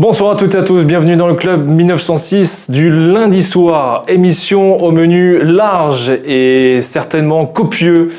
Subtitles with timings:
[0.00, 4.04] Bonsoir à toutes et à tous, bienvenue dans le club 1906 du lundi soir.
[4.06, 8.12] Émission au menu large et certainement copieux,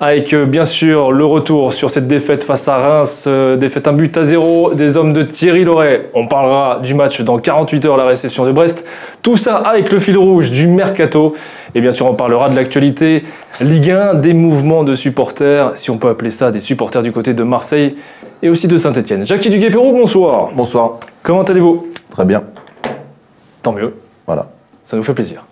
[0.00, 3.92] avec euh, bien sûr le retour sur cette défaite face à Reims, euh, défaite un
[3.92, 6.08] but à zéro des hommes de Thierry Loret.
[6.14, 8.86] On parlera du match dans 48 heures, la réception de Brest.
[9.20, 11.34] Tout ça avec le fil rouge du mercato.
[11.74, 13.24] Et bien sûr, on parlera de l'actualité
[13.60, 17.34] Ligue 1, des mouvements de supporters, si on peut appeler ça des supporters du côté
[17.34, 17.96] de Marseille
[18.42, 19.26] et aussi de Saint-Etienne.
[19.26, 20.48] Jackie Duguay-Pérou, bonsoir.
[20.54, 20.92] Bonsoir.
[21.22, 21.86] Comment allez-vous?
[22.10, 22.42] Très bien.
[23.62, 23.94] Tant mieux,
[24.26, 24.46] Voilà.
[24.86, 25.44] ça nous fait plaisir.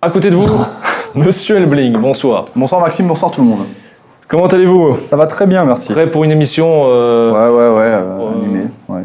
[0.00, 0.48] À côté de vous,
[1.14, 2.46] Monsieur Elbling, bonsoir.
[2.54, 3.64] Bonsoir Maxime, bonsoir tout le monde.
[4.28, 4.96] Comment allez-vous?
[5.10, 5.92] Ça va très bien, merci.
[5.92, 8.60] Prêt pour une émission euh, Ouais, ouais, ouais, euh, animé.
[8.88, 9.02] Ouais.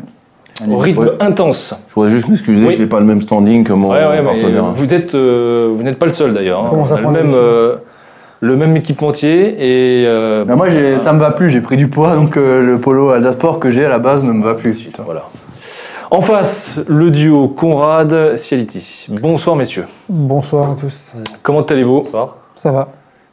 [0.73, 1.09] au rythme ouais.
[1.19, 2.75] intense Je voudrais juste m'excuser, Oui.
[2.75, 4.63] je n'ai pas le même standing que mon Ouais, ouais, mais partenaire.
[4.75, 6.61] vous êtes, euh, vous n'êtes pas le seul d'ailleurs.
[6.65, 6.67] hein.
[6.69, 7.75] Comment ça On a le prend même, euh,
[8.41, 9.55] le même équipementier
[10.01, 12.61] et euh, Bah, moi, j'ai- ça me va plus, j'ai pris du poids, donc euh,
[12.63, 14.89] le polo Alsasport que j'ai à la base ne me va plus.
[15.05, 15.23] voilà.
[16.11, 19.07] En face, le duo Conrad Cialiti.
[19.21, 19.85] Bonsoir messieurs.
[20.07, 21.11] Bonsoir à tous.
[21.43, 22.07] Comment allez-vous?
[22.55, 22.87] Ça va?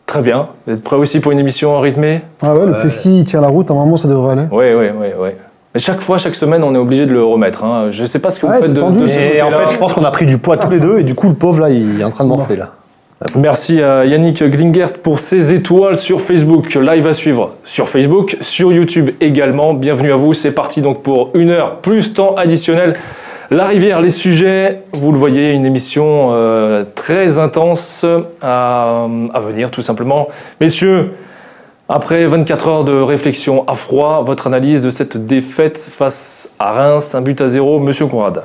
[0.04, 0.48] Très bien.
[0.66, 2.20] Vous êtes prêts aussi pour une émission rythmée?
[2.42, 4.46] Ah ouais, le plexi il tient la route, normalement ça devrait aller.
[4.52, 5.28] Oui, oui, oui, oui.
[5.74, 7.64] Mais chaque fois, chaque semaine, on est obligé de le remettre.
[7.64, 7.88] hein.
[7.90, 9.68] Je ne sais pas ce que vous Ouais, faites de, de ce Et en fait,
[9.72, 11.60] je pense qu'on a pris du poids tous les deux, et du coup, le pauvre,
[11.60, 12.70] là, il est en train de morfler, là.
[13.34, 16.74] Merci à Yannick Glingert pour ses étoiles sur Facebook.
[16.74, 19.72] Live à suivre sur Facebook, sur YouTube également.
[19.72, 20.34] Bienvenue à vous.
[20.34, 22.92] C'est parti donc pour une heure plus temps additionnel.
[23.50, 28.04] La rivière, les sujets, vous le voyez, une émission euh, très intense
[28.42, 30.28] à, à venir tout simplement.
[30.60, 31.12] Messieurs,
[31.88, 37.14] après 24 heures de réflexion à froid, votre analyse de cette défaite face à Reims,
[37.14, 38.42] un but à zéro, Monsieur Conrad.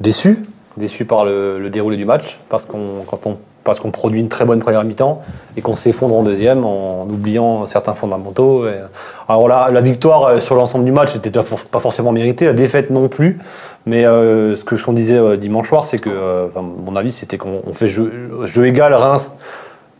[0.00, 0.44] Déçu,
[0.76, 4.28] déçu par le, le déroulé du match, parce qu'on quand on, parce qu'on produit une
[4.30, 5.20] très bonne première mi-temps
[5.56, 8.66] et qu'on s'effondre en deuxième en oubliant certains fondamentaux.
[8.66, 8.80] Et-
[9.28, 12.46] alors là, la victoire euh, sur l'ensemble du match n'était pas for- pas forcément méritée,
[12.46, 13.38] la défaite non plus.
[13.84, 17.36] Mais euh, ce que je euh, dimanche soir, c'est que, euh, enfin, mon avis, c'était
[17.38, 18.94] qu'on on fait jeu, jeu égal.
[18.94, 19.32] Reims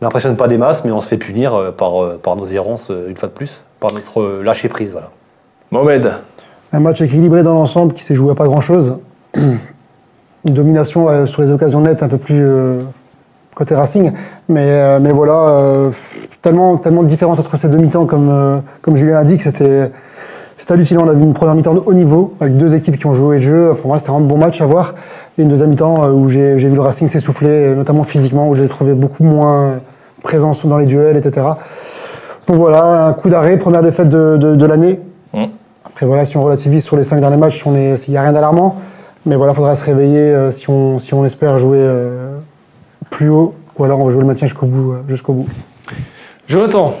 [0.01, 2.89] n'impressionne pas des masses, mais on se fait punir euh, par, euh, par nos errances
[2.91, 4.91] euh, une fois de plus, par notre euh, lâcher prise.
[4.93, 5.09] Voilà.
[5.71, 6.11] Mohamed,
[6.73, 8.95] Un match équilibré dans l'ensemble qui s'est joué à pas grand chose.
[10.45, 12.79] Une domination euh, sur les occasions nettes un peu plus euh,
[13.57, 14.11] côté Racing.
[14.47, 15.91] Mais, euh, mais voilà, euh,
[16.41, 19.43] tellement, tellement de différence entre ces deux mi-temps, comme, euh, comme Julien l'a dit, que
[19.43, 19.91] c'était.
[20.59, 23.05] C'est hallucinant, on a vu une première mi-temps de haut niveau, avec deux équipes qui
[23.05, 23.69] ont joué le jeu.
[23.71, 24.95] Enfin, moi, c'était un bon match à voir.
[25.37, 28.63] Et une deuxième mi-temps où j'ai j'ai vu le Racing s'essouffler, notamment physiquement, où je
[28.63, 29.75] l'ai trouvé beaucoup moins
[30.23, 31.45] présent dans les duels, etc.
[32.47, 34.99] Donc voilà, un coup d'arrêt, première défaite de, de- de l'année.
[35.33, 35.43] Mm.
[35.85, 38.77] Après voilà, si on relativise sur les cinq derniers matchs, il n'y a rien d'alarmant.
[39.25, 42.37] Mais voilà, il faudra se réveiller euh, si, on, si on espère jouer euh,
[43.09, 44.93] plus haut, ou alors on va jouer le maintien jusqu'au bout.
[44.93, 45.47] euh, jusqu'au bout.
[46.47, 46.93] Jonathan,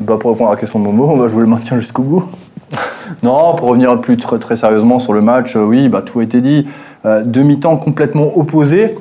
[0.00, 2.24] Bah, pour répondre à la question de Momo, on va jouer le maintien jusqu'au bout.
[3.22, 6.22] non, pour revenir plus très, très sérieusement sur le match, euh, oui, bah, tout a
[6.22, 6.66] été dit.
[7.06, 8.96] Euh, deux mi-temps complètement opposés,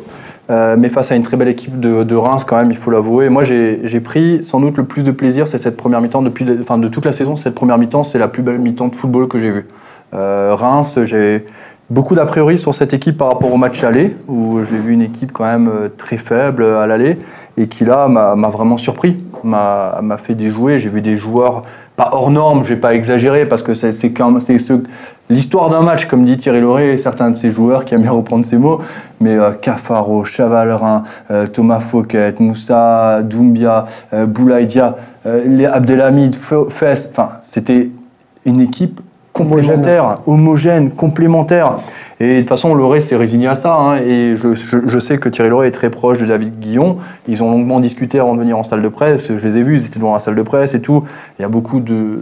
[0.49, 2.91] euh, mais face à une très belle équipe de, de Reims, quand même, il faut
[2.91, 3.29] l'avouer.
[3.29, 6.21] Moi, j'ai j'ai pris sans doute le plus de plaisir, c'est cette première mi-temps.
[6.21, 8.95] Depuis, enfin, de toute la saison, cette première mi-temps, c'est la plus belle mi-temps de
[8.95, 9.67] football que j'ai vue.
[10.13, 11.45] Euh, Reims, j'ai
[11.93, 15.01] beaucoup d'a priori sur cette équipe par rapport au match aller, où j'ai vu une
[15.01, 17.19] équipe quand même euh, très faible à l'aller,
[17.55, 20.79] et qui là m'a vraiment surpris, m'a fait déjouer.
[20.79, 21.63] J'ai vu des joueurs
[21.95, 24.73] pas hors normes, je vais pas exagérer, parce que c'est ce-
[25.29, 28.11] l'histoire d'un match, comme dit Thierry Lauré et certains de ses joueurs qui aiment bien
[28.11, 28.79] reprendre ses mots,
[29.19, 34.95] mais euh, Cafaro, Chavalrin, euh, Thomas Fouquet, Moussa Doumbia, euh, Boulaïdia,
[35.27, 37.91] euh, Abdelhamid, Fe- Fess, enfin c'était
[38.45, 38.99] une équipe
[39.33, 41.77] complémentaire, homogène, complémentaire.
[42.19, 43.75] Et de toute façon, Loré s'est résigné à ça.
[43.75, 46.97] hein, et je, je- je sais que Thierry Loré est très proche de David Guillon.
[47.27, 49.27] Ils ont longuement discuté avant de venir en salle de presse.
[49.35, 51.03] Je les ai vus, ils étaient devant la salle de presse et tout.
[51.37, 52.21] Il y a beaucoup de,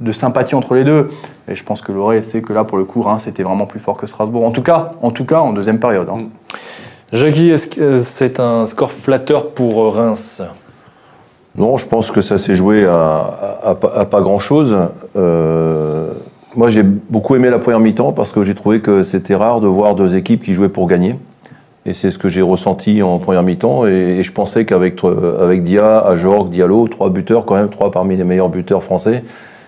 [0.00, 1.10] de sympathie entre les deux.
[1.48, 3.80] Et je pense que Loré sait que là, pour le coup, Reims, c'était vraiment plus
[3.80, 4.44] fort que Strasbourg.
[4.44, 6.08] En tout cas, en, tout cas, en deuxième période.
[6.10, 6.24] hein.
[7.12, 10.42] Jackie, est-ce que euh, c'est un score flatteur pour euh, Reims?
[11.56, 14.76] Non, je pense que ça s'est joué à, à- à pas- à pas grand-chose.
[15.16, 16.12] Euh,
[16.56, 19.68] moi, j'ai beaucoup aimé la première mi-temps parce que j'ai trouvé que c'était rare de
[19.68, 21.16] voir deux équipes qui jouaient pour gagner.
[21.86, 23.86] Et c'est ce que j'ai ressenti en première mi-temps.
[23.86, 28.24] Et, je pensais qu'avec euh, Dia, Ajorg, Diallo, trois buteurs, quand même, trois parmi les
[28.24, 29.22] meilleurs buteurs français,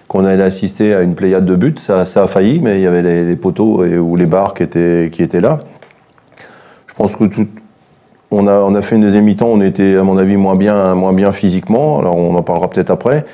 [0.08, 1.75] qu'on allait assister à une pléiade de buts.
[1.79, 5.23] Ça, a failli, mais il y avait les, poteaux ou les barres qui étaient, qui
[5.23, 5.61] étaient là.
[6.88, 7.46] Je pense que tout,
[8.31, 10.94] on a, on a fait une deuxième mi-temps, on était à mon avis moins bien,
[10.94, 13.25] moins bien physiquement, alors on en parlera peut-être après.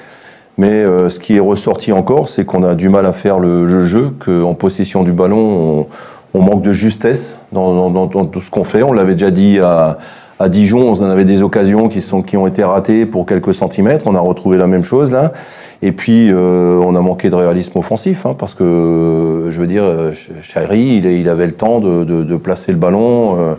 [0.58, 3.64] Mais euh, ce qui est ressorti encore, c'est qu'on a du mal à faire le,
[3.64, 5.86] le jeu, qu'en possession du ballon,
[6.34, 8.82] on, on manque de justesse dans, dans- dans- tout ce qu'on fait.
[8.82, 9.98] On l'avait déjà dit à,
[10.40, 13.54] À Dijon, on en avait des occasions qui, sont, qui ont été ratées pour quelques
[13.54, 14.06] centimètres.
[14.06, 15.32] On a retrouvé la même chose là.
[15.80, 19.68] Et puis, euh, on a manqué de réalisme offensif, hein, parce que, euh, je veux
[19.68, 20.12] dire, euh,
[20.42, 23.54] Chahiri, il, il avait le temps de, de- de placer le ballon euh,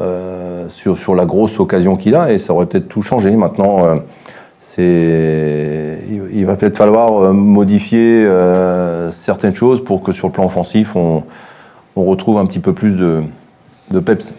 [0.00, 3.34] euh, sur, sur la grosse occasion qu'il a, et ça aurait peut-être tout changé.
[3.34, 3.84] Maintenant,
[4.68, 6.00] c'est,
[6.32, 10.96] il, va peut-être falloir euh, modifier euh, certaines choses pour que sur le plan offensif,
[10.96, 11.22] on,
[11.94, 13.22] on retrouve un petit peu plus de,
[13.92, 14.34] de peps.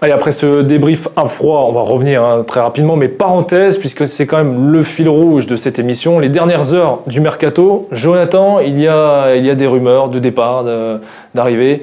[0.00, 4.08] Allez, après ce débrief à froid, on va revenir hein, très rapidement, mais parenthèse, puisque
[4.08, 7.88] c'est quand même le fil rouge de cette émission, les dernières heures du mercato.
[7.92, 10.64] Jonathan, il y a, il y a des rumeurs de départ,
[11.34, 11.82] d'arrivée,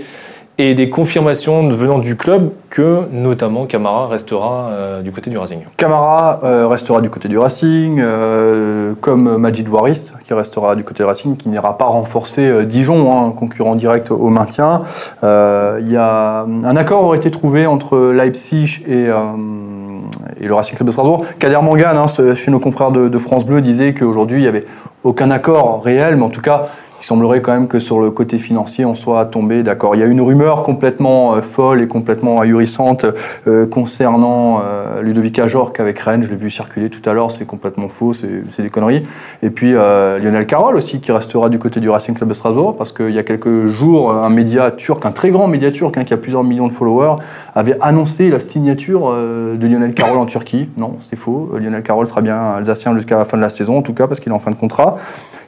[0.60, 5.60] et des confirmations venant du club que notamment Camara restera euh, du côté du Racing.
[5.78, 11.02] Camara euh, restera du côté du Racing, euh, comme Majid Waris, qui restera du côté
[11.02, 14.82] du Racing, qui n'ira pas renforcer Dijon, hein, concurrent direct au maintien.
[15.24, 20.92] Il y a, un accord aurait été trouvé entre Leipzig et, le Racing Club de
[20.92, 21.24] Strasbourg.
[21.40, 24.66] Kader Mangan, hein, chez nos confrères de, de France Bleu, disait qu'aujourd'hui, il n'y avait
[25.06, 26.68] aucun accord réel, mais en tout cas,
[27.02, 29.96] il semblerait quand même que sur le côté financier, on soit tombé d'accord.
[29.96, 33.06] Il y a une rumeur complètement euh, folle et complètement ahurissante
[33.48, 36.24] euh, concernant euh, Ludovic Ajorc avec Rennes.
[36.24, 39.06] Je l'ai vu circuler tout à l'heure, c'est complètement faux, c'est des conneries.
[39.44, 42.78] Et puis euh, Lionel Carroll aussi, qui restera du côté du Racing Club de Strasbourg,
[42.78, 46.04] parce qu'il y a quelques jours, un média turc, un très grand média turc, hein,
[46.04, 47.16] qui a plusieurs millions de followers,
[47.56, 50.70] avait annoncé la signature euh, de Lionel Carroll en Turquie.
[50.78, 51.52] Non, c'est faux.
[51.60, 54.20] Lionel Carroll sera bien alsacien jusqu'à la fin de la saison, en tout cas, parce
[54.20, 54.98] qu'il est en fin de contrat.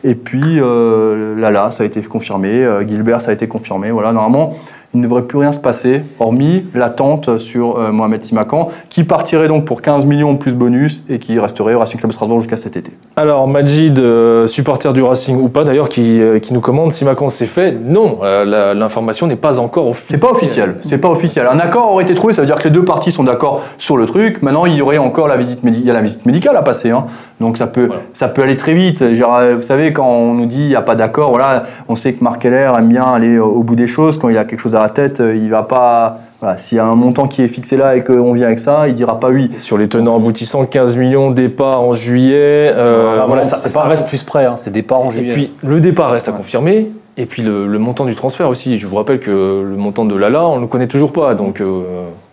[0.03, 2.49] Et puis euh, Lala, ça a été confirmé.
[2.65, 3.91] euh, Gilbert, ça a été confirmé.
[3.91, 4.55] Voilà, normalement,
[4.93, 9.47] il ne devrait plus rien se passer, hormis l'attente sur euh, Mohamed Simakan, qui partirait
[9.47, 12.75] donc pour 15 millions plus bonus et qui resterait au Racing Club Strasbourg jusqu'à cet
[12.75, 12.91] été.
[13.15, 17.05] Alors, Majid, euh, supporter du Racing ou pas d'ailleurs, qui, euh, qui nous commande si
[17.05, 17.71] Macron s'est fait.
[17.71, 20.19] Non, l'information n'est pas encore officielle.
[20.19, 20.75] C'est pas officiel.
[20.81, 21.47] C'est pas officiel.
[21.49, 23.95] Un accord aurait été trouvé, ça veut dire que les deux parties sont d'accord sur
[23.95, 24.41] le truc.
[24.41, 26.63] Maintenant, il y aurait encore la visite, médi- il y a la visite médicale à
[26.63, 26.89] passer.
[26.91, 27.05] hein.
[27.41, 28.01] Donc ça peut, Voilà.
[28.13, 29.15] ça peut aller très vite.
[29.15, 31.95] Genre, euh, vous savez, quand on nous dit il n'y a pas d'accord, voilà, on
[31.97, 34.17] sait que Marc Heller aime bien aller au bout des choses.
[34.17, 36.19] Quand il a quelque chose à la tête, euh, il va pas.
[36.39, 38.87] Voilà, S'il y a un montant qui est fixé là et qu'on vient avec ça,
[38.87, 39.51] il dira pas oui.
[39.57, 42.71] Sur les tenants aboutissants, 15 millions départ en juillet.
[42.73, 44.03] euh, Voilà, voilà, ça, reste.
[44.05, 45.33] refus prêt, hein, c'est départ en Et juillet.
[45.33, 46.91] puis le départ reste à confirmer.
[47.17, 48.79] Et puis le, le montant du transfert aussi.
[48.79, 51.35] Je vous rappelle que le montant de Lala, on ne le connaît toujours pas.
[51.35, 51.81] Donc euh,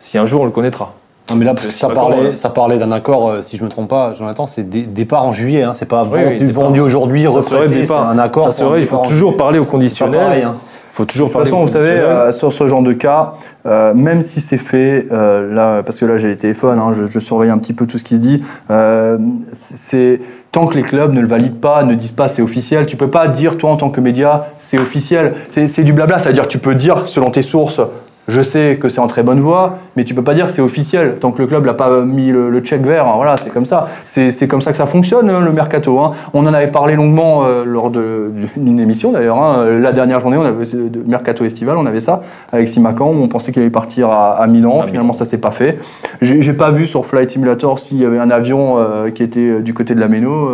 [0.00, 0.94] si un jour on le connaîtra.
[1.30, 2.48] Non, mais là, parce que ça parlait, ça
[2.78, 5.72] d'un accord, euh, si je me trompe pas, Jonathan, c'est dé- départ en juillet, hein,
[5.74, 8.08] c'est pas Oui, vendu, oui, vendu aujourd'hui, Ça serait retraité, c'est départ.
[8.08, 8.44] un accord.
[8.44, 10.18] Ça serait, il faut toujours parler au conditionnel.
[10.20, 10.54] pareil, hein.
[10.90, 13.34] Il faut toujours De toute façon, vous savez, euh, sur ce genre de cas,
[13.66, 17.06] euh, même si c'est fait, euh, là, parce que là j'ai les téléphones, hein, je,
[17.06, 19.16] je surveille un petit peu tout ce qui se dit, euh,
[19.52, 20.20] c'est
[20.50, 23.10] tant que les clubs ne le valident pas, ne disent pas c'est officiel, tu peux
[23.10, 26.58] pas dire toi en tant que média c'est officiel, c'est c'est du blabla, c'est-à-dire tu
[26.58, 27.80] peux dire selon tes sources.
[28.28, 31.16] Je sais que c'est en très bonne voie, mais tu peux pas dire c'est officiel
[31.18, 33.06] tant que le club n'a pas mis le, le check vert.
[33.06, 33.88] hein, voilà, c'est comme ça.
[34.04, 35.98] C'est comme ça que ça fonctionne hein, le mercato.
[36.00, 36.12] hein.
[36.34, 37.90] On en avait parlé longuement euh, lors
[38.56, 39.64] d'une émission d'ailleurs.
[39.80, 42.20] La dernière journée, on avait de mercato estival, on avait ça
[42.52, 43.06] avec Simacan.
[43.12, 44.82] où On pensait qu'il allait partir à, à Milan.
[44.82, 45.78] Finalement, ça s'est pas fait.
[46.20, 49.62] J'ai pas vu sur Flight Simulator s'il y avait un avion euh, qui était euh,
[49.62, 50.50] du côté de la Méno.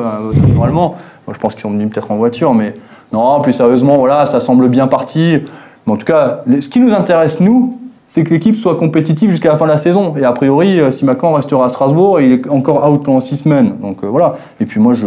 [0.54, 0.94] normalement,
[1.32, 2.74] je pense qu'ils sont venus peut-être en voiture, mais
[3.12, 3.40] non.
[3.40, 5.42] Plus sérieusement, voilà, ça semble bien parti.
[5.86, 9.50] Mais en tout cas, ce qui nous intéresse, nous, c'est que l'équipe soit compétitive jusqu'à
[9.50, 10.14] la fin de la saison.
[10.16, 13.36] Et a priori, euh, si Macan restera à Strasbourg, il est encore out pendant six
[13.36, 13.74] semaines.
[13.82, 14.36] Donc euh, voilà.
[14.60, 15.00] Et puis moi, je,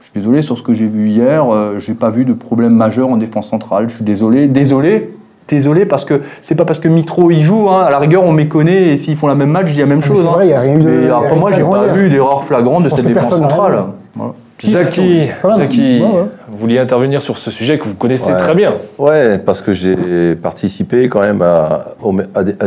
[0.00, 1.44] je suis désolé sur ce que j'ai vu hier.
[1.52, 3.88] euh, j'ai pas vu de problème majeur en défense centrale.
[3.88, 4.46] Je suis désolé.
[4.48, 5.14] Désolé.
[5.48, 8.32] Désolé parce que c'est pas parce que Mitro y joue, hein, à la rigueur on
[8.32, 10.26] méconnaît et s'ils font la même match, je dis la même Ah, mais chose.
[10.38, 10.44] hein.
[10.44, 11.94] y a rien de- y a moi j'ai pas hier.
[11.94, 13.74] vu d'erreur flagrante de cette défense centrale.
[14.14, 14.32] Voilà.
[14.70, 15.58] Jackie, Voilà.
[15.58, 16.24] Jackie, Ouais, ouais.
[16.48, 18.38] vous vouliez intervenir sur ce sujet que vous connaissez Ouais.
[18.38, 18.74] très bien.
[18.98, 21.94] Ouais, parce que j'ai participé quand même à,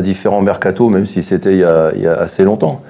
[0.02, 2.82] différents mercatos, même si c'était il, y a- il y a assez longtemps.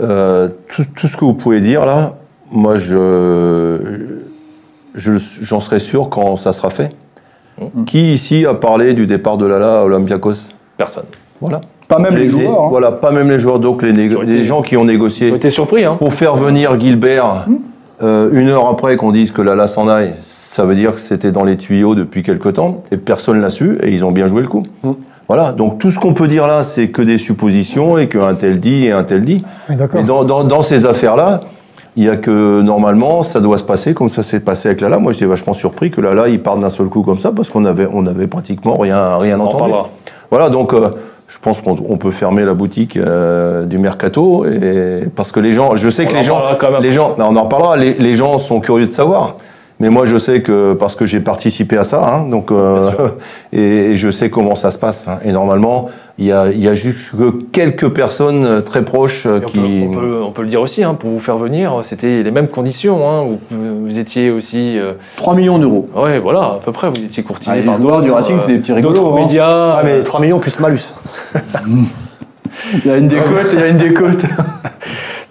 [0.00, 2.14] Euh, tout, tout ce que vous pouvez dire là,
[2.50, 3.78] moi je
[4.94, 5.12] je-
[5.42, 6.90] j'en serai sûr quand ça sera fait.
[7.86, 10.48] Qui ici a parlé du départ de Lala à Olympiakos?
[10.78, 11.04] Personne.
[11.40, 11.60] Voilà.
[11.88, 12.62] Pas même les, joueurs.
[12.62, 12.68] hein.
[12.70, 13.58] Voilà, pas même les joueurs.
[13.58, 15.96] Donc les, négo- Qui ont été- les gens qui ont Vous négocié été surpris, hein
[15.98, 17.46] pour faire venir Gilbert
[18.02, 21.32] euh, une heure après qu'on dise que Lala s'en aille, ça veut dire que c'était
[21.32, 24.42] dans les tuyaux depuis quelque temps et personne l'a su et ils ont bien joué
[24.42, 24.64] le coup.
[25.28, 28.58] Voilà, donc tout ce qu'on peut dire là, c'est que des suppositions et qu'un tel
[28.58, 29.44] dit et un tel dit.
[29.68, 29.76] Oui.
[29.94, 31.42] Mais dans, dans- dans ces affaires-là,
[31.96, 34.98] il y a que normalement, ça doit se passer comme ça s'est passé avec Lala.
[34.98, 37.64] Moi, j'étais vachement surpris que Lala, il parte d'un seul coup comme ça parce qu'on
[37.64, 39.72] avait, on avait pratiquement rien, rien On entendu.
[40.30, 40.88] Voilà, donc euh,
[41.32, 45.52] je pense qu'on on peut fermer la boutique euh, du mercato et parce que les
[45.52, 46.42] gens, je sais On que les gens,
[46.80, 47.76] les gens, on en reparlera.
[47.76, 49.36] Les, les gens sont curieux de savoir.
[49.80, 52.90] Mais moi, je sais que parce que j'ai participé à ça, hein, donc euh,
[53.52, 53.58] et,
[53.92, 55.08] et je sais comment ça se passe.
[55.08, 55.18] hein.
[55.24, 59.24] et normalement, il y a, il y a juste que quelques personnes euh, très proches
[59.24, 59.58] euh, On, qui.
[59.58, 62.30] peut, on, peut, on peut le dire aussi, hein, pour vous faire venir, c'était les
[62.30, 63.08] mêmes conditions.
[63.08, 63.38] Hein, où
[63.86, 64.78] vous étiez aussi.
[64.78, 65.88] euh, 3 millions d'euros.
[65.96, 68.52] ouais, voilà, à peu près, vous étiez courtisé Ah, les par joueurs du Racing, c'est
[68.52, 69.20] des petits rigolos, D'autres hein.
[69.22, 69.48] médias.
[69.78, 70.92] Ah, mais euh, 3 millions plus malus.
[72.84, 74.24] Il y a une décote, il y a une décote.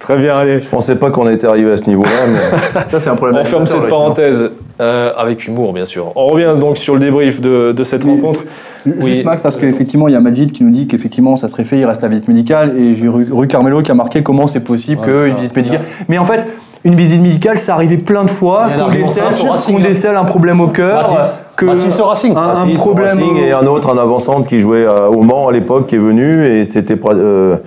[0.09, 0.59] Très bien, allez.
[0.59, 3.37] Je pensais pas qu'on était arrivé à ce niveau-là, mais Ça, c'est un problème.
[3.39, 4.49] On ferme cette parenthèse
[4.81, 6.11] euh, avec humour, bien sûr.
[6.15, 8.41] On revient donc sur le débrief de, de cette rencontre.
[8.85, 9.21] Juste Oui.
[9.23, 11.85] Max, parce qu'effectivement, il y a Majid qui nous dit qu'effectivement, ça serait fait, il
[11.85, 15.01] reste la visite médicale, et j'ai Rue, Rue Carmelo qui a marqué comment c'est possible
[15.01, 15.81] Ouais, qu'une visite médicale.
[16.07, 16.41] Mais en fait,
[16.85, 19.79] une visite médicale, ça arrivait plein de fois, qu'on décèle, hein.
[19.83, 21.39] décèle un problème au cœur, Mathis.
[21.55, 22.33] que Mathis au Racing.
[22.35, 25.51] un, un problème Racing et un autre, un avant-centre qui jouait à- au Mans à
[25.51, 27.57] l'époque, qui est venu et c'était euh,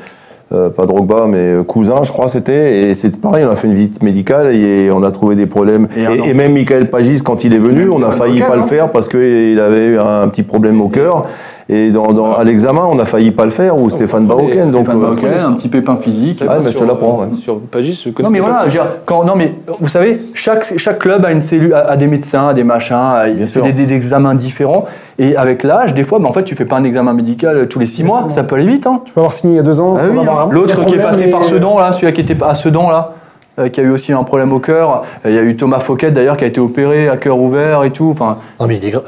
[0.53, 2.91] euh, pas Drogba, mais euh, cousin, je crois, c'était.
[2.91, 5.89] Et c'est pareil, on a fait une visite médicale et on a trouvé des problèmes.
[5.97, 9.09] Et même Michael Pagis, quand il est venu, on a failli pas le faire parce
[9.09, 11.25] qu'il avait eu un petit problème au cœur.
[11.75, 14.43] Et dans, dans- à l'examen, on a failli pas le faire, ou Stéphane on connaît
[14.43, 14.71] Baroken.
[14.71, 16.43] Donc, Stéphane euh, Bauquet, un petit pépin physique.
[16.47, 17.26] Ah, mais je te l'apprends, ouais.
[17.43, 18.69] Sur Pagis, je Non connaissais mais pas voilà, ça.
[18.69, 21.91] je veux dire, quand, non mais vous savez, chaque, chaque club a une cellule, a,
[21.93, 24.85] a des médecins, a des machins, a, il fait des, des examens différents.
[25.19, 27.79] Et avec l'âge, des fois, mais en fait, tu fais pas un examen médical tous
[27.79, 28.87] les six mois, ça peut aller vite.
[28.87, 29.00] Hein.
[29.05, 29.95] Tu peux avoir signé il y a deux ans.
[29.99, 30.49] Ah oui, hein.
[30.50, 33.12] L'autre qui est passé par mais- Sedan, là, celui qui était à Sedan, là,
[33.59, 35.02] euh, qui a eu aussi un problème au cœur.
[35.25, 37.85] Euh, Il y a eu Thomas Fouquet, d'ailleurs, qui a été opéré à cœur ouvert
[37.85, 38.09] et tout.
[38.12, 39.05] Enfin, Non, mais il est grave.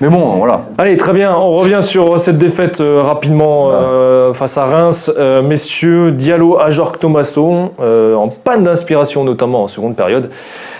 [0.00, 0.62] Mais bon, voilà.
[0.78, 1.34] Allez, très bien.
[1.36, 5.12] On revient sur cette défaite euh, rapidement euh, face à Reims.
[5.16, 10.30] Euh, messieurs, Diallo, Ajorc, Thomasson, euh, en panne d'inspiration notamment en seconde période.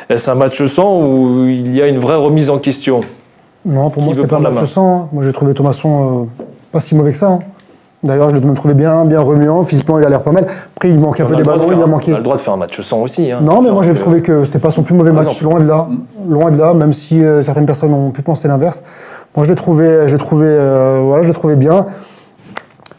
[0.09, 3.01] Est-ce un match sans où il y a une vraie remise en question?
[3.65, 5.09] Non, pour Qui moi, c'était pas un match sans.
[5.13, 7.29] Moi, j'ai trouvé Thomasson euh, pas si mauvais que ça.
[7.29, 7.39] hein.
[8.03, 9.63] D'ailleurs, je l'ai même trouvé bien, bien remuant.
[9.63, 10.47] Physiquement, il a l'air pas mal.
[10.77, 12.13] Après, il manquait un peu des le de ballons, il a manqué.
[12.13, 13.31] on a le droit de faire un match sans aussi.
[13.31, 13.39] hein.
[13.43, 15.41] Non, mais moi, j'ai euh, trouvé que c'était pas son plus mauvais Ah, match.
[15.41, 15.87] Loin de là.
[16.29, 18.83] Loin de là, même si euh, certaines personnes ont pu penser l'inverse.
[19.37, 21.87] Moi, je l'ai trouvé, je trouvé, euh, voilà, je trouvé bien.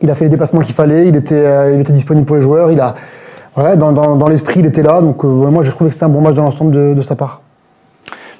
[0.01, 1.07] Il a fait les déplacements qu'il fallait.
[1.07, 2.71] Il était, euh, il était disponible pour les joueurs.
[2.71, 2.93] Il a,
[3.55, 5.01] voilà, dans, dans- dans l'esprit, il était là.
[5.01, 7.15] Donc, ouais, moi, j'ai trouvé que c'était un bon match dans l'ensemble de, de sa
[7.15, 7.41] part.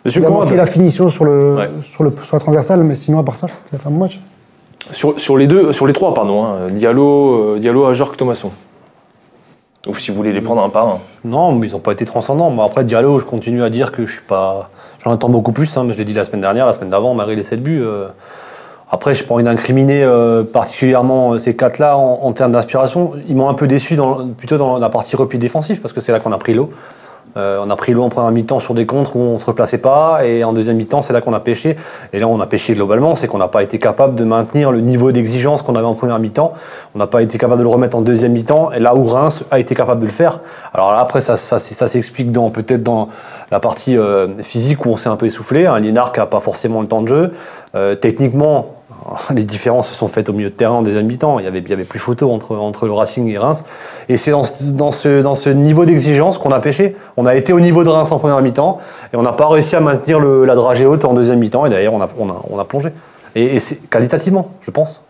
[0.06, 1.70] Monsieur il a manqué la finition sur le, Ouais.
[1.84, 4.00] sur le, sur la transversale, mais sinon, à part ça, qu'il a fait un bon
[4.00, 4.22] match.
[4.92, 6.44] Sur, les deux, sur les trois, pardon.
[6.44, 8.52] hein, Diallo, euh, Diallo, Ajorc, Thomasson.
[9.88, 11.00] Ou si vous voulez les prendre un par un.
[11.26, 12.58] Non, mais ils n'ont pas été transcendants.
[12.64, 14.70] Après, Diallo, je continue à dire que je suis pas.
[15.04, 17.12] J'en attends beaucoup plus, hein, mais je l'ai dit la semaine dernière, la semaine d'avant,
[17.12, 17.82] on m'avait laissé le but.
[17.82, 18.08] euh.
[18.90, 23.14] Après, je n'ai pas envie d'incriminer euh, particulièrement ces quatre-là en, termes d'inspiration.
[23.28, 23.98] Ils m'ont un peu déçu
[24.38, 26.70] plutôt dans la partie repli défensif, parce que c'est là qu'on a pris l'eau.
[27.36, 29.80] Euh, on a pris l'eau en première mi-temps sur des contres où on se replaçait
[29.80, 31.76] pas, et en deuxième mi-temps, c'est là qu'on a pêché.
[32.14, 34.82] Et là, on a pêché globalement, c'est qu'on n'a pas été capable de maintenir le
[34.82, 36.54] niveau d'exigence qu'on avait en première mi-temps.
[36.96, 39.44] On n'a pas été capable de le remettre en deuxième mi-temps, et là où Reims
[39.50, 40.42] a été capable de le faire.
[40.74, 43.10] Alors là, après, ça, ça, s'explique dans peut-être dans
[43.52, 45.70] la partie euh, physique où on s'est un peu essoufflé.
[45.80, 47.34] Liénard qui n'a pas forcément le temps de jeu.
[47.76, 48.73] Euh, techniquement,
[49.34, 51.40] les différences se sont faites au milieu de terrain en deuxième mi-temps.
[51.40, 53.64] Il y avait, il y avait plus photo entre, entre le Racing et Reims.
[54.10, 56.96] Et c'est dans, ce- dans, ce, dans ce niveau d'exigence qu'on a pêché.
[57.18, 58.80] On a été au niveau de Reims en première mi-temps
[59.14, 61.66] et on n'a pas réussi à maintenir le- la dragée haute en deuxième mi-temps.
[61.66, 62.90] Et d'ailleurs, on a, on, a, on a plongé.
[63.36, 65.02] Et, et c'est qualitativement, je pense.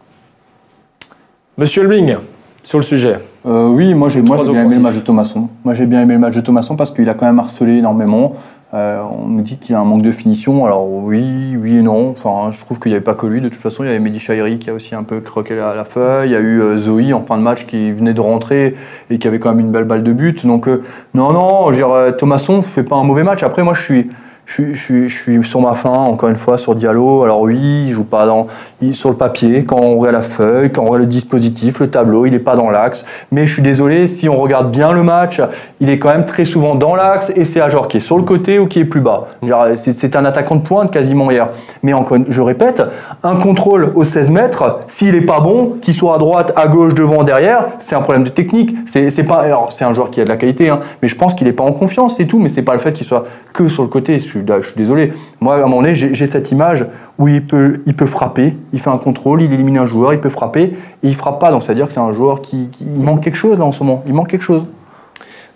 [1.57, 2.15] Monsieur Elbing,
[2.63, 3.17] sur le sujet.
[3.45, 4.21] Euh, oui, moi j'ai
[4.53, 5.49] bien aimé le match de Thomasson.
[5.63, 8.33] Moi j'ai bien aimé le match de Thomasson parce qu'il a quand même harcelé énormément.
[8.73, 10.65] Euh, on nous dit qu'il y a un manque de finition.
[10.65, 12.09] Alors oui, oui et non.
[12.09, 13.39] Enfin, je trouve qu'il n'y avait pas que lui.
[13.39, 14.19] De toute façon, il y avait Mehdi
[14.59, 16.29] qui a aussi un peu croqué la, feuille.
[16.29, 18.75] Il y a eu euh, Zoé en fin de match qui venait de rentrer
[19.11, 20.45] et qui avait quand même une belle balle de but.
[20.47, 23.43] Donc euh, non, non, je veux euh, Thomasson fait pas un mauvais match.
[23.43, 24.11] Après, moi je suis
[24.55, 27.23] je suis, sur ma fin, encore une fois, sur Diallo.
[27.23, 28.47] Alors oui, il joue pas dans,
[28.91, 32.25] sur le papier, quand on regarde la feuille, quand on regarde le dispositif, le tableau,
[32.25, 33.05] il n'est pas dans l'axe.
[33.31, 35.41] Mais je suis désolé, si on regarde bien le match,
[35.79, 38.23] il est quand même très souvent dans l'axe et c'est Ajor qui est sur le
[38.23, 39.27] côté ou qui est plus bas.
[39.75, 41.47] C'est un attaquant de pointe quasiment hier.
[41.81, 41.93] Mais
[42.27, 42.83] je répète,
[43.23, 46.93] un contrôle aux 16 mètres, s'il n'est pas bon, qu'il soit à droite, à gauche,
[46.93, 48.75] devant, derrière, c'est un problème de technique.
[48.91, 51.47] C'est alors c'est un joueur qui a de la qualité, hein, mais je pense qu'il
[51.47, 52.39] n'est pas en confiance, c'est tout.
[52.39, 54.19] Mais c'est pas le fait qu'il soit que sur le côté.
[54.61, 55.13] Je suis désolé.
[55.41, 56.85] Moi, à un moment donné, j'ai cette image
[57.19, 60.19] où il peut, il peut frapper, il fait un contrôle, il élimine un joueur, il
[60.19, 61.51] peut frapper et il frappe pas.
[61.51, 63.65] Donc c'est à dire que c'est un joueur qui, qui- il manque quelque chose là
[63.65, 64.03] en ce moment.
[64.07, 64.65] Il manque quelque chose.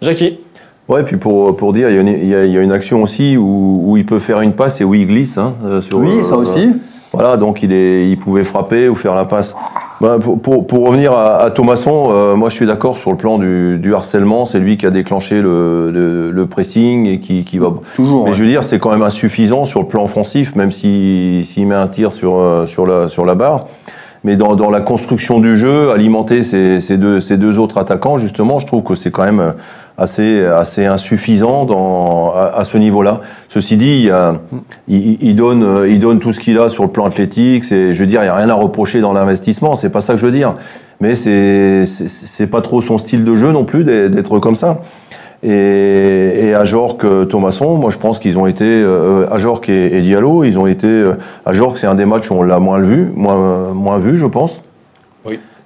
[0.02, 0.40] Jackie,
[0.88, 2.62] Ouais, puis pour, pour dire, il y, a une, il, y a, il y a
[2.62, 5.38] une action aussi où, où il peut faire une passe et où il glisse.
[5.38, 6.76] Hein, euh, sur, Oui, euh, ça aussi.
[7.12, 9.54] Voilà, donc il, est, il pouvait frapper ou faire la passe.
[10.00, 13.18] Bah, pour, pour, pour revenir à, à Thomasson, euh, moi je suis d'accord sur le
[13.18, 14.46] plan du, du harcèlement.
[14.46, 17.74] C'est lui qui a déclenché le, le, le pressing et qui, qui va.
[17.96, 18.24] Toujours.
[18.26, 18.36] Mais ouais.
[18.36, 21.76] je veux dire, c'est quand même insuffisant sur le plan offensif, même s'il s'il met
[21.76, 23.66] un tir sur, euh, sur, la, sur la barre.
[24.24, 28.18] Mais dans, dans la construction du jeu, alimenter ces, ces, deux, ces deux autres attaquants,
[28.18, 29.54] justement, je trouve que c'est quand même
[29.98, 33.22] assez, assez insuffisant dans, à, ce niveau-là.
[33.50, 34.10] Ceci dit,
[34.88, 37.66] il, il, il donne, il donne tout ce qu'il a sur le plan athlétique.
[37.66, 39.76] C'est, je veux dire, il n'y a rien à reprocher dans l'investissement.
[39.76, 40.56] C'est pas ça que je veux dire.
[41.00, 44.82] Mais c'est, c'est, pas trop son style de jeu non plus d'être comme ça.
[45.44, 49.28] Et, et Ajorc, Thomasson, moi je pense qu'ils ont été, euh,
[49.68, 51.14] et, et Diallo, ils ont été, euh,
[51.46, 54.64] Ajorc c'est un des matchs où on l'a moins vu, moins, moins vu je pense.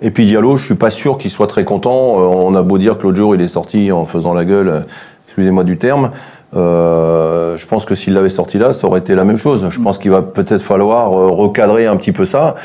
[0.01, 2.19] Et puis Diallo, je suis pas sûr qu'il soit très content.
[2.19, 4.67] Euh, on a beau dire que l'autre jour il est sorti en faisant la gueule,
[4.67, 4.79] euh,
[5.27, 6.11] excusez-moi du terme.
[6.55, 9.67] Euh, je pense que s'il l'avait sorti là, ça aurait été la même chose.
[9.69, 12.55] Je pense qu'il va peut-être falloir euh, recadrer un petit peu ça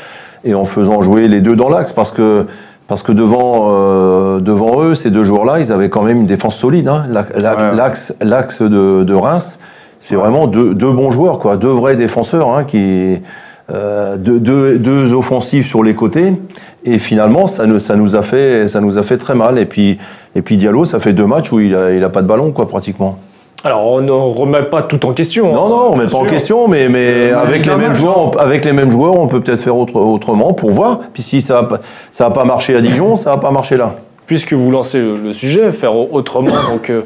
[0.43, 2.45] et en faisant jouer les deux dans l'axe parce que
[2.87, 6.55] parce que devant euh, devant eux, ces deux joueurs-là, ils avaient quand même une défense
[6.55, 6.87] solide.
[6.87, 7.05] Hein.
[7.09, 7.41] Ouais.
[7.75, 9.59] L'axe l'axe de, de Reims,
[9.99, 13.19] c'est vraiment deux, deux bons joueurs, quoi, deux vrais défenseurs hein, qui
[13.69, 16.33] euh, deux, deux, deux offensives sur les côtés.
[16.89, 19.59] Et finalement, ça, ne, ça, nous a fait, ça nous a fait très mal.
[19.59, 19.97] Et puis,
[20.35, 22.51] et puis Diallo, ça fait deux matchs où il a, il a pas de ballon,
[22.51, 23.17] quoi, pratiquement.
[23.63, 25.51] Alors, on ne remet pas tout en question.
[25.51, 27.77] Non, hein, non, on bien met pas en question, mais, mais Euh, avec, mais les
[27.79, 30.99] mêmes joueurs, on, avec les mêmes joueurs, on peut peut-être faire autre, autrement pour voir.
[31.13, 31.79] Puis si ça n'a
[32.11, 33.95] ça a pas marché à Dijon, ça n'a pas marché là.
[34.27, 37.01] Puisque vous lancez le, le sujet, faire autrement, donc euh,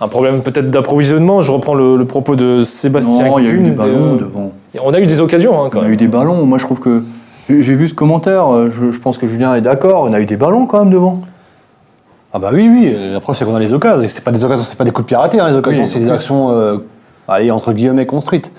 [0.00, 1.40] un problème peut-être d'approvisionnement.
[1.40, 4.18] Je reprends le, le propos de Sébastien Non, il y a eu des ballons euh,
[4.18, 4.52] devant.
[4.82, 5.92] On a eu des occasions, hein, quand On a même.
[5.92, 6.46] eu des ballons.
[6.46, 7.02] Moi, je trouve que.
[7.48, 8.52] J'ai vu ce commentaire.
[8.52, 10.02] euh, Je, je pense que Julien est d'accord.
[10.08, 11.14] On a eu des ballons quand même devant.
[12.32, 14.08] Ah bah oui, oui, la preuve c'est qu'on a les occasions.
[14.10, 16.00] C'est pas des occasions, c'est pas des coups de arrêtés, hein, les occasions, Oui, c'est
[16.00, 16.78] des actions, euh,
[17.28, 18.50] allez, entre guillemets, construites.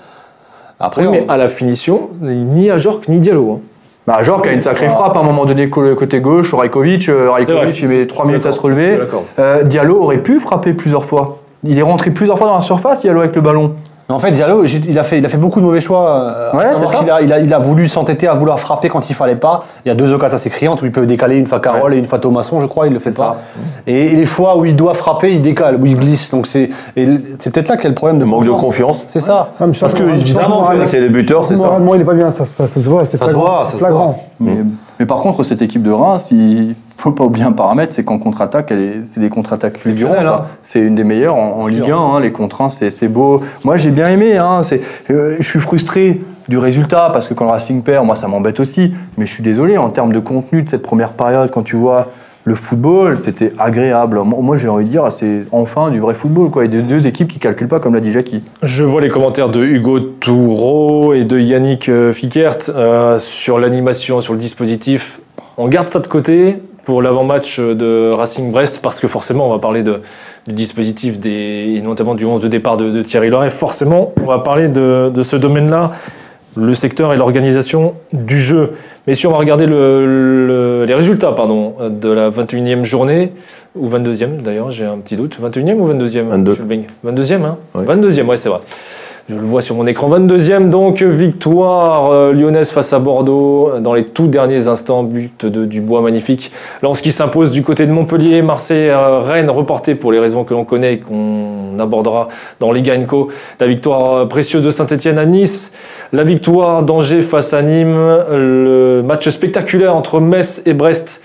[0.80, 3.52] Après, Oui, on- mais à la finition, ni Ajorc ni Diallo.
[3.52, 3.60] hein.
[4.06, 6.54] Bah, Jork a une sacrée frappe à un moment donné côté gauche.
[6.54, 8.98] Rajkovic, euh, Rajkovic, il met 3 Je suis minutes à se relever.
[9.40, 11.38] Euh, Diallo aurait pu frapper plusieurs fois.
[11.64, 13.74] Il est rentré plusieurs fois dans la surface, Diallo, avec le ballon.
[14.08, 16.08] En fait, Diallo, il a fait, il a fait beaucoup de mauvais choix.
[16.08, 17.02] euh, à Ouais, savoir c'est ça.
[17.02, 19.64] qu'il a, il a, il a voulu s'entêter à vouloir frapper quand il fallait pas.
[19.84, 21.98] Il y a deux occasions assez criantes où il peut décaler une fois Carole et
[21.98, 23.38] une fois Thomasson, je crois, il le fait pas.
[23.88, 26.30] Et, et les fois où il doit frapper, il décale, où il glisse.
[26.30, 29.02] Donc c'est, peut-être là qu'il y a le problème de Le manque de confiance.
[29.08, 29.48] C'est ça.
[29.58, 31.64] Parce que évidemment, c'est les buteurs, c'est ça.
[31.64, 33.56] Moralement, il est pas bien, ça, ça, se voit, c'est Ça se flagrant.
[33.56, 34.24] voit, ça se flagrant.
[34.38, 34.58] Mais,
[35.00, 38.18] mais par contre, cette équipe de Reims, il faut pas oublier un paramètre, c'est qu'en
[38.18, 38.72] contre-attaque,
[39.02, 40.26] c'est des contre-attaques fulgurantes.
[40.26, 40.46] Hein.
[40.62, 43.42] C'est une des meilleures en, en Ligue 1, hein, les contre 1, c'est beau.
[43.64, 44.36] Moi, j'ai bien aimé.
[44.36, 44.60] Hein,
[45.10, 48.60] euh, je suis frustré du résultat, parce que quand le Racing perd, moi, ça m'embête
[48.60, 48.94] aussi.
[49.18, 52.08] Mais je suis désolé, en termes de contenu de cette première période, quand tu vois
[52.44, 54.20] le football, c'était agréable.
[54.24, 56.50] Moi, moi, j'ai envie de dire, c'est enfin du vrai football.
[56.50, 56.64] Quoi.
[56.64, 58.42] Et des deux équipes qui calculent pas, comme l'a dit Jackie.
[58.62, 64.20] Je vois les commentaires de Hugo Toureau et de Yannick euh, Fickert euh, sur l'animation,
[64.20, 65.20] sur le dispositif.
[65.58, 69.58] On garde ça de côté pour l'avant-match de Racing Brest parce que forcément on va
[69.58, 70.00] parler de,
[70.46, 73.50] du dispositif des, et notamment du 11 de départ de, de Thierry Loret.
[73.50, 75.90] Forcément, on va parler de, de ce domaine-là,
[76.56, 78.72] le secteur et l'organisation du jeu.
[79.06, 83.32] Mais si on va regarder le- le- les résultats pardon, de la 21e journée,
[83.74, 86.50] ou 22e d'ailleurs, j'ai un petit doute, 21e ou 22e 22.
[86.52, 87.56] monsieur le Bing 22e, hein?
[87.74, 87.84] Ouais.
[87.84, 88.60] 22e, ouais, c'est vrai.
[89.28, 90.08] Je le vois sur mon écran.
[90.08, 95.02] 22e, donc, victoire euh, lyonnaise face à Bordeaux euh, dans les tout derniers instants.
[95.02, 96.52] But de Dubois, magnifique.
[96.80, 98.40] Lance qui s'impose du côté de Montpellier.
[98.40, 102.28] Marseille, euh, Rennes, reporté pour les raisons que l'on connaît et qu'on abordera
[102.60, 103.28] dans Liga Co.
[103.58, 105.72] La victoire précieuse de Saint-Etienne à Nice.
[106.12, 107.98] La victoire d'Angers face à Nîmes.
[108.30, 111.20] Le match spectaculaire entre Metz et Brest.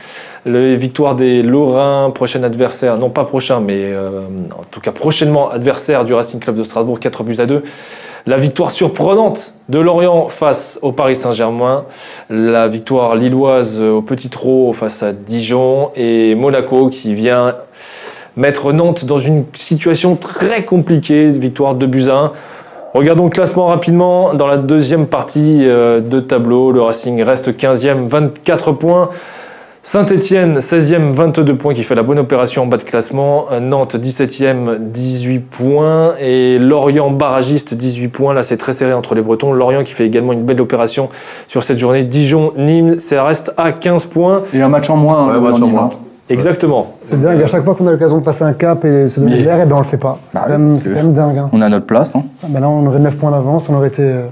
[0.46, 4.22] Les victoires des Lorrains, prochain adversaire, non pas prochain, mais euh,
[4.58, 7.64] en tout cas prochainement adversaire du Racing Club de Strasbourg, 4 buts à 2.
[8.26, 11.86] La victoire surprenante de Lorient face au Paris Saint-Germain.
[12.30, 15.92] La victoire lilloise au Petit Trot face à Dijon.
[15.96, 17.56] Et Monaco qui vient
[18.36, 21.30] mettre Nantes dans une situation très compliquée.
[21.30, 22.32] Victoire de buts à 1.
[22.94, 24.34] Regardons le classement rapidement.
[24.34, 29.10] Dans la deuxième partie euh, de tableau, le Racing reste 15e, 24 points.
[29.84, 33.46] Saint-Etienne, 16e, 22 points, qui fait la bonne opération en bas de classement.
[33.52, 36.14] Euh, Nantes, 17e, 18 points.
[36.20, 38.34] Et Lorient, barragiste, 18 points.
[38.36, 39.54] Là, c'est très serré entre les Bretons.
[39.54, 41.10] Lorient qui fait également une belle opération
[41.48, 42.04] sur cette journée.
[42.04, 44.44] Dijon, Nîmes, ça reste à 15 points.
[44.54, 45.34] Et un match en moins.
[45.34, 45.90] Ouais, match en Nîmes, moins.
[46.30, 46.94] Exactement.
[47.00, 49.40] C'est dingue, à chaque fois qu'on a l'occasion de passer un cap et se donner
[49.40, 50.20] de l'air, et ben on le fait pas.
[50.30, 51.38] C'est Bah même- même dingue.
[51.40, 51.50] hein.
[51.52, 52.16] On a notre place.
[52.16, 52.24] hein.
[52.44, 54.28] Ah, ben là, on aurait 9 points d'avance, on aurait été euh,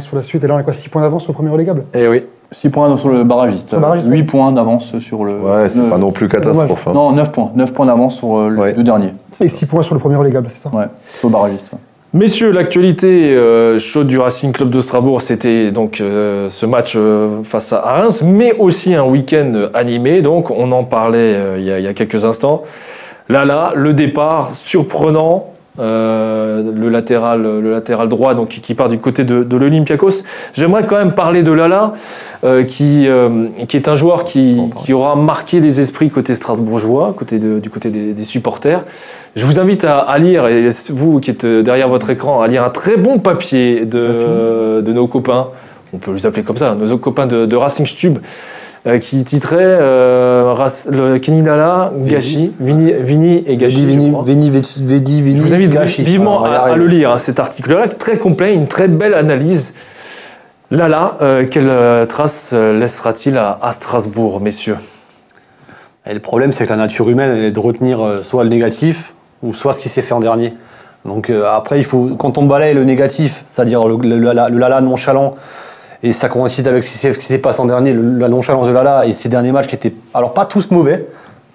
[0.00, 0.42] sur la suite.
[0.44, 1.84] Et là, on a quoi 6 points d'avance au premier relégable?
[1.94, 2.24] Et oui.
[2.52, 3.68] 6 points sur le barragiste.
[3.70, 5.32] Sur le barragiste, 8 points d'avance sur le.
[5.38, 6.86] Ouais, c'est le- pas non plus catastrophe.
[6.88, 6.92] hein.
[6.94, 7.50] Non, 9 points.
[7.54, 8.68] 9 points d'avance sur euh, Ouais.
[8.68, 9.12] les deux derniers.
[9.40, 11.70] Et 6 points sur le premier relégable, c'est ça Ouais, sur le barragiste.
[11.72, 11.78] ouais.
[12.14, 17.42] Messieurs, l'actualité euh, chaude du Racing Club de Strasbourg, c'était donc euh, ce match euh,
[17.42, 20.20] face à Reims, mais aussi un week-end animé.
[20.20, 22.64] Donc, on en parlait euh, il y, a- il y a quelques instants.
[23.30, 25.46] Là, là, le départ surprenant
[25.78, 30.22] le, latéral, le latéral droit, donc, qui part du côté de, de l'Olympiakos.
[30.52, 31.94] J'aimerais quand même parler de Lala,
[32.44, 37.14] euh, qui, euh, qui est un joueur qui, qui aura marqué les esprits côté strasbourgeois,
[37.16, 38.82] côté de- du côté des, des supporters.
[39.34, 42.64] Je vous invite à, à lire, et vous qui êtes derrière votre écran, à lire
[42.64, 45.48] un très bon papier de, de nos copains,
[45.94, 48.18] on peut les appeler comme ça, nos copains de, de Racing Stube,
[48.86, 50.54] euh, qui titrait euh,
[50.90, 54.12] le Kenny Lala, Gachi, Vini, Vini et je Vini.
[54.24, 58.18] Vini, Vedi, Vini, Je vous invite vivement Alors, à, le lire, hein, cet article-là, très
[58.18, 59.74] complet, une très belle analyse.
[60.70, 64.76] Lala, euh, quelle trace laissera-t-il à, à Strasbourg, messieurs?
[66.06, 69.12] Et le problème, c'est que la nature humaine, elle est de retenir soit le négatif,
[69.42, 70.54] ou soit ce qui s'est fait en dernier.
[71.04, 74.58] Donc euh, après, il faut, quand on balaye le négatif, c'est-à-dire le, le, lala- le
[74.58, 75.34] Lala nonchalant,
[76.02, 79.12] et ça coïncide avec ce qui s'est- passé en dernier, la nonchalance de Lala et
[79.12, 81.06] ses derniers matchs qui étaient, alors pas tous mauvais.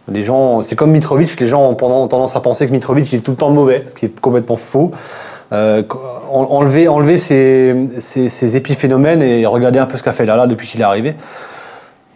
[0.10, 3.32] Les gens, c'est comme Mitrovic, les gens ont tendance à penser que Mitrovic est tout
[3.32, 4.92] le temps mauvais, ce qui est complètement faux.
[5.52, 5.84] Euh,
[6.32, 10.80] en- enlever, ces, ces, épiphénomènes et regarder un peu ce qu'a fait Lala depuis qu'il
[10.82, 11.16] est arrivé.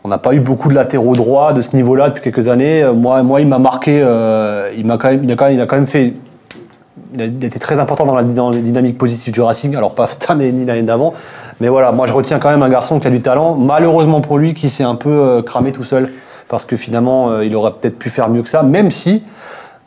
[0.04, 2.82] On n'a pas eu beaucoup de latéraux droits de ce niveau-là depuis quelques années.
[2.84, 4.02] Euh, Moi, il m'a marqué.
[4.04, 6.14] euh, il, a quand même, fait.
[7.14, 9.76] Il a, été très important dans la, dans les dynamiques positives du Racing.
[9.76, 11.14] Alors, pas cette année ni l'année d'avant.
[11.62, 13.54] Mais voilà, moi, je retiens quand même un garçon qui a du talent.
[13.54, 16.10] Malheureusement pour lui, qui s'est un peu euh, cramé tout seul.
[16.50, 18.64] Parce que finalement, euh, il aurait peut-être pu faire mieux que ça.
[18.64, 19.24] Même si.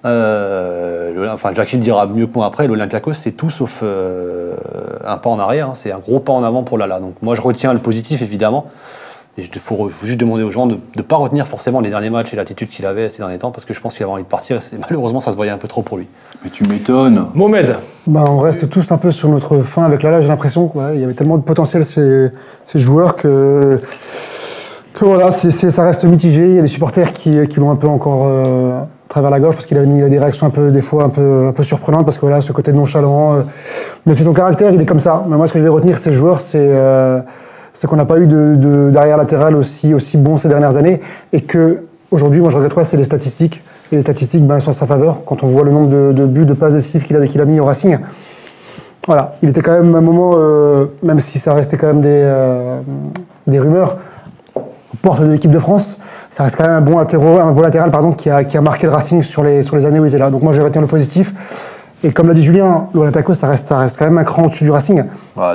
[0.04, 2.68] euh, enfin, Jackie le dira mieux que moi après.
[2.68, 5.70] L'Olympiakos, c'est tout sauf un pas en arrière.
[5.70, 5.74] hein.
[5.74, 7.00] C'est un gros pas en avant pour Lala.
[7.00, 8.66] Donc, moi, je retiens le positif, évidemment.
[9.36, 12.10] Et il faut, faut juste demander aux gens de ne pas retenir forcément les derniers
[12.10, 14.22] matchs et l'attitude qu'il avait ces derniers temps, parce que je pense qu'il avait envie
[14.22, 14.58] de partir.
[14.72, 16.06] Et malheureusement, ça se voyait un peu trop pour lui.
[16.44, 17.26] Mais tu m'étonnes.
[17.34, 20.20] Mohamed, Bah, on reste tous un peu sur notre fin avec Lala.
[20.20, 22.28] J'ai l'impression qu'il y avait tellement de potentiel ces,
[22.66, 23.80] ces joueurs que,
[24.92, 26.46] que voilà, c'est c'est- ça reste mitigé.
[26.46, 29.40] Il y a des supporters qui, qui l'ont un peu encore euh, à travers la
[29.40, 31.52] gorge parce qu'il a, il a des réactions un peu, des fois un peu, un
[31.52, 33.34] peu surprenantes parce que voilà, ce côté nonchalant.
[33.34, 33.42] euh,
[34.06, 35.24] mais c'est son caractère, il est comme ça.
[35.28, 37.18] Mais moi, ce que je vais retenir, c'est le joueur, c'est euh,
[37.74, 41.00] c'est qu'on n'a pas eu de, de- d'arrière latéral aussi, bon ces dernières années
[41.32, 43.62] et que aujourd'hui, moi, je regrette quoi, c'est les statistiques.
[43.92, 46.46] Et les statistiques ben, sont à sa faveur quand on voit le nombre de, buts,
[46.46, 47.98] de passes décisives qu'il a, mis au Racing.
[49.06, 52.00] Voilà, il était quand même à un moment, euh, même si ça restait quand même
[52.00, 52.80] des, euh,
[53.46, 53.98] des rumeurs,
[54.54, 54.62] aux
[55.02, 55.98] portes de l'équipe de France,
[56.30, 58.92] ça reste quand même un bon latéral, un bon latéral pardon, qui, a, marqué le
[58.92, 60.30] Racing sur les, sur les années où il était là.
[60.30, 61.34] Donc moi, je vais retenir le positif.
[62.04, 64.64] Et comme l'a dit Julien, l'Olympiakos, ça reste, ça reste quand même un cran au-dessus
[64.64, 65.02] du Racing.
[65.02, 65.08] Deux,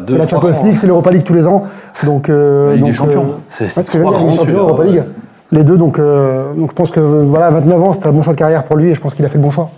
[0.08, 1.64] C'est la Champions League, c'est l'Europa League tous les ans.
[2.04, 3.26] Donc, euh, Ligue des donc, Champions.
[3.62, 4.12] euh, C'est trois
[4.52, 4.84] Europa.
[4.84, 5.04] League.
[5.52, 8.34] Les deux, donc, euh, donc je pense que voilà, 29 ans, c'était un bon choix
[8.34, 9.70] de carrière pour lui et je pense qu'il a fait le bon choix.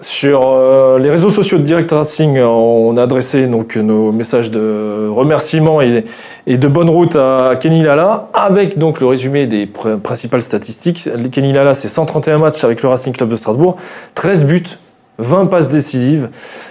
[0.00, 5.08] sur euh, les réseaux sociaux de Direct Racing, on a adressé donc, nos messages de
[5.10, 6.04] remerciements et,
[6.46, 11.08] et de bonne route à Kenny Lala, avec donc le résumé des pr- principales statistiques.
[11.30, 13.76] Kenny Lala, c'est 131 matchs avec le Racing Club de Strasbourg,
[14.14, 14.78] 13 buts,
[15.20, 16.28] 20 passes décisives,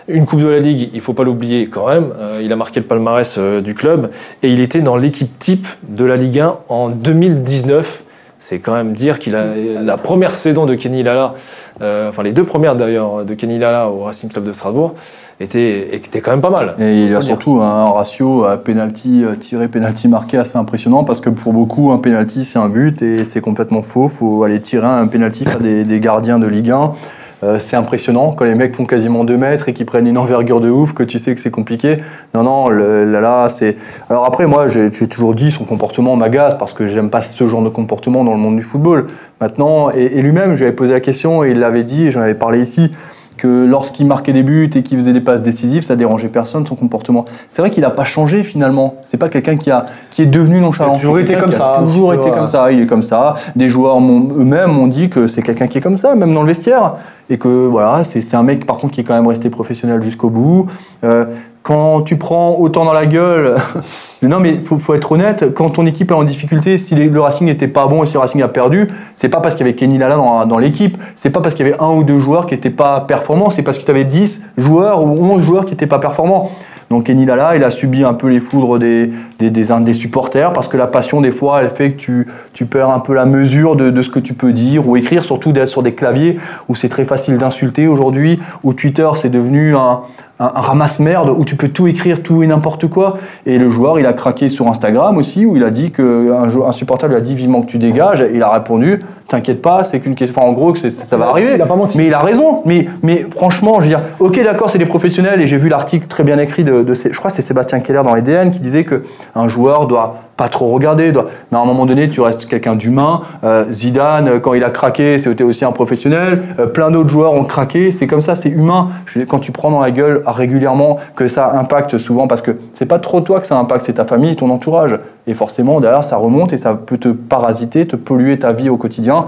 [0.07, 2.55] une Coupe de la Ligue, il ne faut pas l'oublier quand même, euh, il a
[2.55, 4.11] marqué le palmarès euh, du club,
[4.43, 8.03] et il était dans l'équipe type de la Ligue 1 en 2019.
[8.39, 11.35] C'est quand même dire qu'il a la première saison de Kenny Lala,
[11.81, 14.95] euh, enfin les deux premières d'ailleurs de Kenny Lala au Racing Club de Strasbourg,
[15.39, 16.75] étaient, étaient quand même pas mal.
[16.79, 21.03] Et il y a surtout un ratio à penalty euh, tiré, penalty marqué assez impressionnant
[21.03, 24.07] parce que pour beaucoup, un penalty c'est un but et c'est complètement faux.
[24.07, 26.93] faut aller tirer un penalty à des, des gardiens de Ligue 1.
[27.43, 30.59] Euh, c'est impressionnant quand les mecs font quasiment 2 mètres et qu'ils prennent une envergure
[30.59, 31.99] de ouf, que tu sais que c'est compliqué.
[32.33, 33.77] Non, non, là, là, c'est.
[34.09, 37.63] Alors après, moi, j'ai toujours dit son comportement m'agace parce que j'aime pas ce genre
[37.63, 39.07] de comportement dans le monde du football.
[39.39, 42.35] Maintenant, et, lui-même, je lui avais posé la question et il l'avait dit, j'en avais
[42.35, 42.91] parlé ici,
[43.39, 46.75] que lorsqu'il marquait des buts et qu'il faisait des passes décisives, ça dérangeait personne son
[46.75, 47.23] comportement.
[47.47, 48.95] C'est vrai qu'il n'a pas changé finalement.
[49.05, 50.91] C'est pas quelqu'un qui a qui est devenu nonchalant.
[50.91, 52.71] Il a toujours été comme ça, a Toujours été comme ça.
[52.71, 53.35] Il est comme ça.
[53.55, 56.47] Des joueurs eux-mêmes m'ont dit que c'est quelqu'un qui est comme ça, même dans le
[56.47, 56.95] vestiaire,
[57.29, 60.03] et que voilà, c'est c'est un mec par contre qui est quand même resté professionnel
[60.03, 60.67] jusqu'au bout.
[61.05, 61.25] Euh,
[61.63, 63.55] quand tu prends autant dans la gueule,
[64.21, 67.47] non mais faut, faut être honnête, quand ton équipe est en difficulté, si le Racing
[67.47, 69.77] n'était pas bon et si le Racing a perdu, c'est pas parce qu'il y avait
[69.77, 72.45] Kenny Lala dans, dans l'équipe, c'est pas parce qu'il y avait un ou deux joueurs
[72.45, 75.71] qui n'étaient pas performants, c'est parce que tu avais 10 joueurs ou 11 joueurs qui
[75.71, 76.51] n'étaient pas performants.
[76.89, 80.87] Donc Kenny Lala, il a subi un peu les foudres des, supporters parce que la
[80.87, 84.09] passion, des fois, elle fait que tu, perds un peu la mesure de, de ce
[84.09, 87.87] que tu peux dire ou écrire, surtout sur des claviers où c'est très facile d'insulter
[87.87, 90.01] aujourd'hui, où Twitter, c'est devenu un,
[90.39, 93.17] un, un ramasse-merde, où tu peux tout écrire, tout et n'importe quoi.
[93.45, 96.71] Et le joueur, il a craqué sur Instagram aussi, où il a dit que un,
[96.71, 99.99] supporter lui a dit vivement que tu dégages, et il a répondu, t'inquiète pas, c'est
[99.99, 101.51] qu'une question, enfin, en gros, que ça va arriver.
[101.55, 101.97] Il a pas menti.
[101.97, 102.61] Mais il a raison.
[102.65, 106.07] Mais, mais franchement, je veux dire, ok, d'accord, c'est des professionnels, et j'ai vu l'article
[106.07, 109.03] très bien écrit de, je crois c'est Sébastien Keller dans EDN qui disait que
[109.35, 111.11] un joueur doit pas trop regarder.
[111.51, 113.23] Mais à un moment donné, tu restes quelqu'un d'humain.
[113.43, 116.43] Euh, Zidane, euh, quand il a craqué, c'était aussi un professionnel.
[116.59, 117.91] Euh, plein d'autres joueurs ont craqué.
[117.91, 118.87] C'est comme ça, c'est humain.
[119.27, 122.99] Quand tu prends dans la gueule régulièrement, que ça impacte souvent, parce que c'est pas
[122.99, 124.97] trop toi que ça impacte, c'est ta famille, ton entourage.
[125.27, 128.77] Et forcément, derrière, ça remonte et ça peut te parasiter, te polluer ta vie au
[128.77, 129.25] quotidien.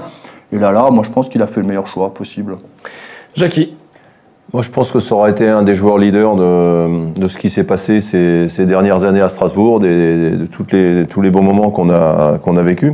[0.53, 2.55] Et là, là, moi, je pense qu'il a fait le meilleur choix possible.
[3.35, 3.75] Jackie,
[4.53, 7.63] Moi, je pense que ça aurait été un des joueurs leaders de, ce qui s'est
[7.63, 12.53] passé ces, dernières années à Strasbourg, des- de tous les bons moments qu'on a, qu'on
[12.55, 12.93] vécu.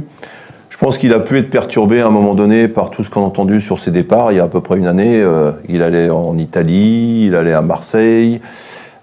[0.70, 3.22] Je pense qu'il a pu être perturbé à un moment donné par tout ce qu'on
[3.22, 4.32] a entendu sur ses départs.
[4.32, 7.54] Il y a à peu près une année, euh, il allait en Italie, il allait
[7.54, 8.40] à Marseille,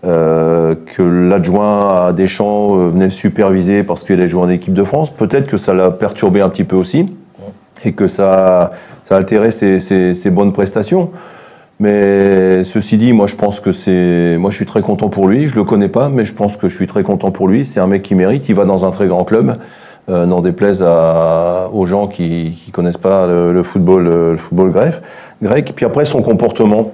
[0.06, 4.74] euh, que l'adjoint à Deschamps euh, venait le superviser parce qu'il allait jouer en équipe
[4.74, 5.10] de France.
[5.10, 7.08] Peut-être que ça l'a perturbé un petit peu aussi
[7.84, 8.70] et que ça,
[9.10, 11.10] a altéré ses bonnes prestations.
[11.80, 15.48] Mais ceci dit, moi je pense que c'est, moi je suis très content pour lui.
[15.48, 17.64] Je le connais pas, mais je pense que je suis très content pour lui.
[17.64, 18.48] C'est un mec qui mérite.
[18.48, 19.56] Il va dans un très grand club.
[20.10, 24.70] Euh, n'en déplaise à- aux gens qui, qui connaissent pas le, le football, le football
[24.70, 24.94] grec.
[25.42, 25.72] Grec.
[25.74, 26.92] Puis après son comportement,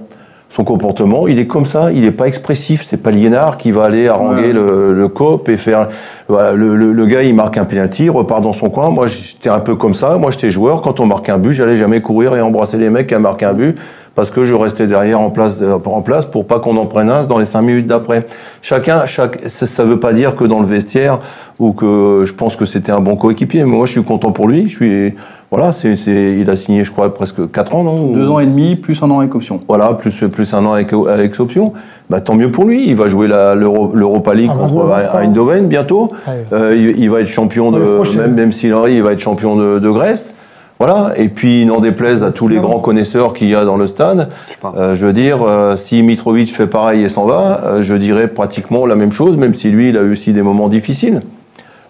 [0.49, 1.91] son comportement, il est comme ça.
[1.93, 2.83] Il est pas expressif.
[2.89, 4.53] C'est pas Liénard qui va aller haranguer Ouais.
[4.53, 5.89] le, le cop et faire.
[6.29, 8.91] Voilà, le, le- le gars, il marque un penalty, repart dans son coin.
[8.91, 10.17] Moi, j'étais un peu comme ça.
[10.17, 10.81] Moi, j'étais joueur.
[10.81, 13.45] Quand on marquait un but, j'allais jamais courir et embrasser les mecs qui a marqué
[13.45, 13.77] un but
[14.15, 17.09] parce que je restais derrière en place, euh, en place pour pas qu'on en prenne
[17.11, 18.27] un dans les cinq minutes d'après.
[18.63, 21.19] Chacun, chaque, ça, ça veut pas dire que dans le vestiaire
[21.59, 23.65] ou que je pense que c'était un bon coéquipier.
[23.65, 24.67] Mais moi, je suis content pour lui.
[24.69, 25.15] Je suis,
[25.51, 28.13] voilà, c'est, c'est, il a signé, je crois, presque quatre ans, non?
[28.13, 29.61] Deux ans et demi, plus un an avec option.
[29.69, 31.73] voilà, plus, plus un an avec, avec option.
[32.09, 32.89] Bah, tant mieux pour lui.
[32.89, 35.19] Il va jouer la, l'Euro- l'Europa League Ah, contre bravo, ça.
[35.19, 36.11] Eindhoven bientôt.
[36.53, 39.79] Euh, il, il va être champion de, même, même s'il il va être champion de,
[39.79, 40.35] de Grèce.
[40.81, 41.13] Voilà.
[41.17, 42.63] Et puis, n'en déplaise à tous les Non.
[42.63, 44.31] grands connaisseurs qu'il y a dans le stade.
[44.63, 44.73] pas.
[44.77, 48.29] Euh, je veux dire, euh, si Mitrovic fait pareil et s'en va, euh, je dirais
[48.29, 51.21] pratiquement la même chose, même si lui, il a eu aussi des moments difficiles.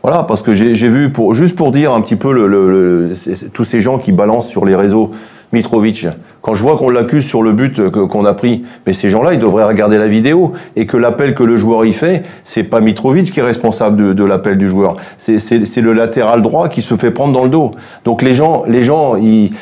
[0.03, 2.71] Voilà, parce que j'ai vu, pour, juste pour dire un petit peu le, le-
[3.09, 5.11] le- c'est- c'est- tous ces gens qui balancent sur les réseaux
[5.53, 6.07] Mitrovic,
[6.43, 9.35] quand je vois qu'on l'accuse sur le but que- qu'on a pris, mais ces gens-là,
[9.35, 12.81] ils devraient regarder la vidéo et que l'appel que le joueur y fait, c'est pas
[12.81, 17.11] Mitrovic qui est responsable de, l'appel du joueur, c'est- le latéral droit qui se fait
[17.11, 17.73] prendre dans le dos.
[18.05, 19.53] Donc les gens, les gens, ils,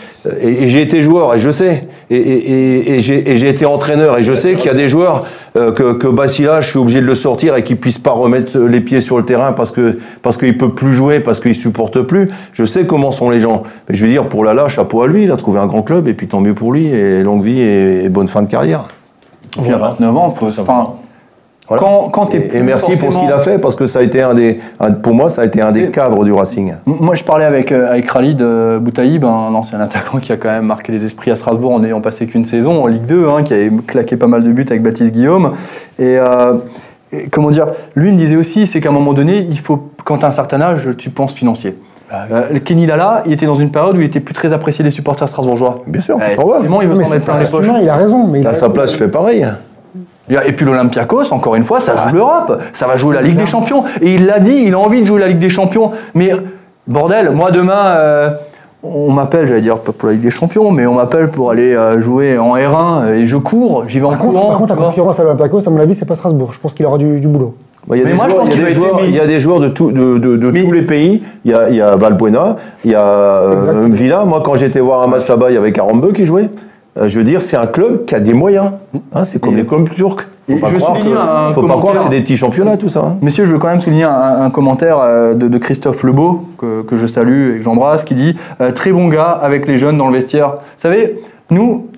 [0.43, 4.35] et, j'ai été joueur et je sais, et, et, et j'ai été entraîneur et je
[4.35, 7.14] sais qu'il y a des joueurs euh, que, que Bassila, je suis obligé de le
[7.14, 10.57] sortir et qu'il puisse pas remettre les pieds sur le terrain parce que parce qu'il
[10.59, 12.31] peut plus jouer, parce qu'il supporte plus.
[12.53, 13.62] Je sais comment sont les gens.
[13.88, 16.07] Mais je veux dire, pour Lala, chapeau à lui, il a trouvé un grand club
[16.09, 18.85] et puis tant mieux pour lui et longue vie et, et bonne fin de carrière.
[19.62, 20.90] Il a 29 ans, faut, enfin,
[21.68, 21.83] Voilà.
[21.83, 24.22] quand, quand t'es Et, merci pour ce qu'il a fait parce que ça a été
[24.22, 26.74] un des, un- pour moi, ça a été un des Et- cadres du Racing.
[26.87, 30.50] Moi, je parlais avec, euh, avec Khalid euh, Boutaïb, un ancien attaquant qui a quand
[30.50, 33.42] même marqué les esprits à Strasbourg en n'ayant passé qu'une saison en Ligue 2, hein,
[33.42, 35.52] qui avait claqué pas mal de buts avec Baptiste Guillaume.
[35.98, 36.54] Et, euh,
[37.11, 40.18] et comment dire, lui me disait aussi, c'est qu'à un moment donné, il faut, quand
[40.18, 41.76] tu as un certain âge, tu penses financier.
[42.12, 44.83] Euh, le Kenny Lala, il était dans une période où il était plus très apprécié
[44.83, 45.81] des supporters strasbourgeois.
[45.87, 47.66] Bien sûr, Eh, forcément, il veut s'en mettre plein les un poches.
[47.83, 48.27] il a raison.
[48.27, 49.47] Mais il À a- sa place, je fais pareil.
[50.31, 52.09] Et puis l'Olympiakos, encore une fois, ça Ah.
[52.09, 53.85] joue l'Europe, ça va jouer la Ligue des Champions.
[54.01, 55.90] Et il l'a dit, il a envie de jouer la Ligue des Champions.
[56.14, 56.33] Mais
[56.87, 58.31] bordel, moi demain, euh,
[58.83, 61.75] on m'appelle, j'allais dire pas pour la Ligue des Champions, mais on m'appelle pour aller
[61.75, 64.49] euh, jouer en R1 et je cours, j'y vais en Par contre, courant.
[64.51, 66.53] par contre, la concurrence à l'Olympiakos, à mon avis, c'est pas Strasbourg.
[66.53, 67.55] Je pense qu'il aura du, du boulot.
[67.92, 68.12] Il y a Mais
[69.27, 71.22] des joueurs, de, tout- de, de- de Mais- tous les pays.
[71.44, 73.88] Il y a, il y a Valbuena, il y a euh, Exactement.
[73.94, 74.24] Villa.
[74.24, 76.48] Moi, quand j'étais voir un match là-bas, il y avait Karambeu qui jouait.
[76.98, 78.72] Euh, je veux dire, c'est un club qui a des moyens.
[79.14, 80.27] Hein, c'est comme Et- les clubs turcs.
[80.51, 82.79] Faut pas je croire souligne que- un faut pas croire que c'est des petits championnats,
[82.79, 83.01] tout ça.
[83.01, 83.16] hein.
[83.20, 86.81] Messieurs, je veux quand même souligner un, un commentaire euh, de, de Christophe Lebeau, que,
[86.83, 89.98] que je salue et que j'embrasse, qui dit euh, Très bon gars avec les jeunes
[89.98, 90.48] dans le vestiaire.
[90.53, 91.20] Vous savez,
[91.51, 91.88] nous,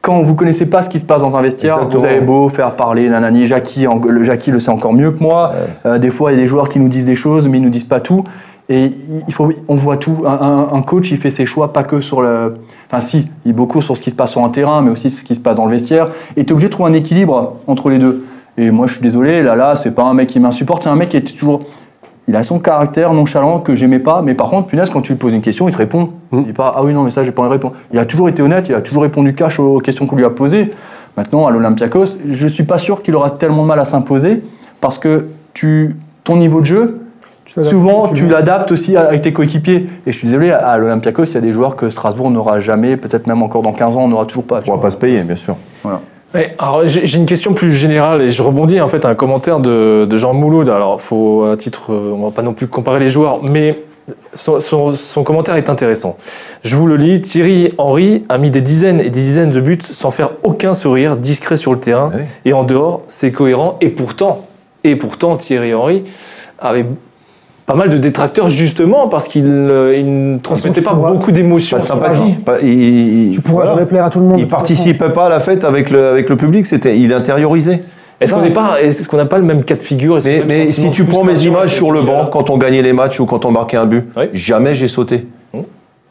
[0.00, 2.00] quand vous connaissez pas ce qui se passe dans un vestiaire, Exactement.
[2.00, 5.52] vous avez beau faire parler nanani, Jackie, le Jackie le sait encore mieux que moi.
[5.86, 7.62] Euh, des fois, il y a des joueurs qui nous disent des choses, mais ils
[7.62, 8.24] nous disent pas tout.
[8.70, 8.92] Et
[9.26, 10.24] il faut, on voit tout.
[10.26, 12.56] Un coach, il fait ses choix pas que sur le.
[12.90, 15.08] Enfin, si, il est beaucoup sur ce qui se passe sur un terrain, mais aussi
[15.08, 16.08] ce qui se passe dans le vestiaire.
[16.36, 18.26] Et tu es obligé de trouver un équilibre entre les deux.
[18.58, 20.96] Et moi, je suis désolé, là, là, c'est pas un mec qui m'insupporte, c'est un
[20.96, 21.60] mec qui est toujours.
[22.28, 25.18] Il a son caractère nonchalant que j'aimais pas, mais par contre, punaise, quand tu lui
[25.18, 26.10] poses une question, il te répond.
[26.32, 27.74] Il dit pas Ah oui, non, mais ça, j'ai pas envie de répondre.
[27.90, 30.30] Il a toujours été honnête, il a toujours répondu cash aux questions qu'on lui a
[30.30, 30.70] posées.
[31.16, 34.44] Maintenant, à l'Olympiakos, je suis pas sûr qu'il aura tellement de mal à s'imposer
[34.82, 37.00] parce que tu, ton niveau de jeu,
[37.46, 39.88] Tu souvent, tu l'adaptes aussi avec tes coéquipiers.
[40.06, 42.98] Et je suis désolé, à l'Olympiakos, il y a des joueurs que Strasbourg n'aura jamais,
[42.98, 44.58] peut-être même encore dans 15 ans, on n'aura toujours pas.
[44.58, 45.56] On tu pourra pas se payer, bien sûr.
[45.82, 46.02] Voilà.
[46.34, 49.60] Ouais, alors j'ai une question plus générale et je rebondis en fait à un commentaire
[49.60, 50.68] de, de Jean Mouloud.
[50.68, 53.78] Alors, faut à titre, euh, on va pas non plus comparer les joueurs, mais
[54.34, 56.18] son, son- son commentaire est intéressant.
[56.64, 57.22] Je vous le lis.
[57.22, 61.16] Thierry Henry a mis des dizaines et des dizaines de buts sans faire aucun sourire,
[61.16, 62.22] discret sur le terrain Oui.
[62.44, 63.78] et en dehors, c'est cohérent.
[63.80, 64.46] Et pourtant,
[64.84, 66.04] et pourtant, Thierry Henry
[66.58, 66.84] avait
[67.68, 71.76] pas mal de détracteurs justement parce qu'il euh, il ne transmettait pas pourras- beaucoup d'émotions.
[71.76, 72.32] Pas de sympathie.
[72.44, 73.74] Pas- il- il- Tu pourras voilà.
[73.74, 74.40] jamais plaire à tout le monde.
[74.40, 77.82] Il participait pas à la fête avec le, avec le public, c'était, il intériorisait.
[78.20, 80.18] Est-ce qu'on n'est pas, est-ce qu'on n'a pas le même cas de figure?
[80.24, 83.20] Mais, si tu prends mes images sur le banc, euh, quand on gagnait les matchs
[83.20, 84.24] ou quand on marquait un but, Oui.
[84.32, 85.26] jamais j'ai sauté.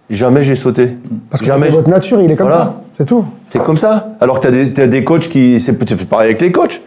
[0.10, 0.92] Jamais j'ai sauté.
[1.30, 1.66] Parce que jamais.
[1.70, 2.64] c'est votre nature, il est comme Voilà.
[2.64, 2.82] ça.
[2.98, 3.26] C'est tout.
[3.52, 4.12] C'est comme ça.
[4.22, 5.60] Alors que tu as des, t'as des coachs qui.
[5.60, 5.74] C'est
[6.08, 6.82] pareil avec les coachs.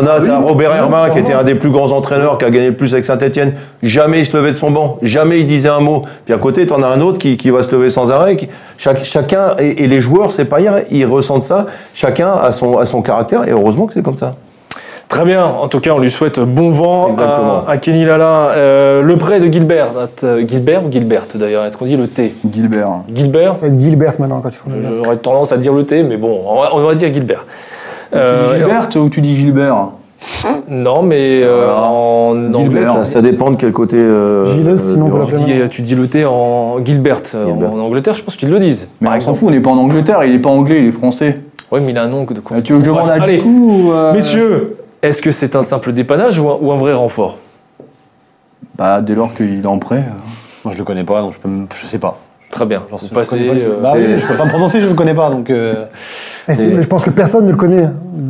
[0.00, 2.68] T'en as, Oui, Robert oui, qui était un des plus grands entraîneurs, qui a gagné
[2.68, 3.54] le plus avec Saint-Etienne.
[3.82, 4.98] Jamais il se levait de son banc.
[5.02, 6.02] Jamais il disait un mot.
[6.24, 8.36] Puis à côté, t'en as un autre qui, qui va se lever sans arrêt.
[8.36, 11.66] qui- chaque, chacun, et, et les joueurs, c'est pas hier, ils ressentent ça.
[11.94, 14.34] Chacun a son, a son caractère, et heureusement que c'est comme ça.
[15.08, 15.44] Très bien.
[15.44, 17.64] En tout cas, on lui souhaite bon vent Exactement.
[17.66, 18.48] à, à Kenny Lala.
[18.50, 19.90] Euh, le prêt de Gilbert,
[20.24, 22.34] euh, Gilbert ou Gilbert d'ailleurs Est-ce qu'on dit le T?
[22.52, 22.88] Gilbert.
[23.14, 23.54] Gilbert?
[23.78, 24.62] Gilbert maintenant quand place.
[24.92, 27.44] J'aurais tendance à dire le T, mais bon, on va, on va dire Gilbert.
[28.14, 29.76] Euh, tu dis Gilbert ou tu dis Gilbert
[30.68, 31.82] Non, mais euh, Voilà.
[31.82, 32.60] en Gilbert.
[32.60, 33.96] anglais, Ça, ça dépend de quel côté.
[33.96, 35.32] euh, Gilles, sinon, du vous range.
[35.34, 37.20] tu dis, tu dis le T en Gilbert.
[37.34, 37.72] En- Gilbert.
[37.72, 38.88] En, Angleterre, je pense qu'ils le disent.
[39.00, 40.92] Mais on s'en fout, on n'est pas en Angleterre, il est pas anglais, il est
[40.92, 41.40] français.
[41.72, 42.32] Oui, mais il a un nom de.
[42.52, 45.92] Euh, tu veux que je demande à Allez, euh, messieurs, est-ce que c'est un simple
[45.92, 47.38] dépannage ou un, ou un vrai renfort?
[48.76, 50.04] Bah, dès lors qu'il est en prêt.
[50.06, 50.12] euh.
[50.64, 52.18] Moi, je le connais pas, donc je je sais pas.
[52.50, 53.38] Très bien, j'en suis Je passé.
[53.38, 53.52] jeu.
[53.78, 55.50] euh, Bah oui, je peux pas me prononcer, je le connais pas, donc.
[56.48, 57.88] Mais c'est- mais je pense que personne ne le connaît.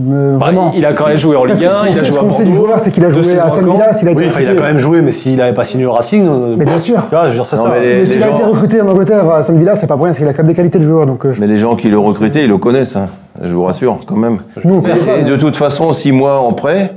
[0.08, 0.72] euh, bah, vraiment.
[0.74, 2.20] il a quand même joué en Parce Ligue que 1, ce il a joué à
[2.20, 3.62] ce qu'on sait du joueur, c'est qu'il a deux joué à Aston.
[3.72, 5.64] Villa, s'il a été Oui, enfin, il a quand même joué, mais s'il avait pas
[5.64, 6.26] signé au Racing.
[6.26, 6.96] euh, Mais bien sûr.
[7.02, 7.70] Tu vois, je veux dire, c'est Non, ça.
[7.72, 10.20] mais s'il a été recruté en Angleterre à Aston Villa, c'est pas pour rien, c'est
[10.20, 11.06] qu'il a quand même des qualités de joueur.
[11.06, 13.08] Donc, euh, je- Mais les gens qui le recrutaient, ils le connaissent, hein.
[13.42, 14.38] je vous rassure, quand même.
[14.64, 14.82] nous.
[15.18, 16.94] Et de toute façon, six mois en prêt,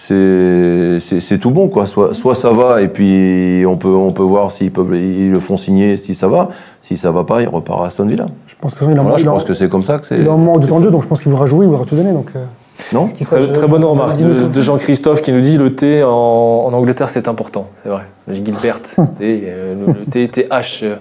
[0.00, 1.68] c'est tout bon.
[1.68, 1.86] Quoi.
[1.86, 5.56] Soit, soit ça va, et puis on peut, on peut voir s'ils ils le font
[5.56, 6.48] signer si ça va.
[6.88, 8.28] Si ça va pas, il repart à Aston Villa.
[8.46, 10.20] Je pense que Voilà, je pense c'est comme ça que c'est.
[10.20, 11.68] il est en manque de temps de jeu, donc je pense qu'il voudra jouer, il
[11.68, 12.14] voudra tout donner.
[12.14, 12.46] Donc, euh,
[12.94, 16.72] Non Très, très bonne remarque Dis-nous de, Jean-Christophe qui nous dit le T en, en
[16.72, 18.04] Angleterre c'est important, c'est vrai.
[18.30, 20.94] Gilbert, euh, le, le T, T, H, euh,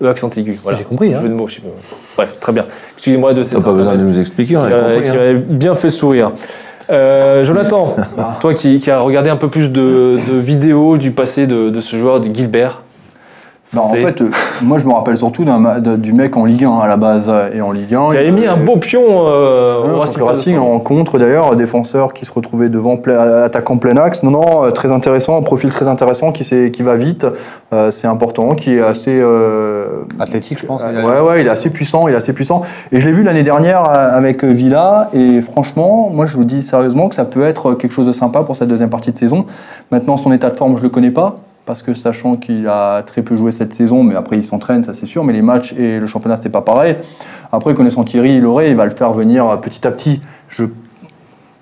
[0.00, 0.58] E accent aigu.
[0.62, 0.78] Voilà.
[0.78, 1.20] J'ai compris, hein.
[1.20, 1.68] Jeu de mots, je sais pas.
[2.16, 2.64] Bref, très bien.
[2.96, 5.14] Excusez-moi de cette pas besoin de nous expliquer, on a qui, euh, compris, qui hein.
[5.14, 6.32] m'avait bien fait sourire.
[6.88, 7.96] Euh, Jonathan,
[8.40, 11.80] toi qui, qui as regardé un peu plus de, de vidéos du passé de, de
[11.82, 12.80] ce joueur de Gilbert.
[13.74, 14.04] Non, en Santé.
[14.04, 14.30] fait, euh,
[14.62, 15.44] moi je me rappelle surtout
[15.96, 17.26] du mec en Ligue 1 à la base.
[17.28, 18.10] euh, Et en Ligue 1.
[18.10, 20.18] qui avait mis un beau pion euh, Ouais, au Racing.
[20.18, 24.22] le Racing en contre d'ailleurs, défenseur qui se retrouvait devant, pla- attaquant plein axe.
[24.22, 27.26] Non, non, euh, très intéressant, un profil très intéressant qui, s'est- qui va vite,
[27.72, 29.18] euh, c'est important, qui est assez.
[29.18, 30.82] euh, Athlétique, je pense.
[30.84, 32.60] euh, ouais, ouais, il est assez puissant, il est assez puissant.
[32.92, 36.44] Et je l'ai vu l'année dernière euh, avec euh, Villa, et franchement, moi je vous
[36.44, 39.16] dis sérieusement que ça peut être quelque chose de sympa pour cette deuxième partie de
[39.16, 39.46] saison.
[39.90, 41.36] Maintenant, son état de forme, je le connais pas.
[41.66, 44.92] Parce que sachant qu'il a très peu joué cette saison, mais après il s'entraîne, ça
[44.92, 46.96] c'est sûr, mais les matchs et le championnat c'est pas pareil.
[47.52, 50.20] Après, connaissant Thierry Loret, il va le faire venir petit à petit.
[50.48, 50.64] Je...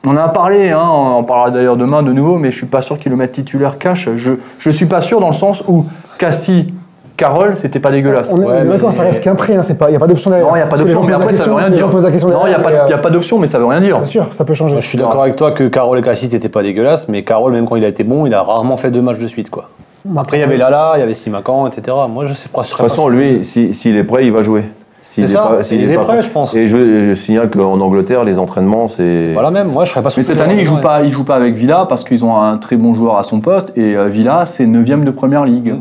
[0.05, 2.67] On en a parlé, hein, on en parlera d'ailleurs demain de nouveau, mais je suis
[2.67, 4.09] pas sûr qu'il le mette titulaire cash.
[4.17, 5.85] Je, je suis pas sûr dans le sens où
[6.19, 6.75] Cassie,
[7.17, 8.29] Carole, c'était pas dégueulasse.
[8.33, 10.09] on est Ouais, mais- ça reste qu'un prix, hein, c'est pas- il n'y a pas
[10.09, 10.49] d'option derrière.
[10.49, 11.87] Non, il n'y a pas d'option, mais après ça veut rien les dire.
[11.87, 13.67] gens posent la question Non, il n'y a y a pas d'option, mais ça veut
[13.67, 13.99] rien dire.
[13.99, 14.81] Bien sûr, ça peut changer.
[14.81, 17.69] Je suis d'accord avec toi que Carole et Cassis n'étaient pas dégueulasses, mais Carole, même
[17.69, 19.51] quand il a été bon, il a rarement fait deux matchs de suite.
[19.51, 19.69] quoi.
[20.17, 21.97] Après, il y avait Lala, il y avait Simacan, etc.
[22.09, 22.63] Moi, je sais pas.
[22.63, 24.65] De toute façon, lui, si- s'il est prêt, il va jouer.
[25.01, 26.55] S'il C'est est pas- s'il il est prêt, je pense.
[26.55, 29.33] Et je, je signale qu'en Angleterre, les entraînements, c'est.
[29.33, 29.69] Voilà, même.
[29.69, 31.55] Moi, je serais pas Mais cette année, il joue un pas, il joue pas avec
[31.55, 34.67] Villa parce qu'ils ont un très bon joueur à son poste et euh, Villa, c'est
[34.67, 35.75] 9 de première ligue.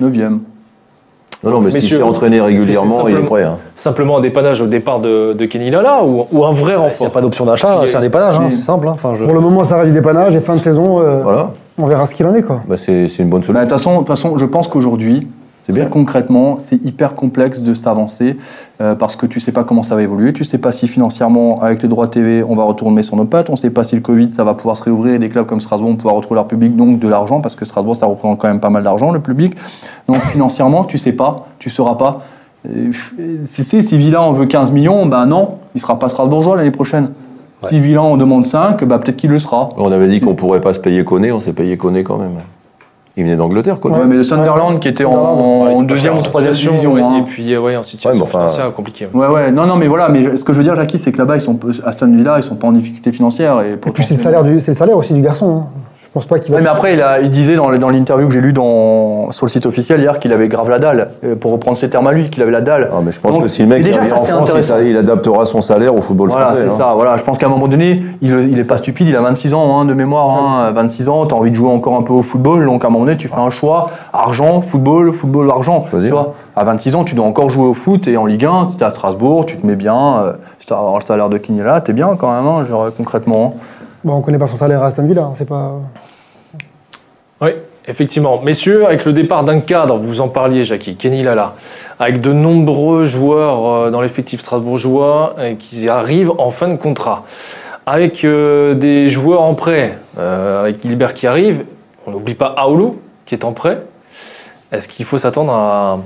[0.00, 3.44] 9 Non, non, mais s'il s'est entraîné régulièrement, il est simplement- prêt.
[3.44, 3.58] hein.
[3.74, 7.00] Simplement un dépannage au départ de, de Kenny Lala ou, ou un vrai S'il renfort
[7.06, 8.88] n'y a pas d'option d'achat, Il est- c'est un dépannage, hein, c'est simple.
[8.88, 8.92] hein.
[8.94, 9.24] Enfin, je...
[9.24, 12.06] Pour le moment, ça reste du dépannage et fin de saison, euh, Voilà, on verra
[12.06, 12.42] ce qu'il en est.
[12.42, 12.62] Quoi.
[12.68, 13.68] bah, c'est c'est une bonne Bah, De solution.
[13.68, 15.26] toute façon, de toute façon, je pense qu'aujourd'hui,
[15.66, 15.86] C'est bien.
[15.86, 18.36] concrètement, c'est hyper complexe de s'avancer
[18.80, 21.60] euh, parce que tu sais pas comment ça va évoluer, tu sais pas si financièrement,
[21.62, 24.00] avec les droits TV, on va retourner sur nos pattes, on sait pas si le
[24.00, 26.48] Covid, ça va pouvoir se réouvrir et des clubs comme Strasbourg vont pouvoir retrouver leur
[26.48, 29.20] public, donc de l'argent, parce que Strasbourg, ça représente quand même pas mal d'argent, le
[29.20, 29.54] public.
[30.08, 32.22] Donc financièrement, tu sais pas, tu sauras pas.
[32.68, 32.90] Euh,
[33.46, 36.70] Si c'est si Villa en veut 15 millions, ben non, il sera pas Strasbourgeois l'année
[36.70, 37.10] prochaine.
[37.66, 39.70] Si Villa en demande 5, bah peut-être qu'il le sera.
[39.76, 42.32] On avait dit qu'on pourrait pas se payer Koné, on s'est payé Koné quand même.
[43.16, 43.96] Il venait d'Angleterre, Koné.
[43.98, 46.94] Ouais, mais le Sunderland qui était en, deuxième ou troisième division.
[46.96, 47.18] hein.
[47.18, 49.08] Et puis, euh, ouais, en situation Ouais, mais enfin- financière compliquée.
[49.12, 51.18] Ouais, ouais, non, non, mais voilà, mais ce que je veux dire, Jackie, c'est que
[51.18, 53.60] là-bas, ils sont, Aston Villa, ils sont pas en difficulté financière.
[53.62, 55.62] Et, Et puis c'est le, salaire du- c'est le salaire aussi du garçon.
[55.64, 55.66] hein.
[56.08, 56.56] Je pense pas qu'il va.
[56.56, 59.50] Ouais, mais après, il, a- il disait dans, l'interview que j'ai lu dans, sur le
[59.50, 62.30] site officiel hier qu'il avait grave la dalle, euh, pour reprendre ses termes à lui,
[62.30, 62.88] qu'il avait la dalle.
[62.90, 64.50] Ah, mais je pense Donc, que si le mec déjà, ça, en c'est France, il,
[64.52, 64.74] intéressant.
[64.76, 66.62] sa- il adaptera son salaire au football Voilà, français.
[66.66, 66.76] c'est hein.
[66.78, 66.92] ça.
[66.94, 69.52] Voilà, je pense qu'à un moment donné, il, il est pas stupide, il a 26
[69.52, 72.14] ans hein, de mémoire, hein, 26 ans, tu as envie de jouer encore un peu
[72.14, 75.84] au football, donc à un moment donné, tu fais un choix argent, football, football, argent.
[75.90, 78.68] Tu vois, à 26 ans, tu dois encore jouer au foot et en Ligue 1,
[78.70, 81.36] si tu à Strasbourg, tu te mets bien, euh, si tu as le salaire de
[81.36, 83.56] Quignola, tu es bien quand même, hein, genre, concrètement.
[84.04, 85.80] Bon, on connaît pas son salaire à Aston Villa, hein, c'est pas.
[87.40, 87.50] Oui.
[87.88, 88.42] Effectivement.
[88.42, 91.54] Messieurs, avec le départ d'un cadre, vous en parliez, Jackie, Kenny Lala,
[91.98, 97.24] avec de nombreux joueurs euh, dans l'effectif strasbourgeois euh, qui arrivent en fin de contrat,
[97.86, 101.64] avec euh, des joueurs en prêt, avec Gilbert qui arrive,
[102.06, 103.82] on n'oublie pas Aoulou qui est en prêt.
[104.70, 106.00] Est-ce qu'il faut s'attendre à,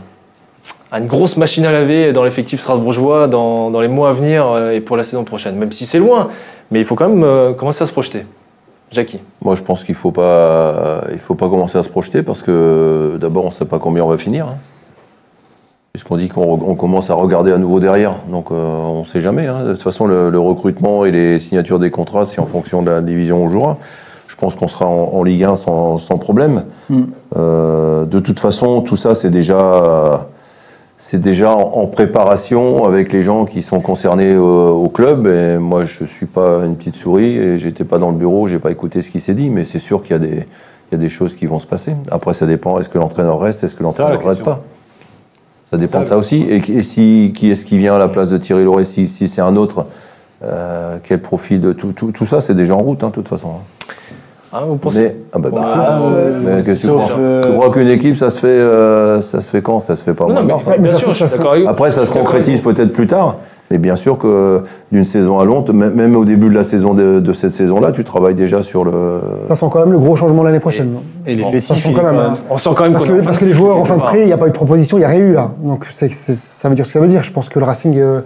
[0.92, 4.46] à une grosse machine à laver dans l'effectif strasbourgeois dans, dans les mois à venir
[4.46, 6.28] euh, et pour la saison prochaine Même si c'est loin,
[6.70, 8.26] mais il faut quand même euh, commencer à se projeter.
[8.90, 9.18] Jackie.
[9.42, 13.16] Moi, je pense qu'il faut pas, il faut pas commencer à se projeter parce que
[13.18, 14.46] d'abord, on ne sait pas combien on va finir.
[14.46, 14.56] hein.
[15.94, 19.20] Puisqu'on dit qu'on on commence à regarder à nouveau derrière, donc euh, on ne sait
[19.22, 19.46] jamais.
[19.46, 19.64] hein.
[19.64, 22.90] De toute façon, le, le recrutement et les signatures des contrats, c'est en fonction de
[22.90, 23.78] la division où on jouera.
[24.28, 26.64] Je pense qu'on sera en, en Ligue 1 sans, sans problème.
[26.90, 27.02] Mm.
[27.36, 30.26] Euh, de toute façon, tout ça, c'est déjà,
[31.04, 35.26] c'est déjà en, préparation avec les gens qui sont concernés au, au club.
[35.26, 38.60] Et moi, je suis pas une petite souris et j'étais pas dans le bureau, j'ai
[38.60, 40.94] pas écouté ce qui s'est dit, mais c'est sûr qu'il y a des, il y
[40.94, 41.96] a des choses qui vont se passer.
[42.12, 42.78] Après, ça dépend.
[42.78, 44.62] Est-ce que l'entraîneur reste Est-ce que l'entraîneur ne reste pas?
[45.72, 46.42] Ça dépend Ça, de ça aussi.
[46.42, 49.42] Et, si, qui est-ce qui vient à la place de Thierry Loret Si, si c'est
[49.42, 49.88] un autre,
[50.44, 53.28] euh, quel profil de tout, tout, tout ça, c'est déjà en route, hein, de toute
[53.28, 53.54] façon.
[54.54, 55.76] Ah, vous pensez Mais, ah bah, bien sûr.
[55.76, 58.46] Bah, euh, Mais qu'est-ce que tu crois euh, Tu crois qu'une équipe, ça se fait,
[58.48, 59.80] euh, ça se fait quand?
[59.80, 60.58] Ça se fait pas au Non, mais hein.
[60.66, 61.70] bien Mais ça, sûr, ça, je suis ça, d'accord avec vous.
[61.70, 63.36] Après, ça se concrétise peut-être plus tard.
[63.70, 67.20] Mais bien sûr que d'une saison à l'autre, même au début de la saison de,
[67.20, 69.20] de cette saison-là, tu travailles déjà sur le.
[69.48, 70.96] Ça sent quand même le gros changement l'année prochaine.
[71.26, 72.34] Et Ça l'effectif, hein.
[72.50, 74.20] On sent quand même Parce est que, parce que les joueurs en fin de prêt,
[74.20, 75.52] il n'y a pas eu de proposition, il n'y a rien eu là.
[75.62, 76.04] Donc ça
[76.68, 77.22] veut dire ce que ça veut dire.
[77.22, 78.20] Je pense que le Racing, euh,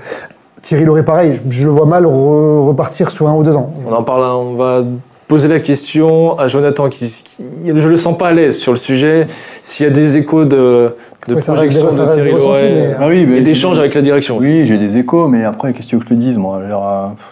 [0.62, 3.70] Thierry Loret, pareil, je, je le vois mal re- repartir sur un ou deux ans.
[3.88, 4.82] On en parle, on va
[5.28, 8.78] poser la question à Jonathan, qui, qui- je le sens pas à l'aise sur le
[8.78, 9.26] sujet.
[9.62, 10.94] S'il y a des échos de,
[11.28, 14.38] de Ouais, de Thierry ressenti, Loret mais- Ah oui, mais et d'échanges avec la direction.
[14.38, 16.58] Oui, j'ai des échos, mais après, qu'est-ce que tu veux que je te dise, moi
[16.64, 17.26] Alors, euh, pff,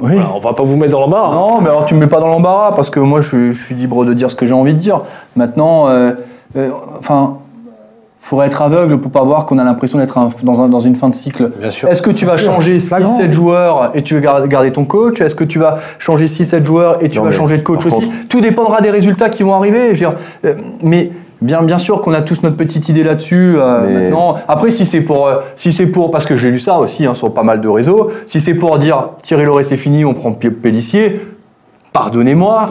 [0.00, 0.10] Oui.
[0.14, 1.32] Voilà, on va pas vous mettre dans l'embarras.
[1.34, 3.62] Non, mais alors tu me mets pas dans l'embarras parce que moi je, suis- je
[3.64, 5.02] suis libre de dire ce que j'ai envie de dire.
[5.36, 6.12] Maintenant, euh,
[6.56, 7.38] euh, enfin,
[8.24, 10.94] faudrait être aveugle pour pas voir qu'on a l'impression d'être un- dans, un- dans une
[10.94, 11.50] fin de cycle.
[11.60, 11.88] Bien sûr.
[11.88, 13.18] Est-ce que tu vas sûr, changer flagrant.
[13.18, 15.20] 6-7 joueurs et tu veux gar- garder ton coach?
[15.20, 17.96] Est-ce que tu vas changer 6-7 joueurs et tu Non, vas changer de coach aussi?
[17.96, 19.86] contre- Tout dépendra des résultats qui vont arriver.
[19.86, 20.14] Je veux dire,
[20.46, 20.54] euh,
[20.84, 21.10] mais
[21.40, 23.56] bien, bien sûr qu'on a tous notre petite idée là-dessus.
[23.58, 26.60] euh, Mais- Maintenant, après, si c'est pour, euh, si c'est pour, parce que j'ai lu
[26.60, 29.76] ça aussi hein, sur pas mal de réseaux, si c'est pour dire Thierry Loret c'est
[29.76, 31.20] fini, on prend Pellissier,
[31.92, 32.68] pardonnez-moi,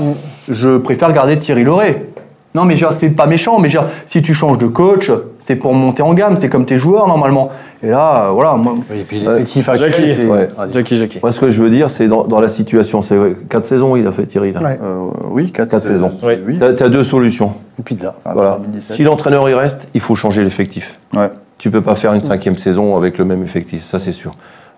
[0.49, 2.05] je préfère garder Thierry Loret.
[2.53, 5.09] Non, mais c'est pas méchant, mais genre, si tu changes de coach,
[5.43, 7.49] c'est pour monter en gamme, c'est comme tes joueurs normalement.
[7.83, 10.25] Et là, euh, voilà, moi, Oui, Et puis l'effectif actuel, Jackie, c'est.
[10.25, 10.49] ouais.
[10.67, 11.19] Dis- Jackie, Jackie.
[11.21, 13.01] Moi, ce que je veux dire, c'est dans, dans la situation.
[13.01, 13.17] C'est
[13.49, 14.53] 4 saisons, il a fait Thierry.
[14.53, 14.61] Là.
[14.61, 14.79] Ouais.
[14.81, 16.11] euh, oui, 4 Quatre saisons.
[16.23, 16.57] Oui.
[16.59, 17.53] Tu as, deux solutions.
[17.79, 18.13] Une pizza.
[18.23, 18.57] Ah, voilà.
[18.61, 18.95] 2017.
[18.97, 20.99] Si l'entraîneur il reste, il faut changer l'effectif.
[21.15, 21.29] Ouais.
[21.57, 24.33] Tu peux pas faire une cinquième saison avec le même effectif, ça c'est sûr.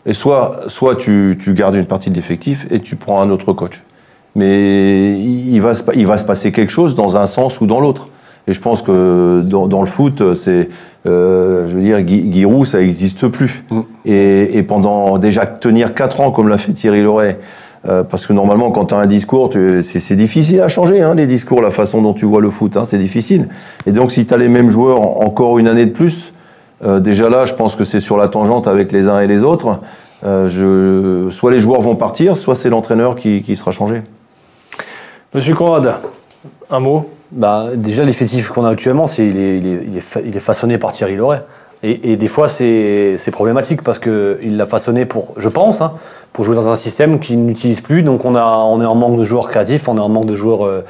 [0.06, 3.54] Et soit, soit tu, tu gardes une partie de l'effectif et tu prends un autre
[3.54, 3.82] coach.
[4.36, 7.62] Mais il il va, se, pa- il va se passer quelque chose dans un sens
[7.62, 8.10] ou dans l'autre.
[8.48, 10.70] Et je pense que dans, dans le foot, c'est,
[11.08, 13.64] euh, je veux dire, Giroud, ça n'existe plus.
[13.72, 13.80] Mm.
[14.06, 17.40] Et, et pendant déjà tenir quatre ans comme l'a fait Thierry Loret,
[17.88, 19.50] euh, parce que normalement, quand tu as un discours,
[19.82, 22.86] c'est difficile à changer, hein, les discours, la façon dont tu vois le foot, hein,
[22.86, 23.48] c'est difficile.
[23.86, 26.34] Et donc, si tu as les mêmes joueurs en- encore une année de plus,
[26.86, 29.44] euh, déjà là, je pense que c'est sur la tangente avec les uns et les
[29.44, 29.80] autres.
[30.26, 34.04] Je, soit les joueurs vont partir, soit c'est l'entraîneur qui, qui sera changé.
[35.34, 35.96] Monsieur Conrad,
[36.72, 37.10] un mot?
[37.34, 41.44] Bah, déjà, l'effectif qu'on a actuellement, il, est, façonné par Thierry Loret.
[41.82, 45.94] Et, et des fois, c'est, problématique parce qu'il l'a façonné pour, je pense, hein,
[46.32, 48.04] pour jouer dans un système qu'il n'utilise plus.
[48.04, 50.36] Donc, on, a, on est en manque de joueurs créatifs, on est en manque de
[50.36, 50.86] joueurs euh,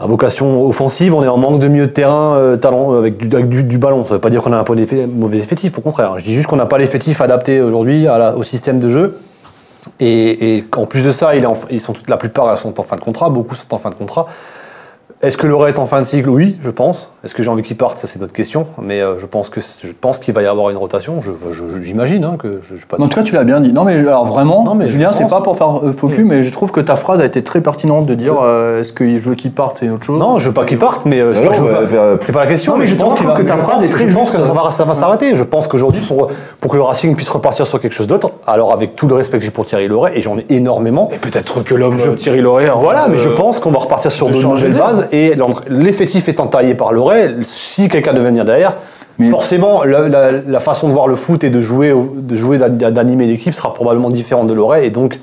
[0.00, 3.48] à vocation offensive, on est en manque de milieu de terrain euh, talent, euh, avec,
[3.48, 4.02] du, ballon.
[4.02, 6.18] Ça ne veut pas dire qu'on a un mauvais effectif, au contraire.
[6.18, 9.20] Je dis juste qu'on n'a pas l'effectif adapté aujourd'hui au système de jeu.
[10.00, 13.54] Et, en plus de ça, ils sont, la plupart sont en fin de contrat, beaucoup
[13.54, 14.26] sont en fin de contrat.
[15.20, 16.28] Est-ce que Loret est en fin de cycle?
[16.28, 17.10] Oui, je pense.
[17.24, 17.98] Est-ce que j'ai envie qu'il parte?
[17.98, 18.66] Ça, c'est notre question.
[18.80, 21.20] Mais euh, je pense que je pense qu'il va y avoir une rotation.
[21.20, 22.96] Je, je- je- j'imagine hein, que je, je sais pas.
[23.02, 23.72] En tout cas, tu l'as bien dit.
[23.72, 26.44] Non, mais alors vraiment, Non, mais Julien, c'est pas pour faire euh, faux cul, mais
[26.44, 29.28] je trouve que ta phrase a été très pertinente de dire euh, est-ce que je
[29.28, 30.18] veux qu'il parte, c'est autre chose?
[30.18, 32.72] Non, je veux pas qu'il parte, mais euh, c'est pas pas- la question.
[32.74, 34.70] Non, mais je pense va- que ta phrase est très Je pense que ça va,
[34.70, 35.34] ça va s'arrêter.
[35.34, 36.28] Je pense qu'aujourd'hui, pour,
[36.60, 39.38] pour que le Racing puisse repartir sur quelque chose d'autre, alors avec tout le respect
[39.38, 42.70] que j'ai pour Thierry Loret, et j'en ai énormément, Et peut-être que l'homme Thierry Loret.
[42.70, 45.34] en Voilà, mais je pense qu'on va repartir sur de nouvelles bases et
[45.68, 47.07] l'effectif étant taillé par Loret,
[47.42, 48.74] si quelqu'un devait venir derrière,
[49.18, 52.58] Mais- forcément la, la- la façon de voir le foot et de jouer, de jouer
[52.58, 55.18] d'an- d'animer l'équipe sera probablement différente de Loret et donc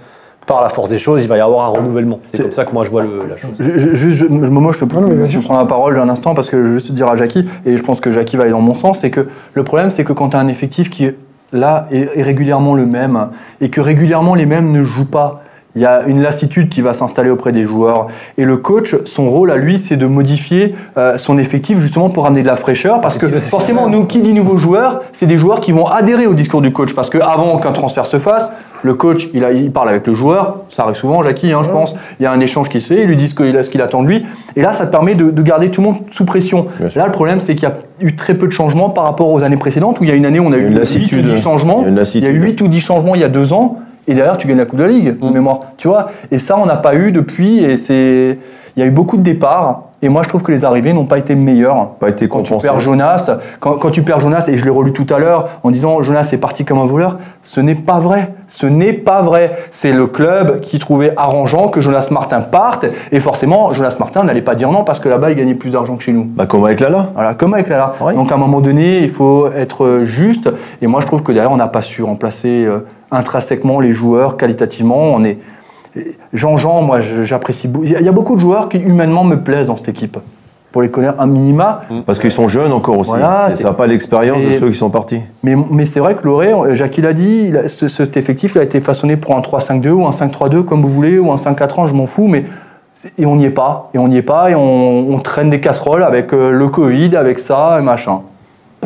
[0.46, 2.20] par la force des choses, il va y avoir un renouvellement.
[2.32, 3.50] C'est comme ça que moi je vois le- la chose.
[3.60, 6.58] Je, je, je, je- Momo, je te je prends la parole un instant parce que
[6.62, 8.76] je veux juste dire à Jackie, et je pense que Jackie va aller dans mon
[8.76, 11.10] sens, c'est que le problème, c'est que quand tu as un effectif qui,
[11.52, 13.30] là, est régulièrement le même,
[13.60, 15.42] et que régulièrement les mêmes ne jouent pas,
[15.76, 18.08] il y a une lassitude qui va s'installer auprès des joueurs.
[18.38, 22.26] Et le coach, son rôle à lui, c'est de modifier euh, son effectif justement pour
[22.26, 23.02] amener de la fraîcheur.
[23.02, 26.34] Parce que forcément, nous, qui dit nouveaux joueurs, c'est des joueurs qui vont adhérer au
[26.34, 26.94] discours du coach.
[26.96, 28.52] Parce qu'avant qu'un transfert se fasse,
[28.84, 31.70] le coach, il, a- il parle avec le joueur, ça arrive souvent, Jackie, hein, je
[31.72, 31.96] pense.
[32.20, 33.82] Il y a un échange qui se fait, il lui dit ce qu'il ce qu'il
[33.82, 34.26] attend de lui.
[34.56, 36.68] Et là, ça te permet de, de garder tout le monde sous pression.
[36.96, 39.44] Là, le problème, c'est qu'il y a eu très peu de changements par rapport aux
[39.44, 41.26] années précédentes, où il y a une année, on a eu une 8 ou lassitude.
[41.36, 41.80] 10 changements.
[41.80, 42.24] Il y a une lassitude.
[42.24, 43.78] Il y a eu 8 ou 10 changements il y a deux ans,
[44.08, 45.62] et derrière, tu gagnes la Coupe de la Ligue, de mémoire.
[45.78, 48.38] Tu vois Et ça, on n'a pas eu depuis, et c'est.
[48.76, 51.06] Il y a eu beaucoup de départs, et moi, je trouve que les arrivées n'ont
[51.06, 51.92] pas été meilleures.
[52.00, 54.92] Pas été Quand tu perds Jonas, quand, quand tu perds Jonas, et je l'ai relu
[54.92, 58.34] tout à l'heure en disant Jonas est parti comme un voleur, ce n'est pas vrai.
[58.48, 59.58] Ce n'est pas vrai.
[59.72, 64.42] C'est le club qui trouvait arrangeant que Jonas Martin parte, et forcément, Jonas Martin n'allait
[64.42, 66.26] pas dire non parce que là-bas, il gagnait plus d'argent que chez nous.
[66.26, 67.08] Bah, comme avec Lala.
[67.16, 67.94] Voilà, comme avec Lala.
[68.02, 68.14] Oui.
[68.14, 70.52] Donc à un moment donné, il faut être juste.
[70.82, 74.38] Et moi, je trouve que derrière, on n'a pas su remplacer euh, intrinsèquement les joueurs
[74.38, 75.14] qualitativement.
[75.14, 75.40] On est
[76.34, 77.68] Jean-Jean, moi, j'apprécie.
[77.68, 77.86] beaucoup.
[77.86, 80.18] Il y a- beaucoup de joueurs qui humainement me plaisent dans cette équipe.
[80.72, 81.82] Pour les connaître un minima.
[82.06, 83.10] Parce qu'ils sont jeunes encore aussi.
[83.10, 85.22] Voilà, et ça n'a pas l'expérience de ceux qui sont partis.
[85.42, 88.60] Mais, mais c'est vrai que Loré, Jacques l'a dit, il a- ce- cet effectif il
[88.60, 91.88] a été façonné pour un 3-5-2 ou un 5-3-2 comme vous voulez, ou un 5-4-1,
[91.88, 92.44] je m'en fous, mais
[93.18, 95.62] et on n'y est pas, et on n'y est pas, et on, on traîne des
[95.62, 98.20] casseroles avec euh, le Covid, avec ça, et machin.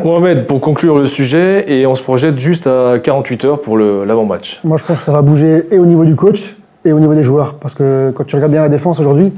[0.04, 4.04] Mohamed, pour conclure le sujet, et on se projette juste à 48 heures pour le-
[4.04, 4.60] l'avant-match.
[4.62, 6.54] Moi, je pense que ça va bouger et au niveau du coach
[6.84, 7.54] et au niveau des joueurs.
[7.54, 9.32] Parce que quand tu regardes bien la défense aujourd'hui,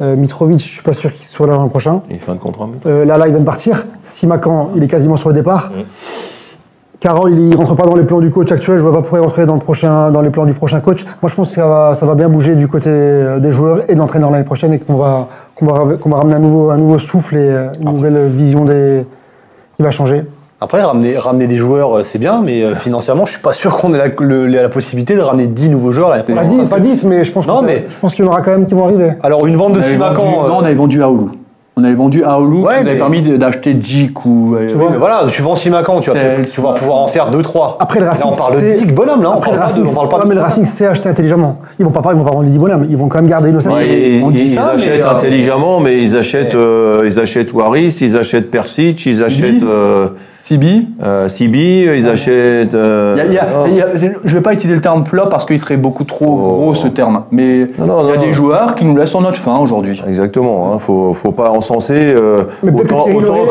[0.00, 2.02] euh, Mitrovic, je suis pas sûr qu'il soit là l'an prochain.
[2.10, 2.68] Il fait un contrat.
[2.86, 3.84] Euh, là, là, il vient de partir.
[4.04, 5.70] Simakan, il est quasiment sur le départ.
[7.02, 8.78] Carole, il ne rentre pas dans les plans du coach actuel.
[8.78, 11.04] Je vois pas pourquoi il rentrer dans, le prochain, dans les plans du prochain coach.
[11.20, 13.90] Moi, je pense que ça va, ça va bien bouger du côté euh, des joueurs
[13.90, 16.70] et de l'entraîneur l'année prochaine et qu'on va, qu'on va, qu'on va ramener un nouveau,
[16.70, 19.04] un nouveau souffle et euh, une nouvelle vision des,
[19.76, 20.22] qui va changer.
[20.62, 23.76] Après, ramener, ramener des joueurs, euh, c'est bien, mais euh, financièrement, je suis pas sûr
[23.76, 26.60] qu'on ait la, le- la possibilité de ramener 10 nouveaux joueurs l'année Pas prochaine.
[26.60, 28.30] 10, pas 10, mais je pense, Non, que ça- mais- je pense qu'il y en
[28.30, 29.14] aura quand même qui vont arriver.
[29.24, 30.44] Alors, une vente de On avait vendu- Simakan.
[30.44, 31.30] euh, non, on avait vendu Aoulou.
[31.74, 34.54] On avait vendu Aoulou, Ouais, qui nous mais- avait permis d'acheter Djik ou.
[34.54, 36.10] euh, Tu vois, mais voilà, tu vends Simakan, tu
[36.52, 37.78] tu vas pouvoir en faire 2-3.
[37.80, 39.30] Après le Racing, Là, on parle de c'est- 10 bonhommes, là.
[39.30, 40.64] On Après, parle le pas de, Racing, on parle pas ouais, de mais le Racing,
[40.66, 41.58] c'est acheter intelligemment.
[41.80, 42.86] Ils vont pas, ils vont pas vendre les 10 bonhommes.
[42.88, 43.72] Ils vont quand même garder Innocent.
[43.74, 48.16] Ouais, on dit ils ça, achètent intelligemment, mais ils achètent, euh, ils achètent Waris, ils
[48.16, 50.08] achètent Persic, ils achètent euh,
[50.44, 50.88] Sibi.
[51.04, 52.74] euh, Sibi, ils achètent.
[52.74, 53.64] euh, Il y a- il y a- non.
[53.68, 53.86] il y a-
[54.24, 56.36] je vais pas utiliser le terme flop parce qu'il serait beaucoup trop Oh.
[56.36, 57.22] gros ce terme.
[57.30, 58.02] Mais il y a non.
[58.20, 60.02] des joueurs qui nous laissent en notre fin aujourd'hui.
[60.08, 62.12] Exactement, hein, faut, faut pas encenser.
[62.12, 62.42] euh,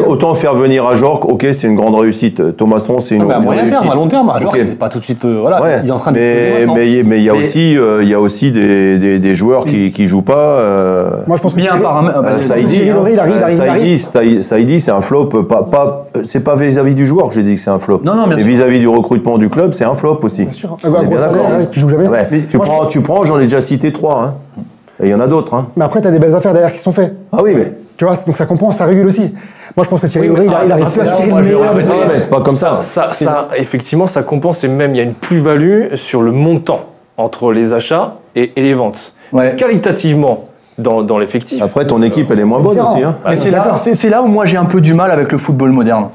[0.08, 2.58] autant, faire venir à Jorque, ok, c'est une grande réussite.
[2.58, 3.80] Thomasson, c'est une, Non, mais à une moyen réussite.
[3.80, 4.58] terme, à long terme, genre, Ok.
[4.60, 5.24] c'est pas tout de suite.
[5.24, 7.78] euh, voilà, Ouais, il est en train mais mais mais il y a Mais- aussi
[7.78, 10.34] euh, il y a aussi des, des, des joueurs qui qui jouent pas.
[10.36, 12.08] euh, Moi, je pense que Bien par un.
[12.10, 12.96] euh, Saïdi, il il Euh,
[14.60, 15.30] il c'est un flop.
[15.36, 18.02] euh, Pas, pas, c'est pas vis-à-vis du joueur que j'ai dit que c'est un flop.
[18.04, 18.46] Non, non, Mais sûr.
[18.46, 20.44] vis-vis du recrutement du club, c'est un flop aussi.
[20.44, 20.78] Bien sûr.
[20.84, 21.58] On Un est gros bien salaire, d'accord.
[21.60, 22.08] ouais, qui joue jamais.
[22.08, 22.28] Ouais.
[22.32, 24.22] Mais Tu moi, prends, tu prends, j'en ai déjà cité trois.
[24.24, 24.34] Hein.
[25.02, 25.54] Et il y en a d'autres.
[25.54, 25.68] Hein.
[25.76, 27.14] Mais après, tu as des belles affaires derrière qui sont faites.
[27.32, 27.74] Ah oui, mais.
[27.98, 29.34] Tu vois, donc ça compense, ça régule aussi.
[29.78, 31.68] Moi, je pense que Thierry Oui, Loret, il, il arrive à tirer le meilleur Ouais,
[32.12, 32.80] mais c'est pas comme ça.
[32.82, 36.82] Ça, ça, effectivement, ça compense et même il y a une plus-value sur le montant
[37.18, 39.14] entre les achats et, et les ventes.
[39.32, 39.56] Ouais.
[39.56, 40.46] Qualitativement,
[40.78, 41.62] dans, dans l'effectif.
[41.62, 43.02] Après, ton équipe, elle est moins bonne aussi.
[43.04, 43.16] Hein.
[43.30, 45.38] Mais c'est là, c'est- c'est là où moi j'ai un peu du mal avec le
[45.38, 46.08] football moderne.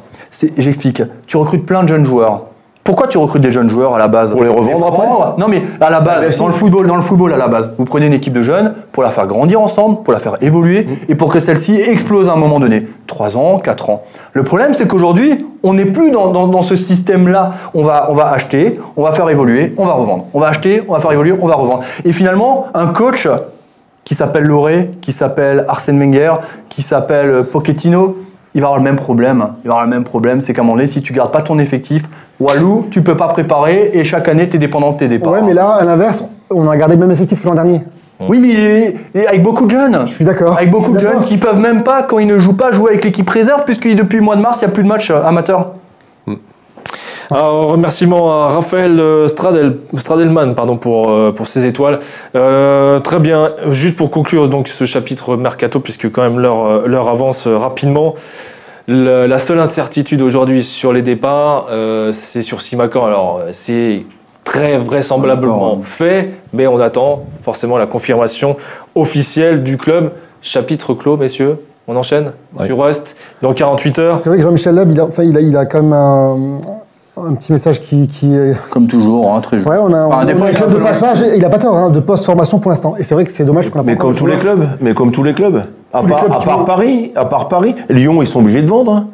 [0.59, 1.03] J'explique.
[1.27, 2.43] Tu recrutes plein de jeunes joueurs.
[2.85, 4.31] Pourquoi tu recrutes des jeunes joueurs à la base?
[4.33, 5.07] Pour les revendre après
[5.39, 7.85] Non mais à la base, dans le football, dans le football à la base, vous
[7.85, 10.91] prenez une équipe de jeunes pour la faire grandir ensemble, pour la faire évoluer Mm.
[11.09, 12.87] et pour que celle-ci explose à un moment donné.
[13.09, 14.05] 3 ans, 4 ans.
[14.35, 17.55] Le problème c'est qu'aujourd'hui, on n'est plus dans, dans- dans ce système-là.
[17.75, 20.27] On va, on va acheter, on va faire évoluer, on va revendre.
[20.33, 21.81] On va acheter, on va faire évoluer, on va revendre.
[22.05, 23.27] Et finalement, un coach
[24.05, 26.35] qui s'appelle Loré, qui s'appelle Arsène Wenger,
[26.69, 28.17] qui s'appelle Pochettino,
[28.57, 29.49] il va avoir le même problème.
[29.65, 31.43] Il va avoir le même problème, c'est qu'à un moment donné, si tu gardes pas
[31.43, 32.05] ton effectif,
[32.41, 35.35] Walou, tu peux pas préparer et chaque année, tu es dépendant de tes départs.
[35.35, 37.83] Ouais, mais là, à l'inverse, on a gardé le même effectif que l'an dernier.
[38.19, 40.01] Oui, mais avec beaucoup de jeunes.
[40.07, 40.57] Je suis d'accord.
[40.57, 43.05] Avec beaucoup de jeunes qui peuvent même pas, quand ils ne jouent pas, jouer avec
[43.05, 45.23] l'équipe réserve, puisque depuis le mois de mars, il n'y a plus de match euh,
[47.31, 52.01] Un remerciement à Raphaël euh, Stradel, Stradelman pardon, pour, euh, pour ses étoiles.
[52.35, 57.47] Euh, très bien, juste pour conclure donc, ce chapitre Mercato, puisque quand même l'heure avance
[57.47, 58.15] rapidement.
[58.89, 63.05] Le- la seule incertitude aujourd'hui sur les départs, euh, c'est sur Simacan.
[63.07, 64.05] Alors, c'est
[64.45, 68.57] très vraisemblablement fait, mais on attend forcément la confirmation
[68.95, 70.13] officielle du club.
[70.41, 71.59] Chapitre clos, messieurs.
[71.89, 72.67] On enchaîne Ouais.
[72.67, 74.21] sur Rust dans 48 heures.
[74.21, 76.59] C'est vrai que Jean-Michel Lab, il a, enfin, il a, il a quand même un,
[77.17, 78.07] un petit message qui.
[78.07, 80.51] qui est- Comme toujours, hein, très Ouais, on a, Enfin, on des a fois, un
[80.51, 82.95] a club un de passage, et il a pas tort, hein, de post-formation pour l'instant.
[82.99, 84.67] Et c'est vrai que c'est dommage qu'on a pas Mais comme de tous les clubs.
[84.81, 85.63] Mais comme tous les clubs.
[85.93, 88.27] À Tous les part, clubs à qui part vont- Paris, à part Paris, Lyon, ils
[88.27, 88.93] sont obligés de vendre.
[88.93, 89.07] hein.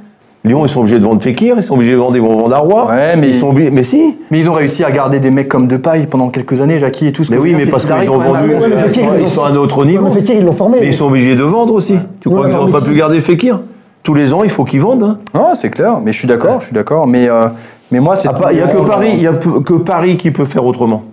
[0.44, 2.56] Lyon, ils sont obligés de vendre Fekir, ils sont obligés de vendre, ils vont vendre
[2.56, 2.86] Arroy.
[2.88, 3.70] Ouais, mais- ils sont obligés.
[3.70, 4.18] Mais si.
[4.32, 7.12] Mais ils ont réussi à garder des mecs comme Depay pendant quelques années, Jackie et
[7.12, 7.22] tout.
[7.22, 8.48] ce Mais que je oui, mais parce qu'ils ont vendu.
[8.48, 10.06] ouais, mais Ils Fekir, sont- ils ils ont- sont à un autre niveau.
[10.08, 10.78] Mais Fekir, ils l'ont formé.
[10.80, 11.94] Mais ils sont obligés de vendre aussi.
[12.20, 13.60] Tu Ouais, crois qu'ils mais pas pu garder Fekir?
[14.02, 15.04] Tous les ans, il faut qu'ils vendent.
[15.04, 15.18] hein.
[15.32, 17.06] Non, c'est clair, mais je suis d'accord, je suis d'accord.
[17.06, 17.46] Mais, euh,
[17.92, 18.26] mais moi, c'est.
[18.28, 20.64] Ah, pas- Il n'y a que Paris, il y a que Paris qui peut faire
[20.64, 21.04] autrement.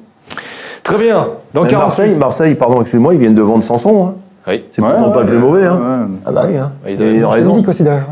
[0.81, 1.27] Très bien.
[1.53, 4.07] Dans Mais 48 Marseille, Marseille, pardon, excuse-moi, ils viennent de vendre Sanson.
[4.07, 4.13] Hein.
[4.47, 4.65] Oui.
[4.71, 5.65] C'est Ouais, pourtant pas le plus mauvais.
[5.65, 5.75] Hein.
[5.77, 6.17] ouais.
[6.25, 6.71] Ah bah oui, hein.
[6.85, 7.53] Oui, Et il a il raison.
[7.53, 8.05] Milik aussi derrière.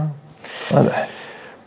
[0.75, 0.91] Ah bah.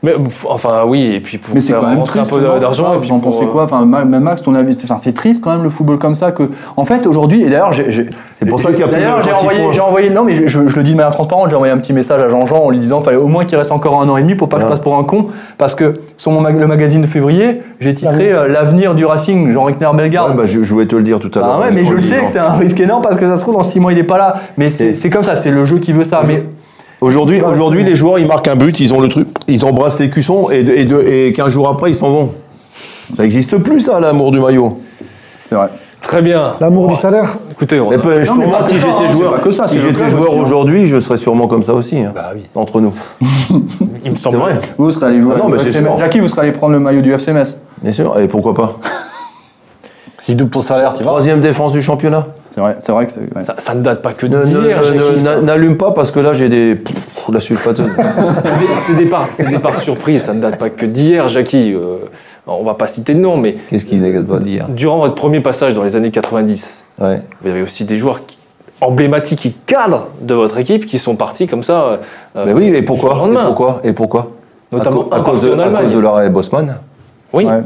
[0.02, 0.14] Mais
[0.48, 2.32] enfin oui, et puis pour Mais c'est quand même triste.
[2.32, 2.92] un peu d'argent.
[2.92, 4.96] et Vous puis en pour, pensez euh, quoi Enfin, Ma- même Max, ton avis Enfin,
[4.98, 6.32] c'est triste quand même le football comme ça.
[6.32, 6.44] Que,
[6.78, 7.70] en fait, aujourd'hui, et d'ailleurs,
[8.34, 10.46] C'est pour ça qu'il y a plus D'ailleurs, j'ai envoyé, j'ai envoyé, non, mais je,
[10.46, 12.70] je- je le dis de manière transparente, j'ai envoyé un petit message à Jean-Jean en
[12.70, 14.62] lui disant, fallait au moins qu'il reste encore un an et demi pour pas que
[14.62, 14.72] je Ouais.
[14.72, 15.26] passe pour un con,
[15.58, 19.52] parce que sur mon mag- le magazine de février, j'ai titré euh, l'avenir du Racing,
[19.52, 20.30] Jean Rickner Bellegarde.
[20.30, 21.56] Ouais, bah, je, je voulais te le dire tout à l'heure.
[21.56, 23.42] Ah ouais, mais je le sais que c'est un risque énorme parce que ça se
[23.42, 24.36] trouve dans 6 mois il est pas là.
[24.56, 26.22] Mais c'est comme ça, c'est le jeu qui veut ça.
[26.26, 26.44] Mais
[27.00, 30.10] Aujourd'hui, aujourd'hui, les joueurs, ils marquent un but, ils ont le truc, ils embrassent les
[30.10, 32.30] cuissons et, de- et, de- et 15 jours après, ils s'en vont.
[33.16, 34.78] Ça n'existe plus, ça, l'amour du maillot.
[35.44, 35.68] c'est vrai.
[36.02, 36.54] Très bien.
[36.60, 37.36] L'amour du salaire.
[37.50, 39.50] Écoutez, on Mais a- peu- mais sûrement, pas si hein, j'étais c'est joueur, pas que
[39.52, 40.40] ça, si j'étais joueur hein.
[40.42, 42.48] aujourd'hui, je serais sûrement comme ça aussi, hein, Bah oui.
[42.54, 42.92] entre nous.
[44.04, 44.38] il me C'est semble.
[44.38, 45.84] vrai, Vous serez allé jouer Ah non, mais c'est.
[45.98, 47.56] Jackie, vous serez allé prendre le maillot du FCMS.
[47.82, 48.18] bien sûr.
[48.18, 48.78] Et pourquoi pas
[50.20, 51.10] Si je double ton salaire, tu vas.
[51.10, 52.26] Troisième défense du championnat.
[52.50, 53.44] C'est vrai, c'est vrai que ouais.
[53.44, 54.80] Ça, ça ne date pas que Ne- ne- d'hier.
[54.82, 55.40] ne- ne-.
[55.42, 56.74] N'allume pas parce que là, j'ai des.
[56.74, 56.94] Pff,
[57.32, 57.86] la sulfateuse.
[58.42, 60.24] C'est des- C'est des parts, c'est des parts surprises.
[60.24, 61.72] Ça ne date pas que d'hier, Jackie.
[61.74, 61.96] Euh,
[62.46, 65.38] on va pas citer de nom, mais Qu'est-ce qu'il n'est pas dire durant votre premier
[65.40, 67.20] passage dans les années 90, Ouais.
[67.42, 68.38] vous avez aussi des joueurs qui-
[68.80, 71.98] emblématiques qui cadrent de votre équipe qui sont partis comme ça.
[72.36, 73.10] euh, Mais oui, et pourquoi?
[73.12, 73.44] au et lendemain.
[73.46, 73.80] pourquoi?
[73.84, 74.30] Et pourquoi?
[74.72, 75.84] Notamment à, cause de, à Allemagne.
[75.84, 76.76] cause de l'arrêt Bosman?
[77.32, 77.60] Oui, Ouais.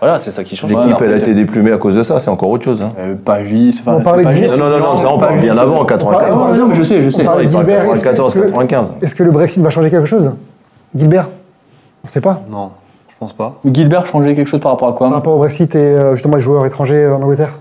[0.00, 0.70] Voilà, c'est ça qui change.
[0.70, 2.82] L'équipe, Ouais, elle a été déplumée à cause de ça, c'est encore autre chose.
[2.82, 2.92] hein.
[2.98, 3.96] Euh, Pagis, enfin.
[3.98, 4.50] On parlait de Pagis, Gilles.
[4.50, 6.46] Non, non, non, non, ça on parle bien avant, en 94.
[6.48, 7.22] Ah, ouais, non, mais je sais, je sais.
[7.22, 8.92] On parle Non, il parle Gilbert, 94, est-ce que- 95.
[9.02, 10.32] Est-ce que le Brexit va changer quelque chose?
[10.96, 11.28] Gilbert?
[12.04, 12.40] On ne sait pas.
[12.50, 12.70] Non,
[13.08, 13.56] je pense pas.
[13.64, 15.08] Gilbert changeait quelque chose par rapport à quoi?
[15.08, 17.54] Par rapport au Brexit et euh, justement les joueurs étrangers en Angleterre?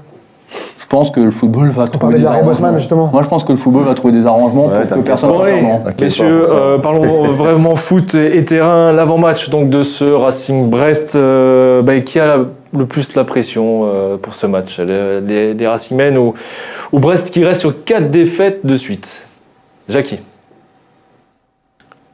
[0.90, 2.78] Je pense que le football va trouver des arrangements.
[2.78, 3.10] Justement.
[3.12, 5.44] Moi, je pense que le football va trouver des arrangements Ouais, pour que personne ne
[5.44, 5.84] perde.
[5.84, 8.94] T'inquiète messieurs, euh, parlons vraiment foot et, et terrain.
[8.94, 13.82] L'avant-match donc de ce Racing Brest, euh, bah, qui a la- le plus la pression
[13.94, 14.80] euh, pour ce match?
[14.80, 16.34] Les, les, les Racingmen ou,
[16.94, 19.24] ou Brest qui reste sur quatre défaites de suite
[19.90, 20.20] Jackie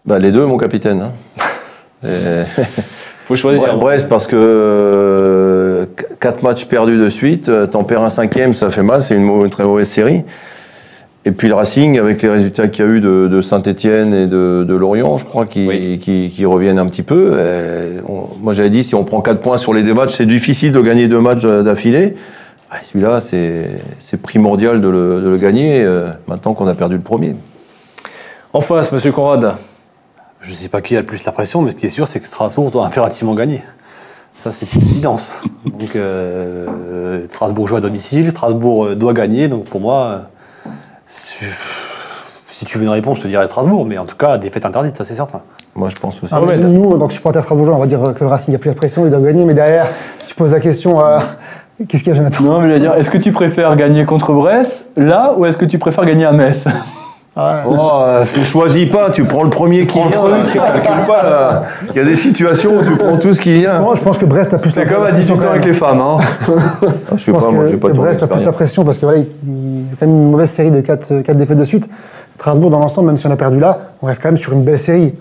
[0.03, 1.01] Bah, les deux, mon capitaine.
[1.03, 1.11] hein.
[2.03, 2.07] Et-
[3.25, 3.63] faut choisir.
[3.63, 8.09] Bre- Brest, parce que euh, qu- quatre matchs perdus de suite, euh, t'en perds un
[8.09, 10.23] cinquième, ça fait mal, c'est une, très mauvaise série.
[11.25, 14.27] Et puis le Racing, avec les résultats qu'il y a eu de, de Saint-Etienne et
[14.27, 15.97] de, de Lorient, je crois, qui, Oui.
[15.99, 17.31] qui, qui reviennent un petit peu.
[17.33, 20.25] Euh, on- moi j'avais dit, si on prend quatre points sur les deux matchs, c'est
[20.25, 22.15] difficile de gagner deux matchs euh, d'affilée.
[22.69, 23.69] Ah, Celui-là, c'est
[23.99, 27.35] c'est primordial de le, de le gagner, euh, maintenant qu'on a perdu le premier.
[28.51, 29.53] En face, monsieur Conrad.
[30.43, 32.19] Je sais pas qui a le plus la pression, mais ce qui est sûr, c'est
[32.19, 33.63] que Strasbourg doit impérativement gagner.
[34.35, 35.33] Ça, c'est une évidence.
[35.65, 39.47] Donc, euh, Strasbourg joue à domicile, Strasbourg euh, doit gagner.
[39.47, 40.27] Donc, pour moi,
[40.65, 40.69] euh,
[41.05, 41.45] si,
[42.51, 43.85] si tu veux une réponse, je te dirais Strasbourg.
[43.85, 45.41] Mais en tout cas, défaite interdite, ça, c'est certain.
[45.75, 46.33] Moi je pense aussi.
[46.35, 46.71] Ah, mais Mohamed.
[46.71, 48.75] nous, en tant que supporters strasbourgeois, on va dire que le Racing a plus la
[48.75, 49.87] pression, il doit gagner, mais derrière,
[50.27, 51.23] tu poses la question à.
[51.87, 52.43] Qu'est-ce qu'il y a, Jonathan?
[52.43, 55.57] Non, mais je veux dire, est-ce que tu préfères gagner contre Brest, là, ou est-ce
[55.57, 56.65] que tu préfères gagner à Metz?
[57.35, 57.75] Ah, ouais.
[57.75, 60.09] Oh, euh, tu choisis pas, tu prends le premier qui vient.
[60.27, 61.63] là, Tu calcules pas, là.
[61.89, 63.79] Il y a des situations où tu prends tout ce qui vient.
[63.79, 65.73] Moi, je pense que Brest a plus C'est la comme à 18 ans avec les
[65.73, 66.17] femmes, hein.
[66.47, 68.51] Ah, je sais Je pense pas, moi que, j'ai pas que Brest a plus la
[68.51, 71.33] pression parce que voilà, il il y a quand même une mauvaise série de 4,
[71.33, 71.89] défaites de suite.
[72.31, 74.63] Strasbourg, dans l'ensemble, même si on a perdu là, on reste quand même sur une
[74.63, 75.13] belle série.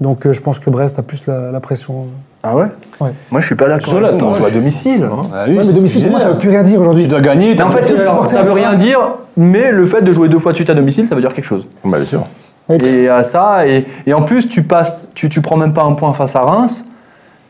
[0.00, 2.06] Donc euh, je pense que Brest a plus la, la pression.
[2.46, 2.66] Ah ouais
[3.00, 3.10] Ouais.
[3.30, 3.94] Moi, je suis pas d'accord.
[3.94, 5.08] Jonathan, On joue à domicile.
[5.34, 7.04] Ah oui, Ouais, mais domicile, pour moi, ça veut plus rien dire aujourd'hui.
[7.04, 7.60] Tu dois gagner.
[7.60, 8.98] En fait, alors, ça veut rien dire,
[9.36, 11.44] mais le fait de jouer deux fois de suite à domicile, ça veut dire quelque
[11.46, 11.66] chose.
[11.84, 12.26] Bah, bien sûr.
[12.70, 15.92] Et à ça, et, et en plus, tu passes, tu, tu prends même pas un
[15.92, 16.84] point face à Reims.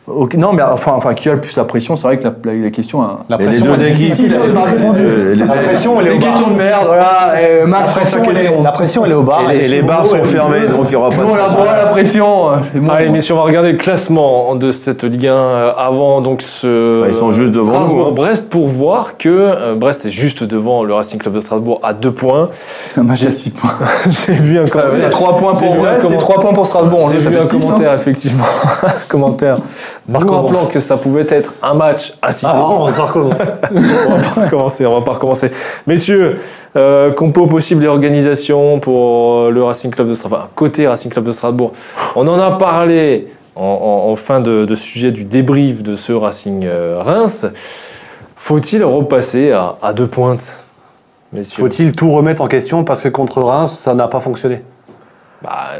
[0.07, 2.53] Non, mais enfin, enfin, qui a le plus la pression C'est vrai que la, la-
[2.65, 3.03] la question.
[3.03, 3.21] hein.
[3.31, 6.29] La les pression, deux équipes, euh, La pression, elle est au bar.
[6.31, 7.41] question de merde, voilà.
[7.41, 8.63] Et La Max, pression, sur sa elle est- question.
[8.63, 9.51] la pression, elle est au bar.
[9.51, 11.49] et les, et les bars sont fermés, donc il n'y aura pas Nous, on la
[11.49, 11.79] de.
[11.79, 12.49] la pression.
[12.71, 12.93] c'est bon.
[12.93, 17.01] Allez, messieurs, on va regarder le classement de cette Ligue 1 euh, avant donc ce
[17.01, 17.85] Bah, ils sont juste devant hein.
[17.87, 21.95] Strasbourg-Brest pour voir que euh, Brest est juste devant le Racing Club de Strasbourg à
[21.95, 22.51] deux points.
[22.99, 23.71] Un match à 6 points.
[24.11, 25.09] J'ai vu un Il y a commentaire.
[25.11, 27.09] 3 points J'ai pour vu un Brest et comment- 3 points pour Strasbourg.
[27.11, 27.49] J'ai vu fait un hein.
[27.51, 28.45] commentaire, effectivement.
[29.09, 29.57] commentaire.
[30.13, 30.47] Recommence.
[30.57, 32.77] rappelant que ça pouvait être un match à six Ah, points.
[32.79, 33.31] on va comment
[33.75, 35.51] on va pas recommencer, on va pas recommencer.
[35.87, 36.39] Messieurs,
[36.77, 41.11] euh, compo possible et organisation pour euh, le Racing Club de Strasbourg, enfin, côté Racing
[41.11, 41.73] Club de Strasbourg.
[42.17, 46.13] On en a parlé en, en- en fin de, de sujet du débrief de ce
[46.13, 47.47] Racing euh, Reims.
[48.37, 50.53] Faut-il repasser à, à deux pointes,
[51.33, 51.63] messieurs?
[51.65, 54.63] Faut-il tout remettre en question parce que contre Reims, ça n'a pas fonctionné?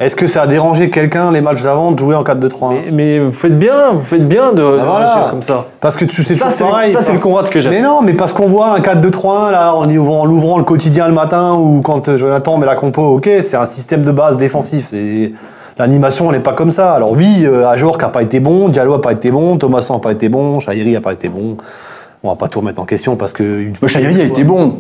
[0.01, 3.19] Est-ce que ça a dérangé quelqu'un les matchs d'avant de jouer en 4-2-3-1 mais, mais
[3.21, 5.07] vous faites bien, vous faites bien de, de Ah, voilà.
[5.07, 5.67] réagir comme ça.
[5.81, 7.73] Parce que tu sais Ça, c'est pareil, ça, c'est le que j'aime.
[7.73, 11.07] Mais non, mais parce qu'on voit un 4-2-3-1 là, en ouvrant, en l'ouvrant le quotidien
[11.09, 14.37] le matin ou quand euh, Jonathan met la compo, ok, c'est un système de base
[14.37, 14.89] défensif.
[14.91, 15.33] C'est
[15.79, 16.93] l'animation, elle n'est pas comme ça.
[16.93, 20.01] Alors oui, euh, Ajorc a pas été bon, Diallo a pas été bon, Thomasson a
[20.01, 21.57] pas été bon, Chahiri a pas été bon.
[22.23, 24.77] On va pas tout remettre en question parce que une Le Chahiri a été bon.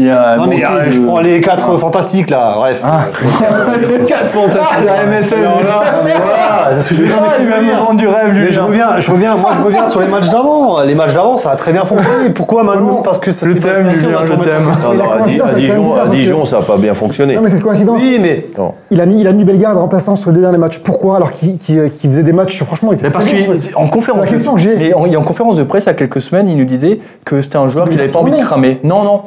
[0.00, 2.54] Il a Non mais euh, de- je prends les quatre fantastiques là.
[2.56, 2.80] Bref.
[4.06, 4.84] Quatre fantastiques.
[4.86, 5.36] la MSN.
[5.42, 7.16] Voilà, c'est ce que je veux dire.
[7.20, 9.88] Ah, il va me vendre du rêve, Mais je reviens, je reviens, moi je reviens
[9.88, 10.82] sur les matchs d'avant.
[10.84, 12.30] Les matchs d'avant, ça a très bien fonctionné.
[12.30, 16.62] Pourquoi maintenant Parce que ça passé, on Julien, la non, à, c'est Dijon, ça n'a
[16.64, 17.34] pas bien fonctionné.
[17.34, 18.00] Non, mais cette coïncidence.
[18.00, 18.46] Oui, mais.
[18.92, 20.78] Il a mis, il a mis Bellegarde remplaçant sur les deux derniers matchs.
[20.78, 21.58] Pourquoi Alors qu'il
[22.10, 24.76] faisait des matchs, franchement, il était Mais parce qu'en conférence, C'est la question que j'ai.
[24.76, 27.42] mais en, en conférence de presse il y a quelques semaines, il nous disait que
[27.42, 28.78] c'était un joueur Il qu'il n'avait pas envie de cramer.
[28.84, 29.22] Non, non.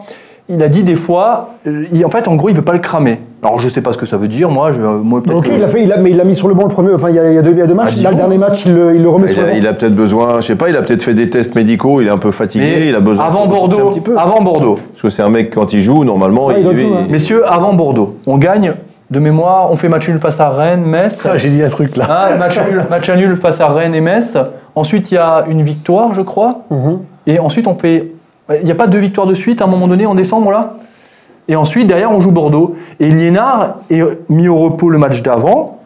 [0.53, 2.79] Il a dit des fois, euh, il- en fait, en gros, il veut pas le
[2.79, 3.19] cramer.
[3.43, 4.49] Alors, je sais pas ce que ça veut dire.
[4.49, 5.37] Moi, je, moi peut-être.
[5.37, 6.69] Ok, que- il a fait, il a, mais il l'a mis sur le banc le
[6.73, 6.93] premier.
[6.93, 7.93] Enfin, il y a, il y a deux, il y a deux matchs.
[7.95, 8.03] Dijon.
[8.03, 9.53] Là, le dernier match, il le, il le remet Il sur le banc.
[9.57, 12.07] il a peut-être besoin, je sais pas, il a peut-être fait des tests médicaux, il
[12.07, 14.17] est un peu fatigué, Mais il a besoin avant de Bordeaux, un petit peu.
[14.17, 16.75] avant Bordeaux, Parce que c'est un mec, quand il joue, normalement, Ouais, il il, donne
[16.75, 17.03] lui, tout, hein.
[17.07, 18.73] il- messieurs, avant Bordeaux, on gagne
[19.09, 19.69] de mémoire.
[19.71, 21.25] On fait match nul face à Rennes, Metz.
[21.25, 22.05] Ah, j'ai dit un truc là.
[22.09, 24.37] Ah, match, nul, match nul face à Rennes et Metz.
[24.75, 26.59] Ensuite, il y a une victoire, je crois.
[26.69, 26.99] Mhm.
[27.27, 28.11] Et ensuite, on fait.
[28.59, 30.73] Il n'y a pas deux victoires de suite à un moment donné en décembre là?
[31.47, 32.75] Et ensuite, derrière, on joue Bordeaux.
[32.99, 35.79] Et Liénard est mis au repos le match d'avant.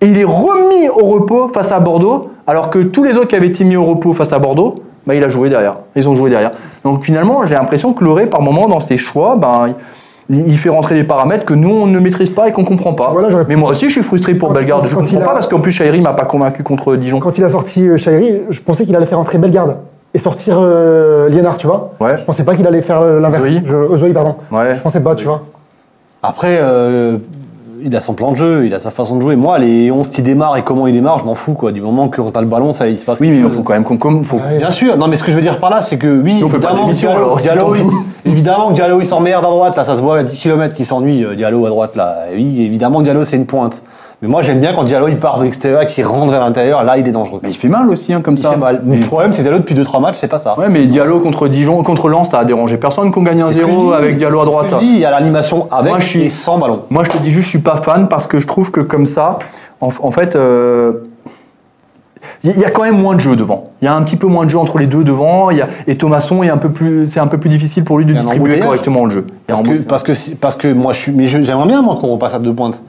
[0.00, 2.30] Et il est remis au repos face à Bordeaux.
[2.46, 4.76] Alors que tous les autres qui avaient été mis au repos face à Bordeaux,
[5.06, 5.76] bah, il a joué derrière.
[5.94, 6.50] Ils ont joué derrière.
[6.82, 9.74] Donc finalement, j'ai l'impression que Loré, par moment, dans ses choix, ben,
[10.28, 12.94] il, fait rentrer des paramètres que nous, on ne maîtrise pas et qu'on ne comprend
[12.94, 13.10] pas.
[13.12, 14.86] Voilà, Mais moi aussi, je suis frustré pour Quand- Bellegarde.
[14.86, 17.20] Je ne comprends a- pas parce qu'en plus, Chahiri m'a pas convaincu contre Dijon.
[17.20, 19.76] Quand il a sorti euh, Chahiri, je pensais qu'il allait faire entrer Bellegarde
[20.16, 21.92] et sortir euh, Liénard, tu vois.
[22.00, 22.16] Ouais.
[22.16, 23.44] Je pensais pas qu'il allait faire euh, l'inverse.
[23.44, 23.62] Ozoï.
[23.66, 24.36] Je- Ozoï, pardon.
[24.50, 24.74] Ouais.
[24.74, 25.42] Je pensais pas, tu vois.
[26.22, 27.18] Après, euh,
[27.84, 29.36] il a son plan de jeu, il a sa façon de jouer.
[29.36, 31.70] Moi, les 11 qui démarrent et comment ils démarrent, je m'en fous quoi.
[31.70, 33.20] Du moment que quand t'as le ballon, ça il se passe.
[33.20, 34.24] Oui, mais il faut quand même qu'on.
[34.24, 34.58] faut- Ah ouais.
[34.58, 36.48] Bien sûr, non mais ce que je veux dire par là, c'est que oui, on
[36.48, 38.04] fait pas évidemment, Diallo, alors, si Diallo, fous.
[38.24, 40.86] évidemment que Diallo il s'emmerde à droite, là ça se voit à 10 km qu'il
[40.86, 42.16] s'ennuie, euh, Diallo à droite là.
[42.32, 43.82] Et oui, évidemment Diallo c'est une pointe.
[44.22, 46.96] Mais moi j'aime bien quand Diallo il part de l'extérieur, qu'il rentre à l'intérieur, là
[46.96, 47.40] il est dangereux.
[47.42, 48.52] Mais il fait mal aussi, hein, comme il ça.
[48.52, 48.80] fait mal.
[48.84, 50.58] Mais- Le problème c'est Diallo depuis 2-3 matchs, c'est pas ça.
[50.58, 53.94] Ouais, mais Diallo contre Dijon, contre Lens, ça a dérangé personne qu'on gagne 1-0 dis.
[53.94, 54.80] avec Diallo à C'est ce que droite.
[54.82, 56.84] je dis, il y a l'animation avec Moi, je suis- et sans ballon.
[56.88, 59.04] Moi, je te dis juste, je suis pas fan parce que je trouve que comme
[59.04, 59.38] ça,
[59.82, 60.92] en, en fait, euh,
[62.42, 63.70] il y a quand même moins de jeu devant.
[63.82, 65.50] Il y a un petit peu moins de jeu entre les deux devant.
[65.50, 67.84] il Y a, et Thomasson, il est un peu plus, c'est un peu plus difficile
[67.84, 69.26] pour lui de un distribuer correctement le jeu.
[69.46, 71.12] Parce un que, parce que, si- parce que moi je suis.
[71.12, 72.82] Mais je- j'aimerais bien moi qu'on repasse à deux pointes.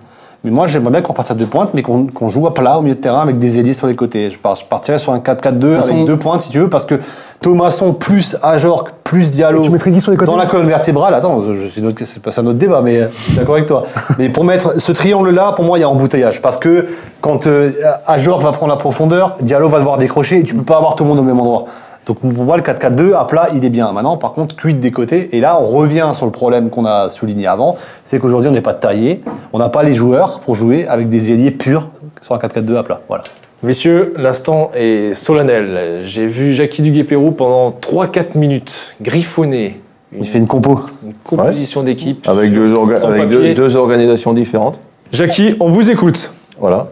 [0.44, 2.82] Mais moi j'aimerais bien qu'on repasse à deux pointes, mais qu'on joue à plat au
[2.82, 4.30] milieu de terrain avec des ailiers sur les côtés.
[4.30, 6.96] Je, partirais sur un 4-4-2 avec façon- deux pointes si tu veux, parce que
[7.42, 9.62] Thomasson plus Ajorc plus Diallo.
[9.62, 12.22] Tu mettrais qui sur les côtés Dans la colonne vertébrale, attends, je- c'est notre- c'est
[12.22, 13.84] pas c'est un autre débat, mais euh, je suis d'accord avec toi.
[14.20, 16.42] Mais pour mettre ce triangle-là, pour moi, il y a embouteillage.
[16.42, 16.88] Parce que
[17.22, 17.72] quand euh,
[18.06, 21.04] Ajorc va prendre la profondeur, Diallo va devoir décrocher, et tu peux pas avoir tout
[21.04, 21.66] le monde au même endroit.
[22.08, 23.92] Donc pour moi, le 4-4-2 à plat, il est bien.
[23.92, 25.30] Maintenant, par contre, quid des côtés.
[25.36, 28.62] Et là, on revient sur le problème qu'on a souligné avant, c'est qu'aujourd'hui, on n'est
[28.62, 31.90] pas taillé, on n'a pas les joueurs pour jouer avec des ailiers purs
[32.22, 33.02] sur un 4-4-2 à plat.
[33.10, 33.24] Voilà.
[33.62, 36.04] Messieurs, l'instant est solennel.
[36.06, 39.82] J'ai vu Jackie Duguay-Pérou pendant 3-4 minutes griffonner
[40.14, 40.80] une, Il fait une compo.
[41.06, 42.26] une composition d'équipe.
[42.30, 43.54] avec, deux, orga- son avec deux, papier.
[43.56, 44.80] deux organisations différentes.
[45.12, 46.32] Jackie, on vous écoute.
[46.60, 46.88] Voilà.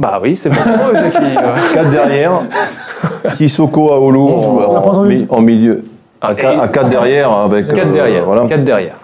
[0.00, 0.56] Bah oui, c'est bon.
[1.74, 2.32] Quatre derrière.
[3.36, 3.98] Sissoko à
[4.82, 5.84] pas en, mi- en milieu.
[6.20, 7.68] À, quatre- à quatre derrière avec.
[7.68, 8.24] 4 euh, derrière.
[8.24, 8.42] voilà.
[8.48, 8.94] 4 derrière.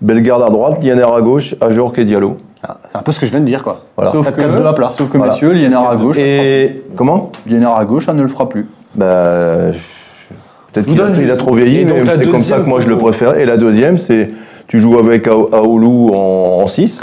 [0.00, 2.36] Bellegarde à droite, Lianer à gauche, Ajorc et Diallo.
[2.66, 3.82] Ah, C'est un peu ce que je viens de dire, quoi.
[3.96, 4.12] Voilà.
[4.12, 4.90] Sauf 4-4-2 à plat.
[4.96, 5.32] Sauf que Voilà.
[5.32, 7.32] messieurs, Liénard à gauche, Et comment?
[7.46, 8.66] Liénard à gauche, ça ne le fera plus.
[8.94, 9.78] Bah, je-
[10.72, 12.96] peut-être qu'il a, il a trop vieilli, mais c'est comme ça que moi je le
[12.98, 13.36] préfère.
[13.38, 14.30] Et la deuxième, c'est
[14.66, 17.02] tu joues avec Aoulou en 6,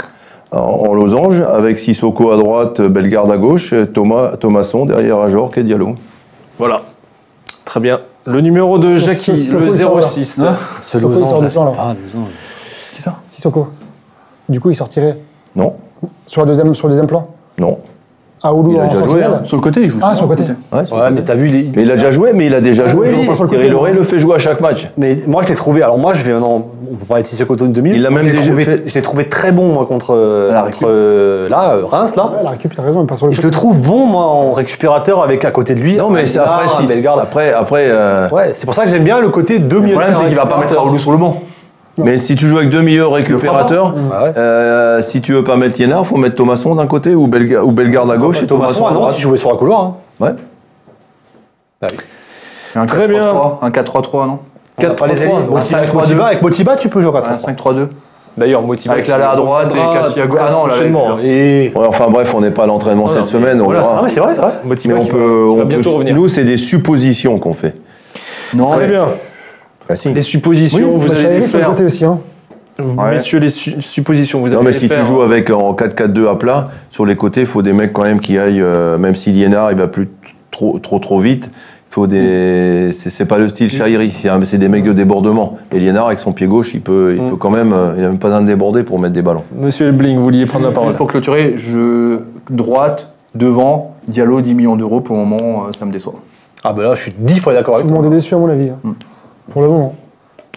[0.54, 5.62] en, en losange, avec Sissoko à droite, Bellegarde à gauche, Thomas, Thomasson derrière Ajorc et
[5.62, 5.94] Diallo.
[6.58, 6.82] Voilà.
[7.64, 8.00] Très bien.
[8.26, 10.02] Le numéro de Jackie, ce- ce le coup, il sort là.
[10.06, 10.38] 06.
[10.40, 12.30] Hein Ce Pourquoi il sort du champ, là Ah, losange.
[12.94, 13.16] Qui ça?
[13.28, 13.68] Sissoko.
[14.48, 15.18] Du coup, il sortirait
[15.56, 15.74] Non,
[16.26, 17.28] sur le deuxième, sur le deuxième plan?
[17.58, 17.78] non.
[18.44, 19.40] Aoulou Il a en déjà joué, hein.
[19.42, 19.98] Sur le côté, il joue.
[20.02, 20.44] Ah, sur le côté.
[20.72, 22.60] Ouais, sur Ouais, le mais t'as vu, mais il a déjà joué, mais il a
[22.60, 23.08] déjà joué.
[23.14, 23.70] oui, le côté, Thierry.
[23.70, 24.90] Lauré le fait jouer à chaque match.
[24.98, 25.82] Mais moi, je l'ai trouvé.
[25.82, 26.32] Alors, moi, je vais.
[26.38, 27.94] Non, on peut parler de Sissoko de 2000.
[27.96, 28.82] Il l'a Moi, même je l'ai déjà trouvé, fait.
[28.86, 30.14] Je l'ai trouvé très bon, moi, contre.
[30.52, 32.26] la contre euh, là, euh, Reims, là.
[32.26, 34.24] Ouais, la récup, t'as raison, il passe sur le Et je le trouve bon, moi,
[34.24, 35.96] en récupérateur avec à côté de lui.
[35.96, 37.20] Non, mais c'est après, si, Bellegarde.
[37.20, 39.94] après, après euh, Ouais, c'est pour ça que j'aime bien le côté deux Le milieux.
[39.94, 41.42] problème, c'est qu'il va pas mettre Raoulou sur le banc.
[41.98, 44.32] Mais si tu joues avec deux meilleurs récupérateurs, Ah ouais.
[44.36, 47.60] euh, si tu veux pas mettre Liénard, il faut mettre Thomasson d'un côté ou, Belga-
[47.62, 49.14] ou Bellegarde à gauche et Thomasson Thomasson à à Nantes, droite.
[49.18, 49.80] il jouait sur un couloir.
[49.82, 49.94] hein.
[50.20, 50.32] Ouais.
[51.80, 51.98] Bah oui.
[52.76, 53.22] Un Très bien.
[53.22, 54.38] 4-3-3, Un 4-3-3, non
[54.78, 55.32] On a pas les 4-3-3, alliés.
[55.32, 55.94] un Motiba, avec 5-3-2.
[55.94, 57.88] Motiba, Motiba, tu peux jouer à Un 4 5-3-2.
[58.36, 58.92] D'ailleurs, motivé.
[58.92, 60.40] Avec Lala à droite et Cassie à gauche.
[60.44, 60.74] Ah non, là,
[61.22, 63.60] Et Ouais, enfin bref, on n'est pas à l'entraînement cette non, semaine.
[63.60, 64.52] on voilà, c'est vrai, c'est vrai, c'est vrai.
[64.64, 67.74] Motivé Mais on peut, nous, c'est des suppositions qu'on fait.
[68.52, 69.06] Non, Très bien.
[69.88, 70.12] Ah, si.
[70.12, 71.68] Les suppositions, Oui, vous bah, allez les le faire.
[71.68, 72.04] côté aussi.
[72.04, 72.18] Hein.
[72.78, 73.12] Ouais.
[73.12, 75.00] Messieurs, les su- suppositions, vous allez Non, mais si faire.
[75.00, 78.02] tu joues avec en 4-4-2 à plat, sur les côtés, il faut des mecs quand
[78.02, 80.08] même qui aillent, euh, même si Liénard, il va plus
[80.50, 81.50] trop trop trop vite.
[81.90, 84.12] Il faut des, c'est c'est pas le style Chahiri,
[84.44, 85.58] c'est des mecs de débordement.
[85.72, 87.30] Et Liénard, avec son pied gauche, il peut, il Mm.
[87.30, 89.44] peut quand même, euh, il n'a même pas besoin de déborder pour mettre des ballons.
[89.56, 90.94] Monsieur Elbling, vous vouliez prendre la parole.
[90.94, 92.18] Pour clôturer, je
[92.50, 96.14] droite, devant, Diallo 10 millions d'euros pour le moment, ça me déçoit.
[96.64, 98.02] Ah ben là, je suis dix fois d'accord Tout avec le toi.
[98.02, 98.70] monde est déçu, à mon avis.
[98.70, 98.78] hein.
[98.82, 98.90] Mm.
[99.50, 99.94] Pour le moment.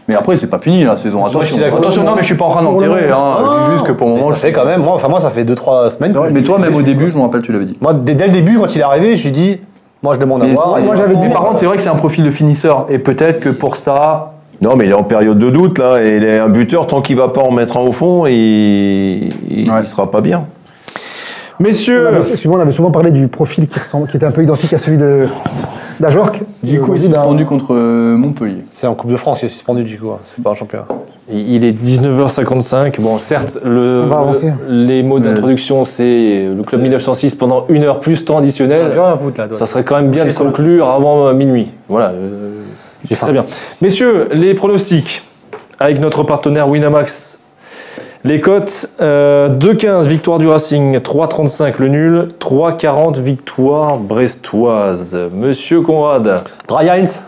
[0.08, 1.26] Mais après, c'est pas fini la saison.
[1.26, 3.10] Attention, attention, non, mais je suis pas en train d'enterrer.
[3.12, 3.36] Hein.
[3.42, 5.20] Je dis juste que pour le moment, ça je- fait quand même, moi, enfin moi,
[5.20, 6.12] ça fait 2-3 semaines.
[6.12, 7.12] C'est que vrai, je mais toi, même au début, quoi.
[7.14, 7.78] je me rappelle, tu l'avais dit.
[7.82, 9.60] Moi, dès, dès le début, quand il est arrivé, je lui dit,
[10.02, 10.80] moi, je demande à Mais voir.
[10.80, 12.86] moi, j'avais dit- par contre, c'est vrai que c'est un profil de finisseur.
[12.90, 14.32] Et peut-être que pour ça,
[14.62, 17.02] Non, mais il est en période de doute là, et il est un buteur tant
[17.02, 18.34] qu'il va pas en mettre un au fond, il,
[19.52, 19.82] il, Ouais.
[19.84, 20.46] il sera pas bien.
[21.60, 24.32] Messieurs, On avait, souvent, on avait souvent parlé du profil qui, ressemble, qui était un
[24.32, 25.28] peu identique à celui de
[26.00, 26.42] d'Ajorc.
[26.64, 28.64] Djikou est ben, suspendu contre euh, Montpellier.
[28.70, 30.12] C'est en Coupe de France qu'il est suspendu, du coup.
[30.12, 30.20] hein.
[30.36, 30.86] C'est pas un championnat.
[31.32, 33.02] il est 19h55.
[33.02, 34.54] Bon, certes, le, On va avancer.
[34.70, 38.92] le- les mots d'introduction, c'est le club 1906 pendant une heure plus temps additionnel.
[38.92, 39.58] Rien à foutre là, toi.
[39.58, 41.70] Ça serait quand même bien de conclure avant euh, minuit.
[41.90, 42.10] Voilà.
[42.10, 42.62] euh,
[43.10, 43.46] J'ai très bien.
[43.82, 45.24] Messieurs, les pronostics
[45.80, 47.37] avec notre partenaire Winamax.
[48.28, 55.18] Les cotes euh, 2,15 victoire du Racing, 3,35 le nul, 3,40 victoire brestoise.
[55.34, 57.24] Monsieur Conrad, Dry Heinz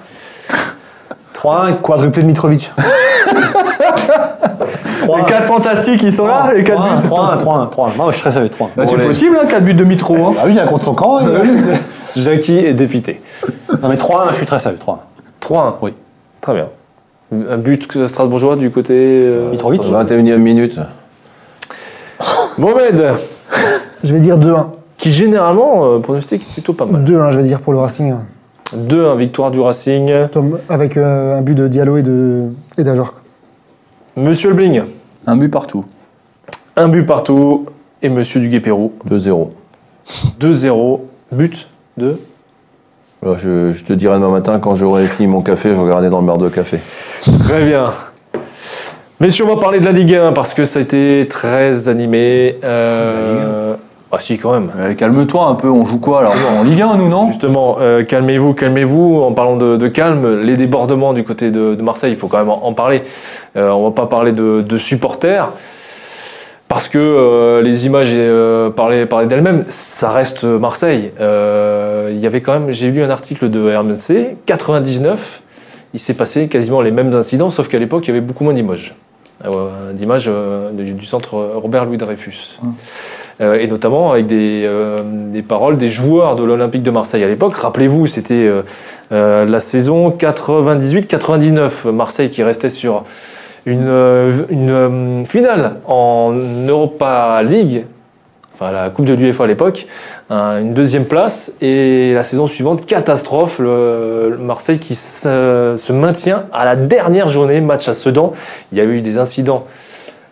[1.33, 2.73] 3-1, quadruplé de Mitrovic.
[5.03, 7.07] 3 Les 4 fantastiques, ils sont là, les 4 buts.
[7.07, 7.97] 3-1, 3-1, 3-1.
[7.97, 8.67] Non, je suis très sérieux, 3-1.
[8.75, 10.17] Bah, c'est possible, 4 buts de Mitro.
[10.17, 10.33] Hein.
[10.37, 11.21] Ah oui, il a contre son camp.
[11.21, 13.21] il- Jackie est dépité.
[13.81, 14.97] Non, mais 3-1, je suis très sérieux, 3-1.
[15.39, 15.75] 3-1.
[15.81, 15.93] Oui.
[16.41, 16.67] Très bien.
[17.31, 18.93] Un but strasbourgeois du côté.
[18.95, 19.83] euh, Mitrovic.
[19.83, 20.17] Strasbourg.
[20.17, 20.79] 21e minute.
[22.57, 23.13] Mohamed,
[24.03, 24.65] Je vais dire 2-1.
[24.97, 27.03] qui généralement euh, pronostique plutôt pas mal.
[27.03, 28.15] 2-1, je vais dire pour le Racing.
[28.75, 30.11] 2-1 victoire du Racing.
[30.31, 32.45] Tom, avec euh, un but de Diallo et de
[32.77, 33.13] et d'Ajorc.
[34.15, 34.83] Monsieur Lebling,
[35.27, 35.85] Un but partout.
[36.75, 37.65] un but partout.
[38.01, 39.49] Et Monsieur Duguay-Pérou, 2-0.
[40.39, 40.99] 2-0.
[41.31, 41.67] But
[41.97, 42.17] de.
[43.23, 46.27] Je, je te dirai demain matin quand j'aurai fini mon café, je regarderai dans le
[46.27, 46.79] bar de café.
[47.21, 47.91] Très bien.
[49.19, 52.57] Messieurs, on va parler de la Ligue 1 parce que ça a été très animé.
[52.63, 53.75] Euh...
[54.11, 54.71] Ah si, quand même.
[54.77, 58.03] Euh, Calme-toi un peu, on joue quoi alors En Ligue 1, nous, non Justement, euh,
[58.03, 59.21] calmez-vous, calmez-vous.
[59.21, 62.39] En parlant de, de calme, les débordements du côté de, de Marseille, il faut quand
[62.39, 63.03] même en, en parler.
[63.57, 65.49] Euh, on va pas parler de, de supporters
[66.69, 69.65] parce que euh, les images euh, parlaient, parlaient d'elles-mêmes.
[69.67, 71.11] Ça reste Marseille.
[71.19, 75.41] Euh, il y avait quand même, j'ai lu un article de RMC, 99.
[75.95, 78.53] Il s'est passé quasiment les mêmes incidents, sauf qu'à l'époque, il y avait beaucoup moins
[78.53, 78.95] d'images.
[79.45, 82.59] Euh, d'images euh, du, centre Robert Louis Dreyfus.
[83.41, 84.97] Euh, et notamment avec des, euh,
[85.31, 87.55] des paroles des joueurs de l'Olympique de Marseille à l'époque.
[87.55, 88.63] Rappelez-vous, c'était euh,
[89.13, 93.05] euh, la saison 98-99, Marseille qui restait sur
[93.69, 96.33] une, euh, euh, finale en
[96.67, 97.85] Europa League,
[98.53, 99.87] enfin la Coupe de l'UEFA à l'époque,
[100.29, 105.93] un- une deuxième place, et la saison suivante, catastrophe, le, le Marseille qui se, se
[105.93, 108.33] maintient à la dernière journée, match à Sedan.
[108.71, 109.65] Il y a eu des incidents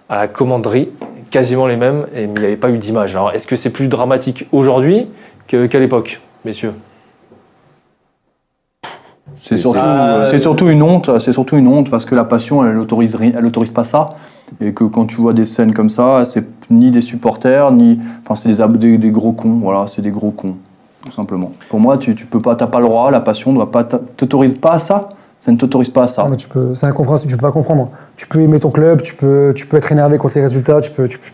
[0.09, 0.89] à la commanderie,
[1.31, 3.15] quasiment les mêmes, et il n'y avait pas eu d'image.
[3.15, 5.07] Alors, est-ce que c'est plus dramatique aujourd'hui
[5.47, 6.73] qu'à l'époque, messieurs?
[9.41, 11.09] C'est surtout, Euh, c'est surtout une honte.
[11.19, 14.09] C'est surtout une honte parce que la passion, elle autorise rien, elle autorise pas ça.
[14.61, 18.35] Et que quand tu vois des scènes comme ça, c'est ni des supporters, ni, enfin,
[18.35, 19.59] c'est des, des, des gros cons.
[19.61, 20.55] Voilà, c'est des gros cons,
[21.05, 21.51] tout simplement.
[21.69, 23.11] Pour moi, tu, tu peux pas, t'as pas le droit.
[23.11, 25.09] La passion doit pas, t'a- t'autorise pas à ça.
[25.39, 26.23] Ça ne t'autorise pas à ça.
[26.23, 27.89] Non, mais tu peux, c'est incompréhensible, tu peux pas comprendre.
[28.15, 30.89] Tu peux aimer ton club, tu peux, tu peux être énervé contre les résultats, tu
[30.91, 31.25] peux, tu peux-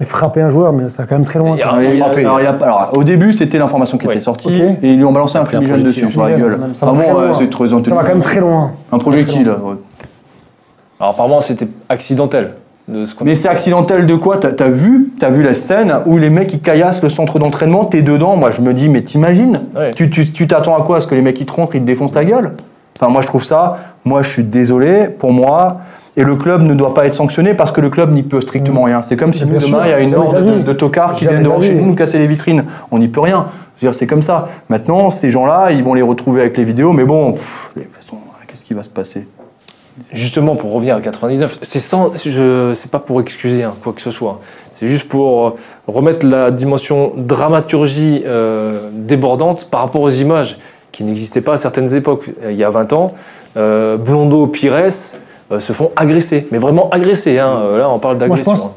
[0.00, 1.56] mais frapper un joueur, mais ça va quand même très loin.
[1.60, 2.20] Alors, il y a- frappé.
[2.22, 4.14] alors, il y a- alors, au début, c'était l'information qui Ouais.
[4.14, 6.58] était sortie et ils lui ont balancé un fumigène dessus sur la gueule.
[6.74, 6.92] Ça va
[7.34, 8.72] c'est très Ça va quand même très loin.
[8.90, 9.48] Un projectile.
[9.48, 9.74] ouais.
[10.98, 12.54] Alors, apparemment, c'était accidentel.
[12.88, 14.38] De ce qu'on- Mais c'est accidentel de quoi?
[14.38, 17.84] T'as as vu, t'as vu la scène où les mecs ils caillassent le centre d'entraînement,
[17.84, 18.34] t'es dedans.
[18.36, 19.58] Moi je me dis, mais t'imagines?
[19.76, 19.92] Ouais.
[19.92, 20.96] Tu tu- tu t'attends à quoi?
[20.96, 22.52] À ce que les mecs ils te rentrent, ils te défoncent ta gueule?
[22.98, 23.76] Enfin, moi je trouve ça.
[24.04, 25.08] Moi je suis désolé.
[25.08, 25.76] Pour moi.
[26.16, 28.82] Et le club ne doit pas être sanctionné parce que le club n'y peut strictement
[28.82, 29.02] rien.
[29.02, 31.42] C'est comme si nous, demain il y a une horde de de, tocards qui viennent
[31.42, 32.64] de chez nous nous casser les vitrines.
[32.90, 33.46] On n'y peut rien.
[33.92, 34.48] C'est comme ça.
[34.68, 37.94] Maintenant, ces gens-là, ils vont les retrouver avec les vidéos, mais bon, pff, de toute
[37.94, 39.26] façon, qu'est-ce qui va se passer?
[40.12, 44.00] Justement, pour revenir à 99, c'est sans, je, c'est pas pour excuser hein, quoi que
[44.00, 44.40] ce soit.
[44.72, 45.50] C'est juste pour euh,
[45.86, 50.58] remettre la dimension dramaturgie euh, débordante par rapport aux images
[50.92, 52.30] qui n'existaient pas à certaines époques.
[52.42, 53.08] Euh, Il y a 20 ans,
[53.56, 54.90] euh, Blondeau, Pires, euh,
[55.58, 57.38] se font agresser, mais vraiment agresser.
[57.38, 57.50] Hein.
[57.64, 58.52] Euh, Là, on parle Moi, je d'agression.
[58.52, 58.70] pense,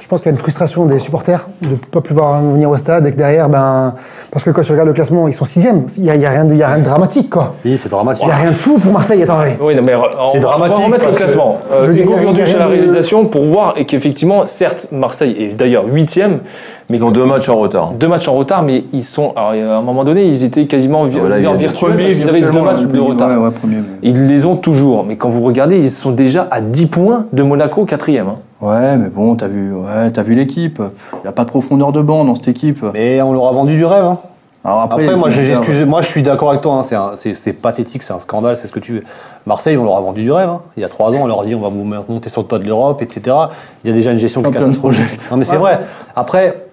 [0.00, 2.76] je pense qu'il y a une frustration des supporters de ne pas pouvoir venir au
[2.76, 3.94] stade et que derrière, ben,
[4.30, 5.86] parce que quand tu regardes le classement, ils sont sixième.
[5.96, 7.54] Il n'y a, y a rien de- il y a rien de dramatique, quoi.
[7.64, 8.24] Oui, c'est dramatique.
[8.24, 9.22] Il n'y a rien de fou pour Marseille.
[9.22, 9.38] Attends.
[9.60, 11.58] Oui, non, mais on- C'est on va dramatique remettre le classement.
[11.72, 15.84] Euh, Je Hugo à la de- réalisation pour voir et qu'effectivement, certes, Marseille est d'ailleurs
[15.86, 16.40] huitième,
[16.88, 17.92] mais Ils ont deux matchs en retard.
[17.92, 19.32] deux matchs en retard, mais ils sont.
[19.36, 21.58] Alors, à un moment donné, ils étaient quasiment vi- Ah, voilà, il y a leaders
[21.58, 23.28] des virtuels parce qu'ils avaient deux matchs de retard.
[23.30, 26.46] Ouais, ouais, premier, mais- Ils les ont toujours, mais quand vous regardez, ils sont déjà
[26.50, 28.28] à 10 points de Monaco, quatrième.
[28.28, 28.36] hein.
[28.60, 30.80] Ouais, mais bon, t'as vu, ouais, t'as vu l'équipe.
[31.12, 32.84] Il n'y a pas de profondeur de banc dans cette équipe.
[32.94, 34.04] Mais on leur a vendu du rêve.
[34.04, 34.18] hein.
[34.66, 36.72] Alors après, Après, moi, j'ai- moi, je suis d'accord avec toi.
[36.76, 39.02] hein, c'est un- C'est c'est pathétique, c'est un scandale, c'est ce que tu veux.
[39.44, 40.48] Marseille, on leur a vendu du rêve.
[40.48, 40.60] hein.
[40.78, 42.46] Il y a trois ans, on leur a dit on va vous monter sur le
[42.46, 43.36] toit de l'Europe, etc.
[43.84, 44.50] Il y a déjà une gestion qui.
[44.78, 45.28] Project.
[45.30, 45.80] Non, mais c'est vrai.
[46.16, 46.64] Après,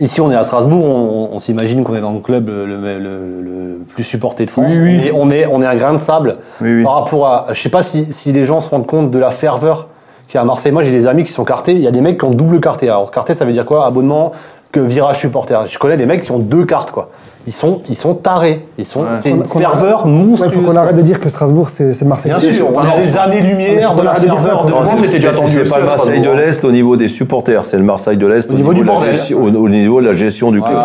[0.00, 2.98] ici, on est à Strasbourg, on, on s'imagine qu'on est dans le club le, le-
[2.98, 4.72] le- le plus supporté de France.
[4.74, 5.00] Oui, oui.
[5.06, 7.46] Et on est, on est un grain de sable Oui, par rapport à.
[7.52, 9.88] Je sais pas si, si les gens se rendent compte de la ferveur
[10.26, 10.72] qu'il y a à Marseille.
[10.72, 11.72] Moi, j'ai des amis qui sont cartés.
[11.72, 12.88] Il y a des mecs qui ont double carté.
[12.88, 13.86] Alors, carté, ça veut dire quoi?
[13.86, 14.32] Abonnement
[14.72, 15.66] que virage supporter.
[15.66, 17.10] Je connais des mecs qui ont deux cartes, quoi.
[17.46, 18.64] Ils sont, ils sont tarés.
[18.78, 19.08] Ils sont, Ouais.
[19.22, 20.52] c'est une ferveur arrête- Ouais, monstrueuse.
[20.54, 22.32] faut qu'on arrête de dire que Strasbourg, c'est c'est Marseille.
[22.38, 24.96] Bien sûr, on a des années-lumière de la ferveur de Marseille.
[24.98, 27.82] c'était déjà attendu C'est pas le Marseille de l'Est au niveau des supporters, c'est le
[27.84, 29.12] Marseille de l'Est Au niveau du de la bordel.
[29.14, 30.78] gestion- au, au niveau de la gestion du club.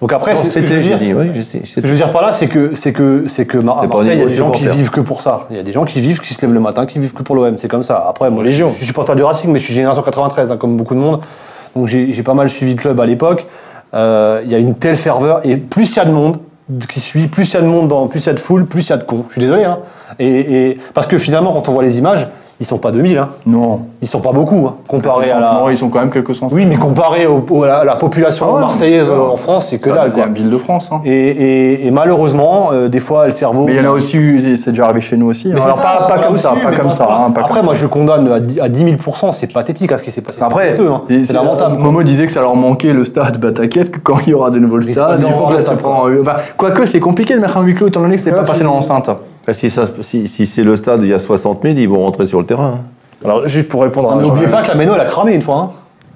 [0.00, 3.88] Donc après, C'était, je veux dire par là, c'est que c'est que c'est que Marseille,
[4.12, 5.46] il y a des gens qui vivent que pour ça.
[5.50, 7.22] Il y a des gens qui vivent, qui se lèvent le matin, qui vivent que
[7.22, 7.56] pour l'OM.
[7.58, 8.04] C'est comme ça.
[8.08, 8.70] Après, moi, je, Légion.
[8.70, 11.20] je suis supporter du Racing, mais je suis génération 93, hein, comme beaucoup de monde.
[11.74, 13.46] Donc j'ai pas mal suivi le club à l'époque.
[13.94, 16.38] Euh, Il y a une telle ferveur et plus il y a de monde
[16.88, 18.66] qui suit, plus il y a de monde, dans, plus il y a de foule,
[18.66, 19.24] plus il y a de cons.
[19.28, 19.78] Je suis désolé, hein.
[20.18, 22.26] Et- parce que finalement, quand on voit les images,
[22.60, 23.28] ils sont pas 2000, hein.
[23.46, 23.80] Non.
[24.00, 25.54] Ils sont pas beaucoup, hein, comparé à la.
[25.54, 26.56] Non, ils sont quand même quelques centaines.
[26.56, 29.68] Oui, mais comparé au- au- à la, la population Ah ouais, marseillaise euh, en France,
[29.70, 30.26] c'est que Ah, dalle, quoi.
[30.26, 30.90] ville de France.
[30.92, 31.00] Hein.
[31.04, 33.64] Et, et- et malheureusement, euh, des fois, le cerveau.
[33.64, 35.48] Mais il y en a aussi eu, c'est déjà arrivé chez nous aussi.
[35.52, 35.64] Mais hein.
[35.64, 37.08] Alors, ça, pas, comme ça, aussi pas comme ça.
[37.10, 38.96] hein, Après, moi, je condamne à 10, à 10 000
[39.32, 40.42] c'est pathétique ce qui s'est passé.
[40.42, 40.76] Après,
[41.24, 41.78] c'est lamentable.
[41.78, 43.38] Momo disait que ça leur manquait le stade.
[43.38, 45.28] Bah t'inquiète que quand il y aura de nouveau le Mais c'est pas stade, bien
[45.28, 47.56] ils avoir vont le peut-être se stade, prendre en- bah, Quoique, c'est compliqué de mettre
[47.56, 49.10] un huis clos étant donné que c'est pas passé dans l'enceinte.
[49.46, 52.02] Bah, si, ça- si- si c'est le stade, il y a 60 000, ils vont
[52.04, 52.78] rentrer sur le terrain.
[53.24, 55.42] Alors, juste pour répondre à Mais n'oubliez pas que la Méno, elle a cramé une
[55.42, 55.56] fois.
[55.56, 55.70] hein.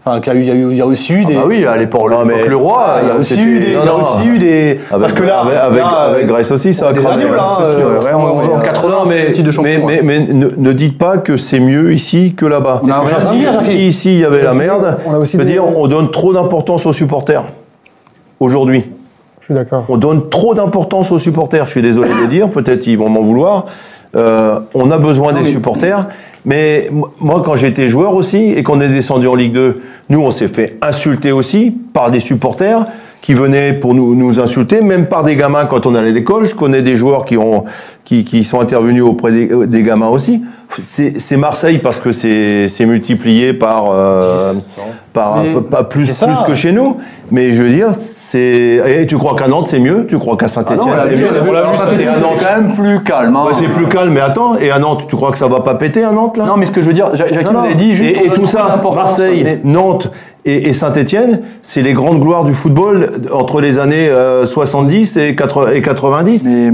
[0.05, 1.37] Enfin, qu'il y a eu- il y, a aussi eu des.
[1.37, 2.09] Ah oui, à l'époque,
[2.49, 3.67] le roi, Ah, il y a euh, aussi eu des.
[3.67, 4.05] il y a non, non.
[4.19, 4.81] aussi eu des.
[4.91, 7.25] Avec, parce que là, avec, avec, là, euh, avec Grèce aussi, ça a des cramé.
[7.25, 8.05] agneaux, là, Grèce hein, aussi, euh, ouais.
[8.07, 8.65] ouais, en- ouais, en ouais.
[8.65, 11.93] 80, Non, mais, de champion, mais, mais, mais ne, ne dites pas que c'est mieux
[11.93, 12.81] ici que là-bas.
[12.83, 15.65] On si- ici il y avait la merde, on a aussi je veux des- dire,
[15.67, 17.45] on donne trop d'importance aux supporters.
[18.41, 18.85] Aujourd'hui,
[19.49, 19.85] suis d'accord.
[19.89, 21.67] on donne trop d'importance aux supporters.
[21.67, 23.67] Je suis désolé de le dire, peut-être ils vont m'en vouloir.
[24.17, 26.07] Euh, on a besoin des mais- supporters.
[26.45, 26.91] Mais
[27.21, 30.49] moi, quand j'étais joueur aussi et qu'on est descendu en Ligue 2, nous, on s'est
[30.49, 32.87] fait insulter aussi par des supporters
[33.29, 36.47] qui venaient pour nous, nous insulter, même par des gamins quand on allait à l'école.
[36.47, 37.67] Je connais des joueurs qui, ont,
[38.03, 40.43] qui, qui sont intervenus auprès des, euh, des gamins aussi.
[40.83, 44.55] C'est Marseille parce que c'est c'est multiplié par, euh,
[45.13, 46.27] par pas plus, ça.
[46.27, 46.97] plus que chez nous.
[47.31, 48.81] Mais je veux dire, c'est.
[48.87, 50.07] Et tu crois qu'à Nantes c'est mieux?
[50.09, 51.29] Tu crois qu'à Ah Saint-Etienne c'est mieux?
[51.75, 52.09] Saint-Étienne,
[52.39, 53.37] c'est quand même plus calme.
[53.37, 53.45] hein.
[53.47, 55.75] Ouais, c'est plus calme, mais attends, et à Nantes, tu crois que ça va pas
[55.75, 56.47] péter à Nantes là?
[56.47, 58.19] Non, mais ce que je veux dire, Ja- Jackie Non, vous avez dit juste.
[58.23, 60.11] et, et tout ça, Marseille, mais- Nantes
[60.49, 65.73] et, Saint-Etienne, c'est les grandes gloires du football entre les années euh, 70 et, 80
[65.73, 66.45] et 90.
[66.45, 66.71] Mais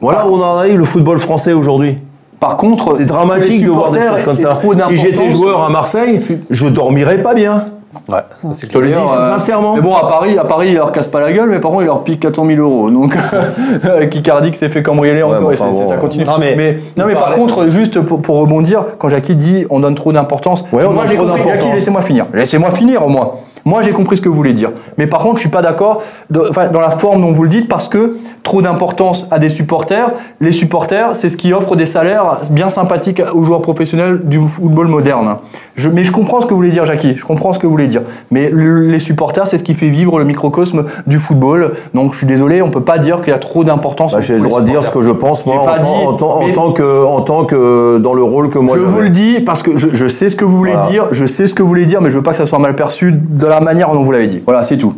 [0.00, 1.98] voilà où on en arrive, le football français aujourd'hui.
[2.38, 4.60] par contre, C'est dramatique de voir des choses comme ça.
[4.88, 6.20] Si j'étais joueur à Marseille,
[6.50, 7.66] je dormirais pas bien.
[8.08, 9.74] Ouais, ça, c'est Je te le dis D'ailleurs, euh, sincèrement.
[9.74, 11.82] Mais bon, à Paris, à Paris, ils leur cassent pas la gueule, mais par contre,
[11.82, 12.88] ils leur piquent 400 000 euros.
[12.90, 13.16] Donc,
[14.10, 15.88] Kikardik s'est fait cambrioler encore, enfin, bon.
[15.88, 16.24] ça continue.
[16.24, 16.54] Non, mais
[16.96, 19.94] non, il mais par parlait- contre, juste pour, pour rebondir, quand Jackie dit on donne
[19.94, 21.38] trop d'importance, Ouais, on moi donne j'ai trop compris.
[21.40, 21.62] d'importance.
[21.64, 22.26] Jackie, laissez-moi finir.
[22.32, 23.32] Laissez-moi finir au moins.
[23.64, 24.70] Moi, j'ai compris ce que vous voulez dire.
[24.98, 26.02] Mais par contre, je suis pas d'accord
[26.48, 30.12] enfin, dans la forme dont vous le dites parce que trop d'importance à des supporters.
[30.40, 34.88] Les supporters, c'est ce qui offre des salaires bien sympathiques aux joueurs professionnels du football
[34.88, 35.36] moderne.
[35.76, 37.16] Je, mais je comprends ce que vous voulez dire, Jackie.
[37.16, 38.02] Je comprends ce que vous voulez dire.
[38.30, 41.72] Mais le- les supporters, c'est ce qui fait vivre le microcosme du football.
[41.94, 44.12] Donc, je suis désolé, on peut pas dire qu'il y a trop d'importance.
[44.14, 46.12] Bah, J'ai le droit de dire ce que je pense, moi, en, tant- dit, en
[46.14, 49.00] tant- en mais- tant que, en tant que dans le rôle que moi je vous
[49.00, 50.88] le dis parce que je, je sais ce que vous voulez Voilà.
[50.90, 52.58] dire, je sais ce que vous voulez dire, mais je veux pas que ça soit
[52.58, 54.42] mal perçu de la manière dont vous l'avez dit.
[54.44, 54.94] Voilà, c'est tout.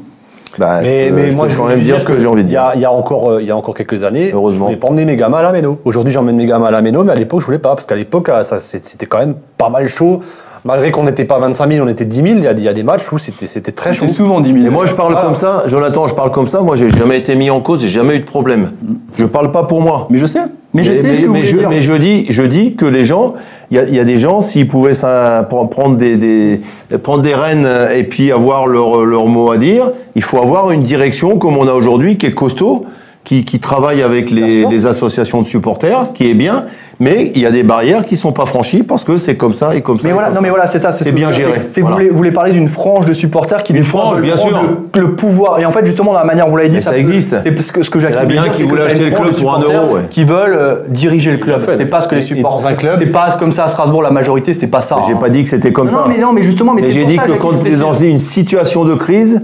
[0.59, 2.19] Bah, Mais, je peux- mais je moi, peux je quand veux même dire ce que
[2.19, 2.63] j'ai envie de Il y dire.
[2.63, 4.67] a, il y a encore, euh, il y a encore quelques années, Heureusement.
[4.67, 5.79] je voulais pas emmener mes gamins à la Méno.
[5.87, 7.97] Aujourd'hui, j'emmène mes gamins à la Méno, mais à l'époque, je voulais pas, parce qu'à
[7.97, 8.31] l'époque,
[8.61, 10.21] c'est- c'était quand même pas mal chaud.
[10.65, 12.29] Malgré qu'on n'était pas 25 000, on était 10 000.
[12.37, 14.07] Il y a, il y a des matchs où c'était c'était très chaud.
[14.07, 14.67] C'est souvent 10 000.
[14.67, 16.61] Et moi, je parle comme ça, Jonathan, je parle comme ça.
[16.61, 18.73] Moi, j'ai jamais été mis en cause, j'ai jamais eu de problème.
[19.19, 20.07] Je parle pas pour moi.
[20.09, 20.41] Mais je sais.
[20.73, 21.69] Mais, je sais ce que vous mais je, dire.
[21.69, 23.35] mais je dis, je dis que les gens,
[23.71, 26.61] il y a, il y a des gens, s'ils pouvaient ça, prendre des, des,
[27.03, 30.71] prendre des rênes euh, et puis avoir leur, leur mot à dire, il faut avoir
[30.71, 32.87] une direction comme on a aujourd'hui qui est costaud.
[33.25, 36.65] qui, qui travaille avec les associations de supporters, ce qui est bien,
[37.03, 39.75] mais il y a des barrières qui sont pas franchies parce que c'est comme ça
[39.75, 40.07] et comme ça.
[40.07, 40.41] Mais voilà, non ça.
[40.41, 42.31] mais voilà, c'est ça, c'est ce C'est que bien géré, C'est vous voulez, vous voulez
[42.31, 44.63] parler d'une frange de supporters qui Une frange, bien sûr.
[44.95, 45.59] Le, le pouvoir.
[45.59, 47.35] Et en fait, justement, dans la manière, vous l'avez dit, ça existe.
[47.43, 49.07] C'est ce que, ce que Jacques Il y en a voulait bien qui voulaient acheter
[49.07, 50.03] le club pour un euro, ouais.
[50.11, 51.61] Qui veulent euh, diriger le club.
[51.77, 52.69] C'est pas ce que les supporters.
[52.69, 54.97] un club- C'est pas comme ça à Strasbourg, la majorité, c'est pas ça.
[55.07, 55.19] J'ai hein.
[55.21, 56.05] pas dit que c'était comme non, ça.
[56.09, 57.79] mais non, mais justement, mais j'ai dit que quand je tu es précise.
[57.81, 59.43] dans une situation de crise,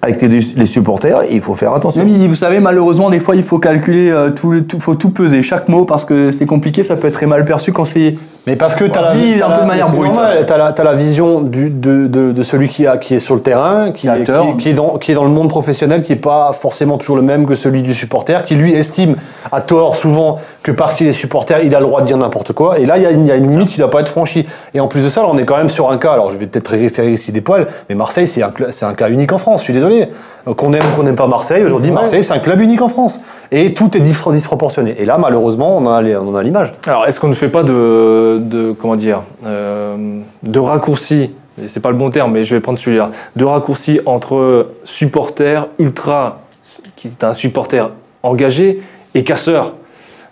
[0.00, 2.04] avec les, supporters, il faut faire attention.
[2.04, 5.42] Oui, vous savez, malheureusement, des fois, il faut calculer, euh, tout, tout, faut tout peser,
[5.42, 8.16] chaque mot, parce que c'est compliqué, ça peut être très mal perçu quand c'est.
[8.46, 10.12] Mais parce que tu as Dit t'as un peu la- de manière c'est brute.
[10.14, 13.18] normal, t'as la, t'as la vision du, de, de, de celui qui, a, qui est
[13.20, 16.02] sur le terrain, qui, est, qui, qui est dans, qui est dans le monde professionnel,
[16.02, 19.14] qui n'est pas forcément toujours le même que celui du supporter, qui lui estime
[19.52, 22.52] à tort souvent que parce qu'il est supporter, il a le droit de dire n'importe
[22.52, 22.80] quoi.
[22.80, 24.00] Et là, il y, a une- il y a une limite qui ne doit pas
[24.00, 24.44] être franchie.
[24.74, 26.36] Et en plus de ça, là, on est quand même sur un cas, alors je
[26.36, 29.60] vais peut-être référer ici des poils, mais Marseille, c'est un, un cas unique en France,
[29.60, 30.08] je suis désolé.
[30.48, 31.92] Euh, Qu'on aime ou qu'on n'aime pas Marseille, aujourd'hui.
[31.92, 33.20] Marseille, c'est un club unique en France.
[33.54, 34.96] Et tout est dis- disproportionné.
[34.98, 36.72] Et là, malheureusement, on en a on en a l'image.
[36.86, 41.30] Alors, est-ce qu'on ne fait pas de, de comment dire, euh, de raccourcis
[41.62, 43.10] et C'est pas le bon terme, mais je vais prendre celui-là.
[43.36, 46.40] De raccourcis entre supporter ultra,
[46.96, 47.90] qui est un supporter
[48.22, 48.82] engagé,
[49.14, 49.74] et casseur.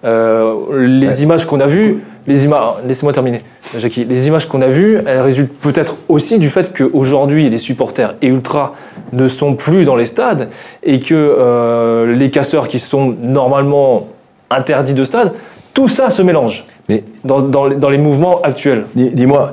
[0.03, 0.55] Euh,
[0.89, 3.43] les images qu'on a vues, les images, laissez-moi terminer,
[3.79, 4.05] Jackie.
[4.05, 8.29] Les images qu'on a vues, elles résultent peut-être aussi du fait qu'aujourd'hui les supporters et
[8.29, 8.73] ultras
[9.13, 10.49] ne sont plus dans les stades
[10.83, 14.09] et que euh, les casseurs qui sont normalement
[14.51, 15.33] interdits de stade,
[15.75, 18.85] tout ça se mélange Mais dans, dans les, dans les mouvements actuels.
[18.95, 19.53] dis- dis-moi,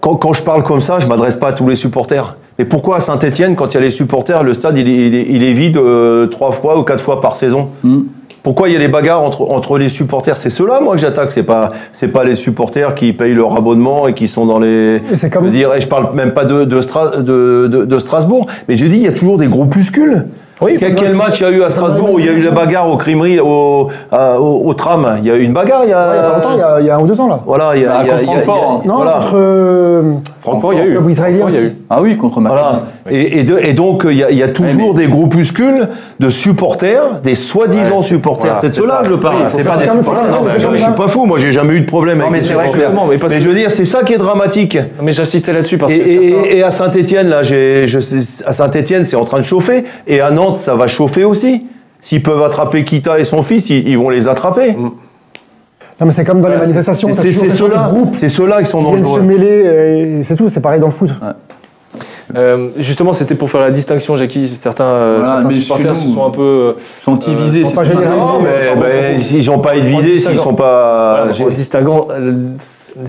[0.00, 2.36] quand, quand je parle comme ça, je m'adresse pas à tous les supporters.
[2.58, 5.76] Mais pourquoi à Saint-Etienne, quand il y a les supporters, le stade il est vide
[5.76, 7.70] euh, trois fois ou quatre fois par saison?
[7.82, 8.02] Hmm.
[8.44, 11.32] Pourquoi il y a les bagarres entre, entre les supporters C'est ceux-là, moi, que j'attaque.
[11.32, 15.00] C'est pas, c'est pas les supporters qui payent leur abonnement et qui sont dans les.
[15.10, 16.78] Et c'est comme- Je veux dire, et je parle même pas de, de,
[17.22, 20.26] de, de- de Strasbourg, mais je dis, il y a toujours des groupuscules.
[20.60, 22.32] Oui, quel, quel moi, match il y a eu à Strasbourg où il y a
[22.32, 25.52] eu la bagarre au crimerie, au, à- au, au tram Il y a eu une
[25.52, 26.06] bagarre il y a.
[26.08, 27.26] Ouais, il y a longtemps, il y a- il y a un ou deux ans
[27.28, 27.40] là.
[27.46, 27.88] Voilà, il y a.
[27.88, 28.88] Bah, il y a- contre il y a- Francfort, hein.
[28.88, 29.12] Non, voilà.
[29.12, 29.32] contre.
[29.34, 30.02] euh,
[30.44, 30.90] Francfort, il y a eu.
[30.92, 31.76] Club israélien Francfort, il y a eu.
[31.88, 32.60] Ah oui, contre Maccabi.
[32.62, 33.18] Voilà.
[33.18, 35.88] Et, et de- et donc, il y a, il y a toujours des groupuscules
[36.20, 38.52] de supporters, des soi-disant supporters.
[38.54, 39.46] Voilà, c'est de ça, que je c'est- parle.
[39.48, 40.30] c'est pas des supporters.
[40.30, 41.24] Non, mais je suis pas fou.
[41.24, 42.90] Moi, j'ai jamais eu de problème Non, avec mais les supporters.
[43.30, 44.78] mais je veux dire, c'est ça qui est dramatique.
[45.02, 47.40] Mais j'insistais là-dessus parce Et, que et- à Saint-Etienne, là,
[48.46, 49.84] à Saint-Etienne, c'est en train de chauffer.
[50.06, 51.66] Et à Nantes, ça va chauffer aussi.
[52.00, 54.76] S'ils peuvent attraper Kita et son fils, ils, ils vont les attraper.
[56.00, 57.08] Non, mais c'est comme dans les manifestations.
[57.12, 59.22] C'est ceux-là c'est ceux-là qui sont qui viennent se dangereux.
[59.22, 61.10] mêler, euh, et c'est tout, c'est pareil dans le foot.
[62.34, 64.52] Euh, justement, c'était pour faire la distinction, Jackie.
[64.56, 66.42] Certains, euh, Voilà, certains supporters se sont un peu.
[66.42, 66.72] euh,
[67.04, 69.38] Sont ils visés sont pas généralisés.
[69.38, 71.26] ils n'ont pas être visés s'ils sont pas.
[71.26, 72.08] voilà, en distinguant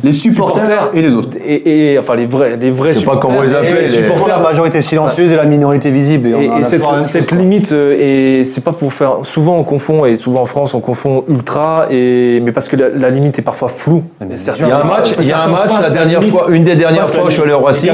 [0.03, 1.29] Les supporters et les autres.
[1.45, 3.19] et, et- enfin les vrais, les vrais Je sais pas supporters.
[3.29, 6.29] comment ils appellent, les- supporter la majorité silencieuse et la minorité visible.
[6.29, 7.95] Et, cette, chose, limite, euh,
[8.39, 9.17] et c'est pas pour faire.
[9.23, 12.89] Souvent on confond, et souvent en France on confond ultra, et, mais parce que la,
[12.89, 14.03] la limite est parfois floue.
[14.36, 16.47] Certains- Il y a un match, il y a un match la dernière limite, fois,
[16.51, 17.91] une des dernières fois, je suis allé au Racing.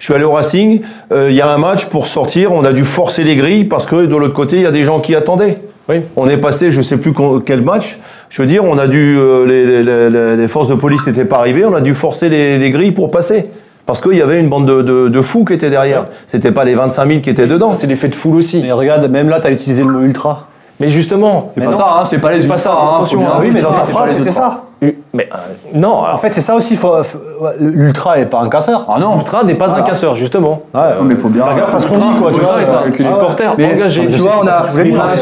[0.00, 0.80] Je suis allé au Racing.
[1.12, 3.86] euh, Il y a un match pour sortir, on a dû forcer les grilles parce
[3.86, 5.58] que de l'autre côté, il y a des gens qui attendaient.
[5.88, 6.02] Oui.
[6.16, 7.12] On est passé, je sais plus
[7.46, 7.98] quel match.
[8.30, 11.24] Je veux dire, on a dû, euh, les, les- les- les forces de police n'étaient
[11.24, 13.50] pas arrivées, on a dû forcer les, les grilles pour passer.
[13.86, 16.06] Parce qu'il y avait une bande de, de- de fous qui étaient derrière.
[16.26, 17.74] C'était pas les 25 000 qui étaient dedans.
[17.74, 18.60] C'est l'effet de foule aussi.
[18.62, 20.46] Mais regarde, même là, tu as utilisé le mot ultra.
[20.78, 21.76] Mais justement, C'est pas non.
[21.76, 23.38] ça, hein, c'est pas les C'est pas ultras, ça, hein, attention, hein.
[23.40, 24.32] Oui, mais dans ta phrase, c'était ultras.
[24.50, 24.62] ça.
[24.80, 25.36] Mais euh,
[25.74, 26.76] non, En alors, fait, c'est ça aussi.
[26.76, 26.94] faut-
[27.58, 28.86] L'ultra n'est pas un casseur.
[28.88, 29.16] Ah non.
[29.18, 30.62] ultra n'est pas un casseur, justement.
[30.72, 31.44] Ouais, Non, mais faut bien.
[31.46, 32.30] Fais gaffe à ce qu'on dit, quoi.
[32.30, 33.08] Tu Ultra vois, est un calculer.
[33.08, 34.06] supporter Mais engagé.
[34.08, 34.62] tu vois, on a,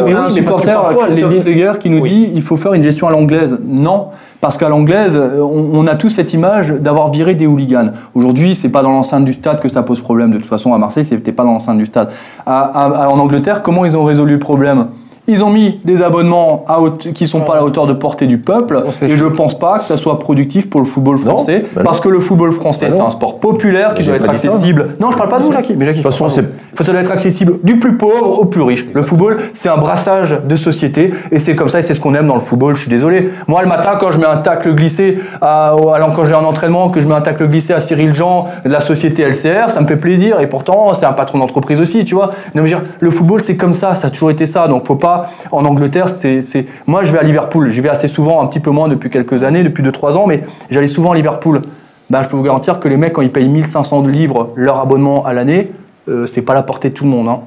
[0.04, 0.78] on un supporter,
[1.09, 3.59] Christophe Pfleger, qui nous dit il faut faire une gestion à l'anglaise.
[3.64, 4.09] Non,
[4.42, 7.92] parce qu'à l'anglaise, on, on a tous cette image d'avoir viré des hooligans.
[8.14, 10.32] Aujourd'hui, c'est pas dans l'enceinte du stade que ça pose problème.
[10.32, 12.11] De toute façon, à Marseille, c'était pas dans l'enceinte du stade.
[12.44, 14.88] À- à- à- en Angleterre, comment ils ont résolu le problème?
[15.28, 18.26] Ils ont mis des abonnements à haute- qui sont pas à la hauteur de portée
[18.26, 19.08] du peuple et chier.
[19.16, 22.20] je pense pas que ça soit productif pour le football français bah parce que le
[22.20, 24.94] football français Bah c'est un sport populaire qui doit être accessible.
[25.00, 25.98] Non, je parle pas de vous Jackie, mais Jackie.
[25.98, 28.86] De toute façon, ça doit être accessible du plus pauvre au plus riche.
[28.94, 32.14] Le football, c'est un brassage de société et c'est comme ça et c'est ce qu'on
[32.14, 32.76] aime dans le football.
[32.76, 33.30] Je suis désolé.
[33.48, 36.90] Moi, le matin, quand je mets un tacle glissé, à, alors quand j'ai un entraînement,
[36.90, 39.86] que je mets un tacle glissé à Cyril Jean de la société LCR, ça me
[39.86, 42.32] fait plaisir et pourtant, c'est un patron d'entreprise aussi, tu vois.
[42.54, 44.68] Non, mais dire, le football, c'est comme ça, ça a toujours été ça.
[44.68, 45.16] Donc, faut pas.
[45.53, 46.67] En Angleterre, c'est, c'est.
[46.87, 47.71] Moi, je vais à Liverpool.
[47.71, 50.43] J'y vais assez souvent, un petit peu moins depuis quelques années, depuis 2-3 ans, mais
[50.71, 51.63] j'allais souvent à Liverpool.
[52.11, 55.25] Ben, je peux vous garantir que les mecs, quand ils payent 1500 livres leur abonnement
[55.26, 55.72] à l'année,
[56.09, 57.29] euh, c'est pas la portée de tout le monde.
[57.29, 57.41] hein.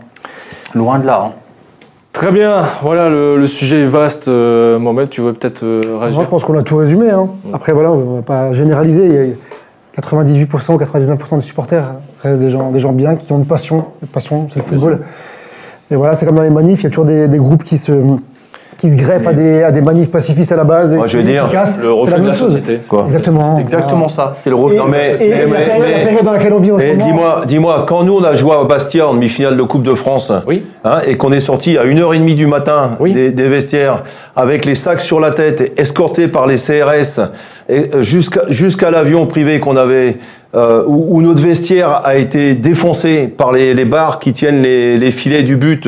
[0.75, 1.21] Loin de là.
[1.27, 1.31] hein.
[2.11, 4.27] Très bien, voilà, le, le sujet est vaste.
[4.27, 6.23] Euh, Mohamed, tu veux peut-être euh, Moi, réagir?
[6.23, 7.09] je pense qu'on a tout résumé.
[7.11, 7.29] hein.
[7.53, 9.05] Après, voilà, on va pas généraliser.
[9.05, 11.85] Il y a 98% ou 99% des supporters
[12.21, 13.85] restent des gens, des gens bien, qui ont une passion.
[14.01, 14.99] Une passion, c'est le football.
[15.91, 17.77] Et voilà, c'est comme dans les manifs, il y a toujours des, des groupes qui
[17.77, 17.91] se,
[18.77, 20.93] qui se greffent à des, à des manifs pacifistes à la base.
[20.93, 21.49] et Moi, je veux dire.
[21.51, 22.49] Le C'est reflet de la même chose.
[22.51, 22.79] société.
[22.87, 23.57] Quoi Exactement.
[23.57, 24.33] Exactement ça.
[24.35, 24.77] C'est le Et, reflet.
[24.77, 27.41] Non, mais- et- et mais- la, mais- la période dans laquelle on vit Mais dis-moi,
[27.47, 30.63] dis-moi, quand nous on a joué à Bastia en demi-finale de Coupe de France, Oui.
[30.85, 33.13] hein, et qu'on est sorti à 1h30 du matin Oui.
[33.13, 34.03] des, des vestiaires
[34.35, 37.19] avec les sacs sur la tête, et escortés par les CRS,
[37.71, 40.17] euh, jusqu'à jusqu'à l'avion privé qu'on avait,
[40.55, 45.11] euh, où, où notre vestiaire a été défoncé par les, barres qui tiennent les, les
[45.11, 45.87] filets du but.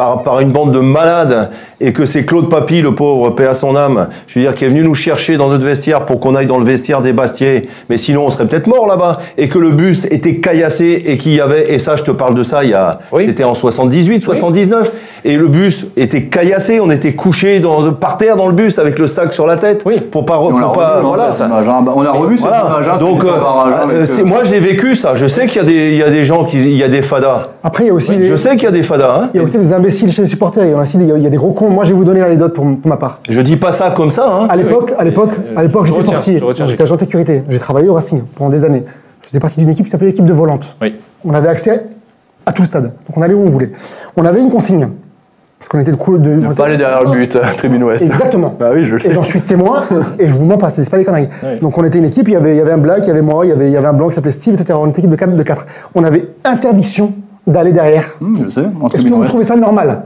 [0.00, 3.52] Par, par une bande de malades et que c'est Claude Papy, le pauvre, paix à
[3.52, 6.34] son âme, je veux dire, qui est venu nous chercher dans notre vestiaire pour qu'on
[6.34, 9.58] aille dans le vestiaire des Bastiers, mais sinon on serait peut-être mort là-bas, et que
[9.58, 12.64] le bus était caillassé et qu'il y avait, et ça je te parle de ça,
[12.64, 13.24] il y a, Oui.
[13.26, 14.90] c'était en 78, 79,
[15.24, 18.98] et le bus était caillassé, on était couché dans, par terre dans le bus avec
[18.98, 20.00] le sac sur la tête, Oui.
[20.00, 21.30] pour pas, On l'a pour pas, revu, hein, voilà.
[21.30, 21.82] cette image, hein.
[21.84, 22.64] Bah, On a revu cette Voilà.
[22.68, 22.88] image.
[22.94, 25.14] hein, Donc, euh, hein, euh, euh, moi je l'ai vécu ça.
[25.14, 26.88] Je sais qu'il y a des, il y a des gens qui, il y a
[26.88, 27.48] des fadas.
[27.62, 29.14] Après, il y a aussi, des, Je sais qu'il y a des fadas.
[29.24, 29.28] Hein.
[29.34, 30.64] il y a aussi des imbéciles chez les supporters.
[30.64, 31.70] Il y a il y a des gros cons.
[31.70, 33.20] Moi, je vais vous donner l'anecdote pour, pour ma part.
[33.28, 34.26] Je dis pas ça comme ça.
[34.26, 34.46] Hein.
[34.48, 36.38] À l'époque, à l'époque, Euh, à l'époque, je j'étais portier.
[36.38, 37.42] je retiens, J'étais agent de sécurité.
[37.48, 38.84] J'ai travaillé au Racing pendant des années.
[39.22, 40.74] Je faisais partie d'une équipe qui s'appelait l'équipe de volante.
[40.82, 40.94] Oui.
[41.24, 41.84] On avait accès
[42.46, 42.84] à tout le stade.
[42.84, 43.70] Donc on allait où on voulait.
[44.16, 44.88] On avait une consigne.
[45.58, 46.30] Parce qu'on était de coup de.
[46.30, 48.00] Ne pas aller derrière le but, euh, tribune ouest.
[48.00, 48.56] Exactement.
[48.58, 49.12] Bah oui, je le Et sais.
[49.12, 49.82] j'en suis témoin,
[50.18, 51.28] et je vous mens pas, c'est pas des conneries.
[51.42, 51.58] Oui.
[51.60, 53.10] Donc on était une équipe, il y avait, il y avait un black, il y
[53.10, 54.72] avait moi, il y avait, il y avait un blanc qui s'appelait Steve, etc.
[54.80, 55.36] On était une équipe de 4.
[55.36, 55.66] De quatre.
[55.94, 57.12] On avait interdiction
[57.46, 58.04] d'aller derrière.
[58.20, 60.02] Je sais, en Est-ce que vous trouvez ça normal?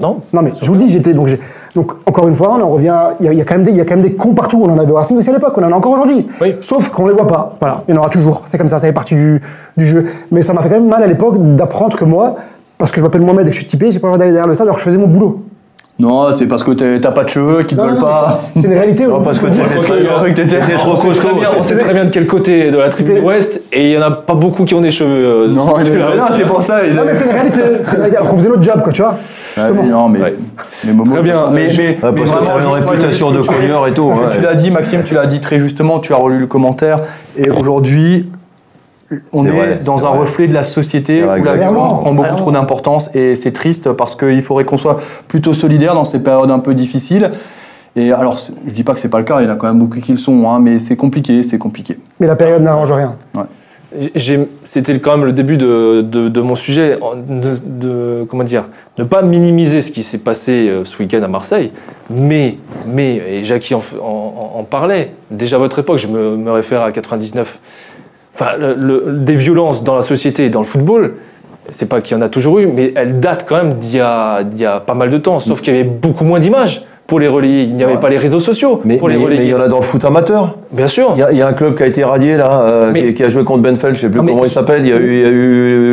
[0.00, 1.40] Non Non mais je vous dis, j'étais donc j'ai-
[1.74, 2.94] donc encore une fois, on en revient.
[3.20, 4.14] Il y, a, il y a quand même des, il y a quand même des
[4.14, 4.58] cons partout.
[4.62, 6.26] On en avait au Racing aussi à l'époque, on en a encore aujourd'hui.
[6.40, 6.56] Oui.
[6.62, 7.54] Sauf qu'on les voit pas.
[7.60, 8.42] Voilà, il y en aura toujours.
[8.46, 9.40] C'est comme ça, ça fait partie du,
[9.76, 10.06] du jeu.
[10.32, 12.36] Mais ça m'a fait quand même mal à l'époque d'apprendre que moi,
[12.78, 14.32] parce que je m'appelle Mohamed et que je suis typé, j'ai pas le droit d'aller
[14.32, 15.42] derrière le stade alors que je faisais mon boulot.
[16.00, 18.42] Non, c'est parce que t'as pas de cheveux, qu'ils te veulent pas.
[18.56, 19.06] C'est une réalité.
[19.06, 21.28] Non, parce que t'étais trop on sait, costaud.
[21.28, 23.90] très bien, on sait très bien de quel côté de la C'était- ouest, et il
[23.92, 25.24] y en a pas beaucoup qui ont des cheveux.
[25.24, 25.74] euh, Non,
[26.32, 26.78] c'est pour ça.
[26.94, 27.60] Non mais c'est une réalité.
[28.28, 29.16] Qu'on faisait notre job, quoi, tu vois.
[29.56, 29.82] Justement.
[29.82, 30.34] mais non, mais, Ouais.
[30.86, 33.92] mais Momo, Très bien, Mais, mais, parce que t'as une réputation de tu- cogneur et
[33.92, 34.12] tout.
[34.30, 37.00] Tu l'as dit, Maxime, tu l'as dit très justement, tu as relu le commentaire.
[37.36, 38.30] Et aujourd'hui,
[39.32, 40.18] on est vrai, dans un vrai.
[40.20, 43.14] reflet de la société vrai, où la violence prend beaucoup trop d'importance.
[43.14, 46.74] Et c'est triste parce qu'il faudrait qu'on soit plutôt solidaire dans ces périodes un peu
[46.74, 47.30] difficiles.
[47.96, 49.66] Et alors, je dis pas que c'est pas le cas, il y en a quand
[49.66, 51.98] même beaucoup qui le sont, hein, mais c'est compliqué, c'est compliqué.
[52.20, 53.16] Mais la période n'arrange rien.
[54.14, 56.96] J'ai- C'était quand même le début de, de- de mon sujet,
[57.28, 58.68] de, de- comment dire,
[58.98, 61.72] ne pas minimiser ce qui s'est passé euh, ce week-end à Marseille,
[62.08, 66.52] mais, mais et Jackie en, en- en parlait, déjà à votre époque, je me, me
[66.52, 67.58] réfère à 99,
[68.40, 71.14] enfin, le- le- des violences dans la société et dans le football,
[71.70, 73.96] c'est pas qu'il y en a toujours eu, mais elles datent quand même d'il y
[73.96, 77.26] y a pas mal de temps, sauf qu'il y avait beaucoup moins d'images pour les
[77.26, 77.98] relayer, il n'y avait Ouais.
[77.98, 79.82] pas les réseaux sociaux Mais pour mais- les mais il y en a dans le
[79.82, 80.54] foot amateur.
[80.70, 81.10] Bien sûr.
[81.16, 83.06] Il y, a, il y a un club qui a été radié là, euh, Mais-
[83.06, 84.82] qui, qui a joué contre Benfeld, je sais plus Non, mais- comment il s'appelle.
[84.84, 85.28] Il y a eu, il y a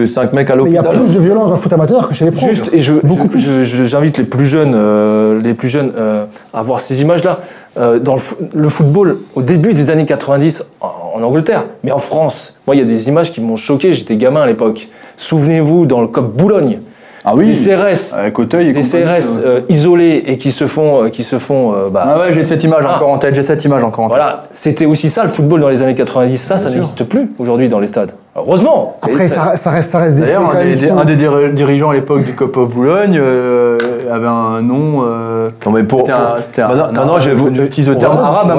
[0.03, 1.03] eu cinq mecs à Mais il y a l'hôpital.
[1.05, 2.47] plus de violence dans le foot amateur que chez les pros.
[2.47, 3.39] Juste, et je, Beaucoup je- plus.
[3.39, 7.39] je- je- j'invite les plus jeunes, euh, les plus jeunes euh, à voir ces images-là.
[7.79, 8.15] Euh, dans
[8.53, 12.79] le football, au début des années 90, en, en Angleterre, mais en France, moi, il
[12.79, 13.91] y a des images qui m'ont choqué.
[13.91, 14.87] J'étais gamin à l'époque.
[15.17, 16.79] Souvenez-vous, dans le COP Boulogne,
[17.29, 19.47] Ah oui, des CRS, avec Auteuil et des compagnie, CRS euh.
[19.57, 22.41] euh, isolés et qui se font, euh, qui se font, euh, bah, Ah ouais, j'ai
[22.43, 22.95] cette image Ah.
[22.95, 24.17] encore en tête, j'ai cette image encore en tête.
[24.17, 24.43] voilà.
[24.51, 26.37] C'était aussi ça le football dans les années 90.
[26.37, 28.11] Ça, ça n'existe plus aujourd'hui dans les stades.
[28.37, 28.95] Heureusement.
[29.01, 31.51] Après, ça, ça reste, ça reste des D'ailleurs, un, des, qui sont- un des dir-
[31.51, 33.77] dirigeants à l'époque du Cop of Boulogne euh,
[34.09, 35.03] avait un nom.
[35.05, 36.01] euh, Non, mais pour,
[36.39, 37.53] C'était un- maintenant, je vais vous.
[37.53, 38.53] j'utilise le terme arabe,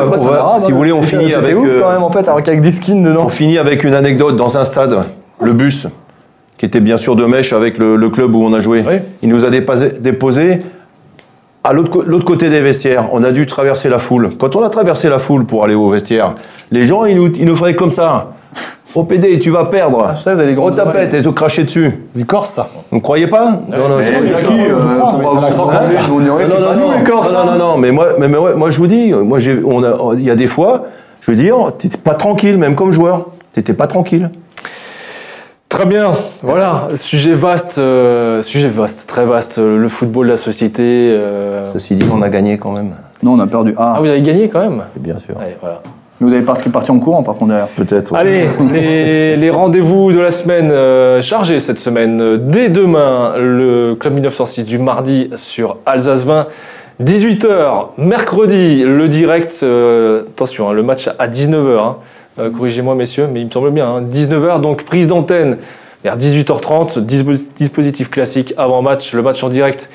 [0.61, 1.57] Si vous voulez, on finit c'était avec.
[1.57, 3.23] ouf euh, quand même en fait, avec des skins dedans.
[3.25, 4.95] On finit avec une anecdote dans un stade,
[5.41, 5.87] le bus,
[6.59, 8.85] qui était bien sûr de mèche avec le, le club où on a joué.
[8.87, 8.97] Oui.
[9.23, 10.59] Il nous a déposé, déposé
[11.65, 13.09] à l'autre côté des vestiaires.
[13.13, 14.37] On a dû traverser la foule.
[14.39, 16.35] Quand on a traversé la foule pour aller au vestiaire,
[16.71, 18.33] les gens, ils nous, ils nous feraient comme ça.
[18.95, 20.15] Au PD, tu vas perdre.
[20.17, 21.93] ça, vous avez des Au grandes tapette et te cracher dessus.
[22.17, 22.67] Du Corse, ça.
[22.91, 24.21] Vous ne croyez pas Non, non, euh, non,
[26.61, 27.33] non, nous les non, Corses.
[27.33, 29.85] non, non, non, mais moi, mais, mais ouais, moi je vous dis, moi j'ai, on
[29.85, 30.87] a, il y a des fois,
[31.21, 34.31] je veux dire, t'étais pas tranquille, même comme joueur, t'étais pas tranquille.
[35.79, 36.11] Très bien,
[36.43, 40.83] voilà, sujet vaste, euh, sujet vaste, très vaste, euh, le football, la société.
[40.83, 41.67] euh.
[41.73, 43.75] Ceci dit, on a gagné quand même, Non, on a perdu.
[43.77, 45.37] Ah, Ah, vous avez gagné quand même bien sûr.
[45.41, 45.81] Allez, voilà.
[46.21, 47.69] mais vous avez parti, parti en courant par contre derrière.
[47.69, 48.11] Peut-être.
[48.11, 48.19] ouais.
[48.19, 52.21] Allez, les, les rendez-vous de la semaine euh, chargés cette semaine.
[52.21, 56.49] Euh, Dès demain, le Club 1906 du mardi sur Alsace 20.
[57.01, 59.61] 18h, mercredi, le direct.
[59.63, 61.95] euh, attention, hein, le match à 19h.
[62.39, 63.87] Euh, Corrigez-moi, messieurs, mais il me semble bien.
[63.89, 65.59] hein, 19h, donc prise d'antenne
[66.05, 66.99] vers 18h30.
[67.05, 69.91] dispo- dispositif classique avant match, le match en direct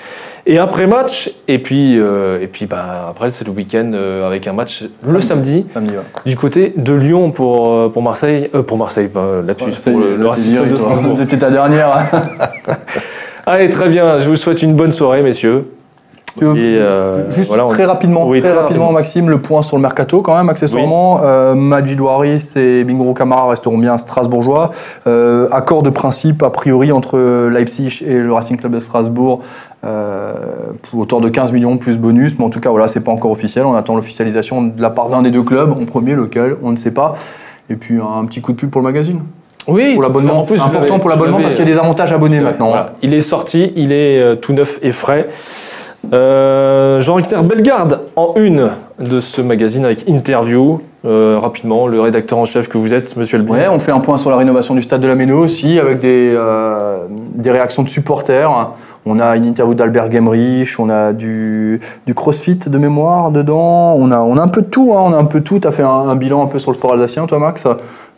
[0.45, 1.31] et après match.
[1.47, 5.21] Et puis, euh, et puis bah, après, c'est le week-end euh, avec un match le
[5.21, 6.03] samedi Samedi, ouais.
[6.25, 10.69] du côté de Lyon pour, pour Marseille, euh, pour Marseille, Ça pour le, le Racing
[10.69, 10.75] de.
[10.75, 11.17] Strasbourg.
[11.17, 11.95] C'était ta dernière.
[12.13, 12.73] hein.
[13.45, 14.19] Allez, très bien.
[14.19, 15.65] Je vous souhaite une bonne soirée, messieurs.
[16.41, 18.99] Et, euh, Juste voilà, on- très rapidement, Oui, très, très rapidement, rapidement.
[18.99, 21.19] Maxime, le point sur le mercato quand même, accessoirement.
[21.23, 24.72] Euh, Majid Waris et Bingoro Camara resteront bien strasbourgeois.
[25.07, 29.41] Euh, accord de principe, a priori, entre Leipzig et le Racing Club de Strasbourg,
[29.85, 30.34] euh,
[30.89, 32.38] pour autour de 15 millions plus bonus.
[32.39, 33.65] Mais en tout cas, voilà, c'est pas encore officiel.
[33.65, 35.72] On attend l'officialisation de la part d'un des deux clubs.
[35.72, 37.14] En premier, lequel, on ne sait pas.
[37.69, 39.19] Et puis un petit coup de pub pour le magazine.
[39.68, 40.41] Oui, Pour l'abonnement.
[40.41, 42.68] en plus, Important pour l'abonnement parce qu'il y a des avantages abonnés maintenant.
[42.69, 42.88] Voilà.
[43.01, 45.30] Il est sorti, il est euh, tout neuf et frais.
[46.11, 50.81] Euh, Jean Richter Bellegarde en une de ce magazine avec interview.
[51.05, 53.53] Euh, rapidement, le rédacteur en chef que vous êtes, monsieur Elbin.
[53.53, 55.99] Ouais, on fait un point sur la rénovation du stade de la Méno aussi, avec
[55.99, 58.69] des, euh, des réactions de supporters.
[59.05, 64.11] On a une interview d'Albert Gemrich, on a du, du crossfit de mémoire dedans, on
[64.11, 65.59] a, on a un peu de tout, hein, on a un peu tout.
[65.59, 67.65] Tu as fait un, un bilan un peu sur le sport alsacien, toi, Max?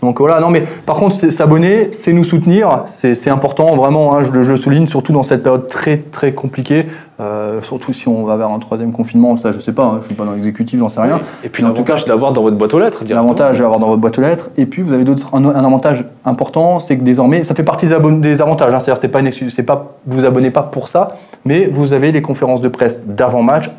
[0.06, 4.32] Donc voilà, non mais par contre, s'abonner, c'est nous soutenir, c'est important vraiment, hein, je,
[4.32, 6.86] le, je le souligne, surtout dans cette période très très compliquée,
[7.20, 10.08] euh, surtout si on va vers un troisième confinement, ça je sais pas, hein, je
[10.08, 11.22] suis pas dans l'exécutif, j'en sais rien.
[11.44, 13.04] Et puis en tout l'avantage de l'avoir dans votre boîte aux lettres.
[13.08, 14.50] L'avantage à avoir dans votre boîte aux lettres.
[14.58, 17.88] Et puis, vous avez d'autres, un, un avantage important, c'est que désormais, ça fait partie
[17.88, 18.74] des, avantages.
[18.74, 18.80] hein.
[18.80, 22.22] C'est-à-dire, c'est pas une pas, vous vous abonnez pas pour ça, mais vous avez les
[22.22, 23.72] conférences de presse d'avant-match,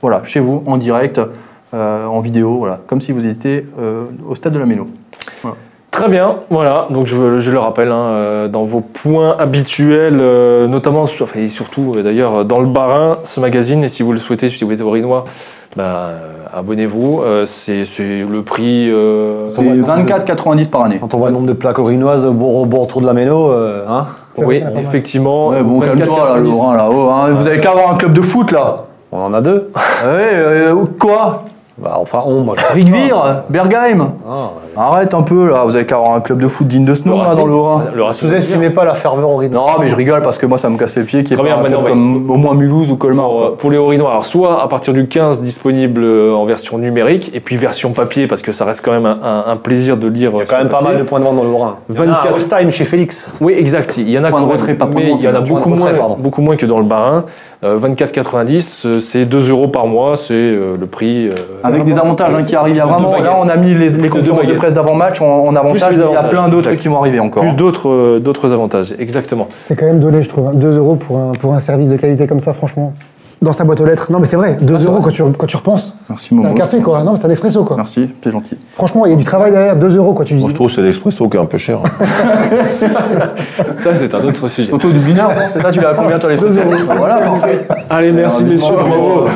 [0.00, 1.20] voilà, chez vous, en direct,
[1.74, 4.86] euh, en vidéo, voilà, comme si vous étiez euh, au stade de la Méno.
[5.90, 10.66] Très bien, voilà, donc je, je le rappelle, hein, euh, dans vos points habituels, euh,
[10.68, 14.12] notamment, sur- enfin, et surtout euh, d'ailleurs dans le Barin, ce magazine, et si vous
[14.12, 15.24] le souhaitez, si vous êtes orinois,
[15.76, 16.18] ben, euh,
[16.54, 18.88] abonnez-vous, euh, c'est c'est le prix...
[18.90, 20.98] euh, C'est 24,90 par année.
[21.00, 23.84] Quand on voit le nombre de plaques orinoises au bord autour de la Méno, euh,
[23.88, 24.06] hein
[24.36, 25.48] oui, effectivement.
[25.48, 25.86] Ouais, bon, 24,90.
[25.96, 27.10] calme-toi, là, Laurent, là-haut.
[27.10, 27.30] hein.
[27.32, 28.74] Vous avez qu'à avoir un club de foot, là.
[29.10, 29.70] on en a deux.
[29.74, 31.44] Ouais, euh, quoi?
[31.80, 32.54] Bah, enfin, on, moi.
[32.58, 35.64] je- Rigvire Bergheim Ah, Arrête un peu, là.
[35.64, 37.52] Vous avez qu'à avoir un club de foot digne de ce nom, là, dans le
[37.52, 37.84] Haut-Rhin.
[37.94, 38.28] Le Racing.
[38.28, 39.52] Sous-estimez pas la ferveur orinoise.
[39.66, 41.48] Non, mais je rigole parce que moi, ça me casse les pieds qu'il n'y ait
[41.50, 43.28] pas un club comme au moins Mulhouse ou Colmar.
[43.28, 46.78] Pour, euh, pour les Orinois, alors soit à partir du 15 disponible euh, en version
[46.78, 49.96] numérique, et puis version papier, parce que ça reste quand même un, un- un plaisir
[49.96, 50.30] de lire.
[50.34, 51.76] Il y a quand même pas mal de points de vente dans le Lorrain.
[51.88, 52.48] 24.
[52.58, 53.30] time chez Félix.
[53.40, 53.96] Oui, exact.
[53.98, 55.60] Il y en a Point de retrait, pas mais il y en a moins,
[56.18, 57.24] beaucoup moins que dans le Barin.
[57.64, 61.26] Euh, 24,90, euh, c'est 2 euros par mois, c'est euh, le prix.
[61.26, 61.32] euh,
[61.64, 62.74] Avec des avantages hein, qui arrivent.
[62.74, 65.44] Il y a vraiment, là, on a mis les, les conférences de presse d'avant-match en,
[65.44, 67.42] en avantage, mais il y a plein d'autres qui vont arriver encore.
[67.42, 67.54] plus hein.
[67.54, 69.48] d'autres euh, d'autres avantages, exactement.
[69.66, 70.46] C'est quand même donné, je trouve.
[70.46, 70.52] hein.
[70.54, 72.92] 2 euros pour un, pour un service de qualité comme ça, franchement.
[73.40, 74.06] Dans sa boîte aux lettres.
[74.10, 74.58] Non, mais c'est vrai.
[74.60, 75.94] 2 Ah, euros quand tu, quand tu repenses.
[76.08, 77.04] Merci, C'est un café, quoi.
[77.04, 77.76] Non, mais c'est un espresso, quoi.
[77.76, 78.56] Merci, c'est gentil.
[78.74, 79.76] Franchement, il y a du travail derrière.
[79.76, 80.24] 2 euros, quoi.
[80.24, 80.40] Tu dis.
[80.40, 81.78] Moi, je trouve que c'est l'expresso qui est un peu cher.
[83.78, 84.72] Ça, c'est un autre sujet.
[84.72, 87.66] Auto du binard, non C'est là, tu l'as à combien, toi, les trucs Voilà, parfait.
[87.90, 88.74] Allez, merci messieurs.
[88.74, 89.26] Bravo.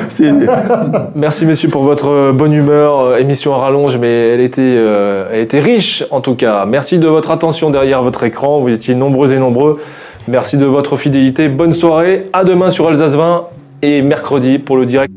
[1.14, 3.00] Merci messieurs pour votre euh, bonne humeur.
[3.00, 6.64] Euh, Émission à rallonge, mais elle était, euh, elle était riche en tout cas.
[6.66, 8.58] Merci de votre attention derrière votre écran.
[8.58, 9.80] Vous étiez nombreux et nombreux.
[10.28, 11.48] Merci de votre fidélité.
[11.48, 12.28] Bonne soirée.
[12.32, 13.44] À demain sur Alsace 20
[13.82, 15.12] et mercredi pour le direct.